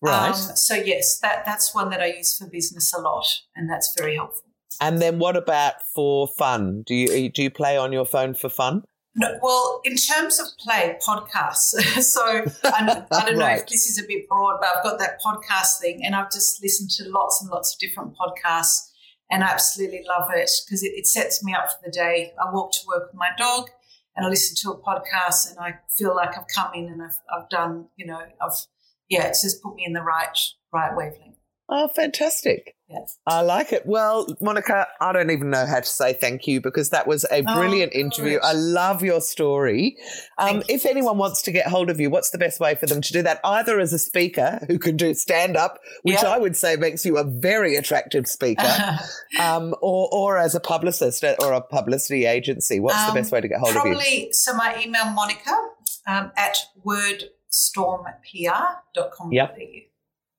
Right. 0.01 0.29
Um, 0.29 0.33
so 0.33 0.75
yes, 0.75 1.19
that 1.19 1.45
that's 1.45 1.75
one 1.75 1.89
that 1.89 2.01
I 2.01 2.07
use 2.07 2.37
for 2.37 2.47
business 2.47 2.93
a 2.93 3.01
lot, 3.01 3.25
and 3.55 3.69
that's 3.69 3.93
very 3.97 4.15
helpful. 4.15 4.49
And 4.81 5.01
then 5.01 5.19
what 5.19 5.35
about 5.35 5.81
for 5.93 6.27
fun? 6.27 6.83
Do 6.85 6.95
you 6.95 7.29
do 7.29 7.43
you 7.43 7.49
play 7.49 7.77
on 7.77 7.91
your 7.91 8.05
phone 8.05 8.33
for 8.33 8.49
fun? 8.49 8.83
No, 9.15 9.37
well, 9.41 9.81
in 9.83 9.95
terms 9.97 10.39
of 10.39 10.47
play, 10.59 10.97
podcasts. 11.05 11.73
so 12.01 12.21
I, 12.63 13.03
I 13.11 13.25
don't 13.25 13.37
know 13.37 13.45
right. 13.45 13.59
if 13.59 13.67
this 13.67 13.87
is 13.87 14.01
a 14.01 14.07
bit 14.07 14.29
broad, 14.29 14.59
but 14.61 14.69
I've 14.73 14.83
got 14.83 14.99
that 14.99 15.19
podcast 15.21 15.79
thing, 15.81 16.05
and 16.05 16.15
I've 16.15 16.31
just 16.31 16.61
listened 16.63 16.91
to 16.91 17.09
lots 17.09 17.41
and 17.41 17.49
lots 17.49 17.73
of 17.73 17.79
different 17.79 18.15
podcasts, 18.15 18.89
and 19.29 19.43
I 19.43 19.47
absolutely 19.47 20.03
love 20.07 20.29
it 20.33 20.49
because 20.65 20.83
it, 20.83 20.93
it 20.95 21.07
sets 21.07 21.43
me 21.43 21.53
up 21.53 21.69
for 21.69 21.79
the 21.83 21.91
day. 21.91 22.31
I 22.39 22.53
walk 22.53 22.71
to 22.73 22.79
work 22.87 23.11
with 23.11 23.19
my 23.19 23.31
dog, 23.37 23.69
and 24.15 24.25
I 24.25 24.29
listen 24.29 24.55
to 24.61 24.77
a 24.77 24.81
podcast, 24.81 25.49
and 25.49 25.59
I 25.59 25.79
feel 25.89 26.15
like 26.15 26.37
I've 26.37 26.47
come 26.47 26.71
in 26.73 26.85
and 26.85 27.01
I've, 27.01 27.19
I've 27.35 27.49
done, 27.49 27.87
you 27.97 28.05
know, 28.05 28.21
I've 28.41 28.57
yeah, 29.09 29.27
it's 29.27 29.41
just 29.41 29.61
put 29.61 29.75
me 29.75 29.83
in 29.85 29.93
the 29.93 30.01
right 30.01 30.37
right 30.73 30.95
wavelength. 30.95 31.29
Oh, 31.71 31.87
fantastic. 31.95 32.75
Yes. 32.89 33.19
I 33.27 33.41
like 33.41 33.71
it. 33.71 33.83
Well, 33.85 34.35
Monica, 34.41 34.87
I 34.99 35.13
don't 35.13 35.29
even 35.29 35.51
know 35.51 35.67
how 35.67 35.79
to 35.79 35.85
say 35.85 36.13
thank 36.13 36.47
you 36.47 36.59
because 36.59 36.89
that 36.89 37.05
was 37.05 37.25
a 37.25 37.43
oh, 37.47 37.55
brilliant 37.55 37.91
oh, 37.95 37.99
interview. 37.99 38.39
I 38.41 38.53
love 38.53 39.03
your 39.03 39.21
story. 39.21 39.95
Um, 40.39 40.63
if 40.67 40.87
anyone 40.87 41.19
wants 41.19 41.43
to 41.43 41.51
get 41.51 41.67
hold 41.67 41.91
of 41.91 41.99
you, 41.99 42.09
what's 42.09 42.31
the 42.31 42.39
best 42.39 42.59
way 42.59 42.73
for 42.73 42.87
them 42.87 43.01
to 43.01 43.13
do 43.13 43.21
that? 43.21 43.39
Either 43.43 43.79
as 43.79 43.93
a 43.93 43.99
speaker 43.99 44.59
who 44.67 44.79
can 44.79 44.97
do 44.97 45.13
stand 45.13 45.55
up, 45.55 45.77
which 46.01 46.15
yep. 46.15 46.25
I 46.25 46.39
would 46.39 46.57
say 46.57 46.75
makes 46.75 47.05
you 47.05 47.19
a 47.19 47.23
very 47.23 47.75
attractive 47.75 48.25
speaker, 48.25 48.97
um, 49.39 49.75
or, 49.79 50.09
or 50.11 50.37
as 50.39 50.55
a 50.55 50.59
publicist 50.59 51.23
or 51.23 51.53
a 51.53 51.61
publicity 51.61 52.25
agency. 52.25 52.79
What's 52.79 52.97
um, 52.97 53.13
the 53.13 53.21
best 53.21 53.31
way 53.31 53.41
to 53.41 53.47
get 53.47 53.59
hold 53.59 53.75
of 53.75 53.85
you? 53.85 53.93
Probably, 53.93 54.29
so 54.31 54.55
my 54.55 54.81
email, 54.81 55.05
Monica 55.11 55.55
um, 56.07 56.31
at 56.35 56.57
wordstormpr.com.au. 57.51 59.29
Yep. 59.31 59.57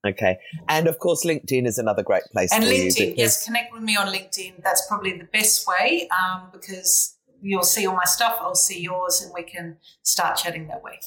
Okay. 0.07 0.39
And 0.69 0.87
of 0.87 0.99
course, 0.99 1.25
LinkedIn 1.27 1.67
is 1.67 1.79
another 1.79 2.03
great 2.03 2.23
place 2.33 2.51
and 2.53 2.65
LinkedIn, 2.65 3.15
yes, 3.17 3.45
connect 3.45 3.73
with 3.73 3.83
me 3.83 3.97
on 3.97 4.07
LinkedIn. 4.07 4.63
That's 4.63 4.87
probably 4.89 5.19
the 5.19 5.25
best 5.25 5.67
way 5.67 6.09
um, 6.09 6.49
because 6.53 7.19
you'll 7.43 7.63
see 7.63 7.87
all 7.87 7.95
my 7.95 8.05
stuff, 8.05 8.39
I'll 8.41 8.55
see 8.55 8.81
yours, 8.81 9.21
and 9.23 9.33
we 9.35 9.43
can 9.43 9.77
start 10.03 10.37
chatting 10.37 10.69
that 10.69 10.83
way. 10.83 11.01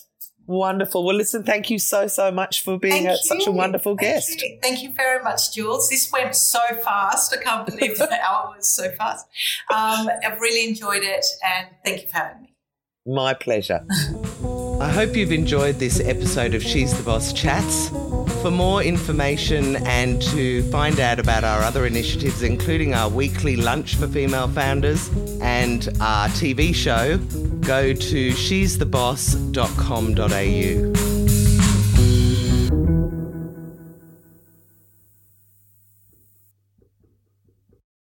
Wonderful. 0.46 1.06
Well, 1.06 1.16
listen, 1.16 1.44
thank 1.44 1.70
you 1.70 1.80
so, 1.80 2.08
so 2.08 2.30
much 2.30 2.64
for 2.64 2.78
being 2.78 3.08
a, 3.08 3.16
such 3.16 3.48
a 3.48 3.52
wonderful 3.52 3.96
thank 3.96 4.14
guest. 4.14 4.42
You. 4.42 4.60
Thank 4.62 4.84
you 4.84 4.92
very 4.92 5.24
much, 5.24 5.54
Jules. 5.56 5.90
This 5.90 6.12
went 6.12 6.36
so 6.36 6.60
fast. 6.84 7.34
I 7.34 7.42
can't 7.42 7.66
believe 7.66 7.98
the 7.98 8.20
hour 8.22 8.54
was 8.56 8.68
so 8.68 8.92
fast. 8.92 9.26
Um, 9.74 10.10
I've 10.24 10.42
really 10.42 10.68
enjoyed 10.68 11.04
it, 11.04 11.26
and 11.44 11.70
thank 11.86 12.02
you 12.02 12.08
for 12.10 12.18
having 12.18 12.42
me. 12.44 12.56
My 13.06 13.34
pleasure. 13.34 13.86
I 14.84 14.90
hope 14.90 15.16
you've 15.16 15.32
enjoyed 15.32 15.80
this 15.80 16.02
episode 16.02 16.54
of 16.54 16.62
She's 16.62 16.94
the 16.98 17.04
Boss 17.04 17.32
Chats. 17.32 17.88
For 18.42 18.52
more 18.52 18.84
information 18.84 19.78
and 19.88 20.22
to 20.24 20.62
find 20.72 21.00
out 21.00 21.20
about 21.20 21.46
our 21.46 21.62
other 21.62 21.86
initiatives, 21.86 22.44
including 22.44 22.94
our 22.94 23.08
weekly 23.08 23.56
lunch 23.56 23.96
for 23.96 24.10
female 24.10 24.50
founders 24.50 25.08
and 25.40 25.88
our 26.02 26.28
TV 26.28 26.76
show, 26.76 27.18
go 27.62 27.94
to 27.94 28.32
she'stheboss.com.au. 28.32 31.03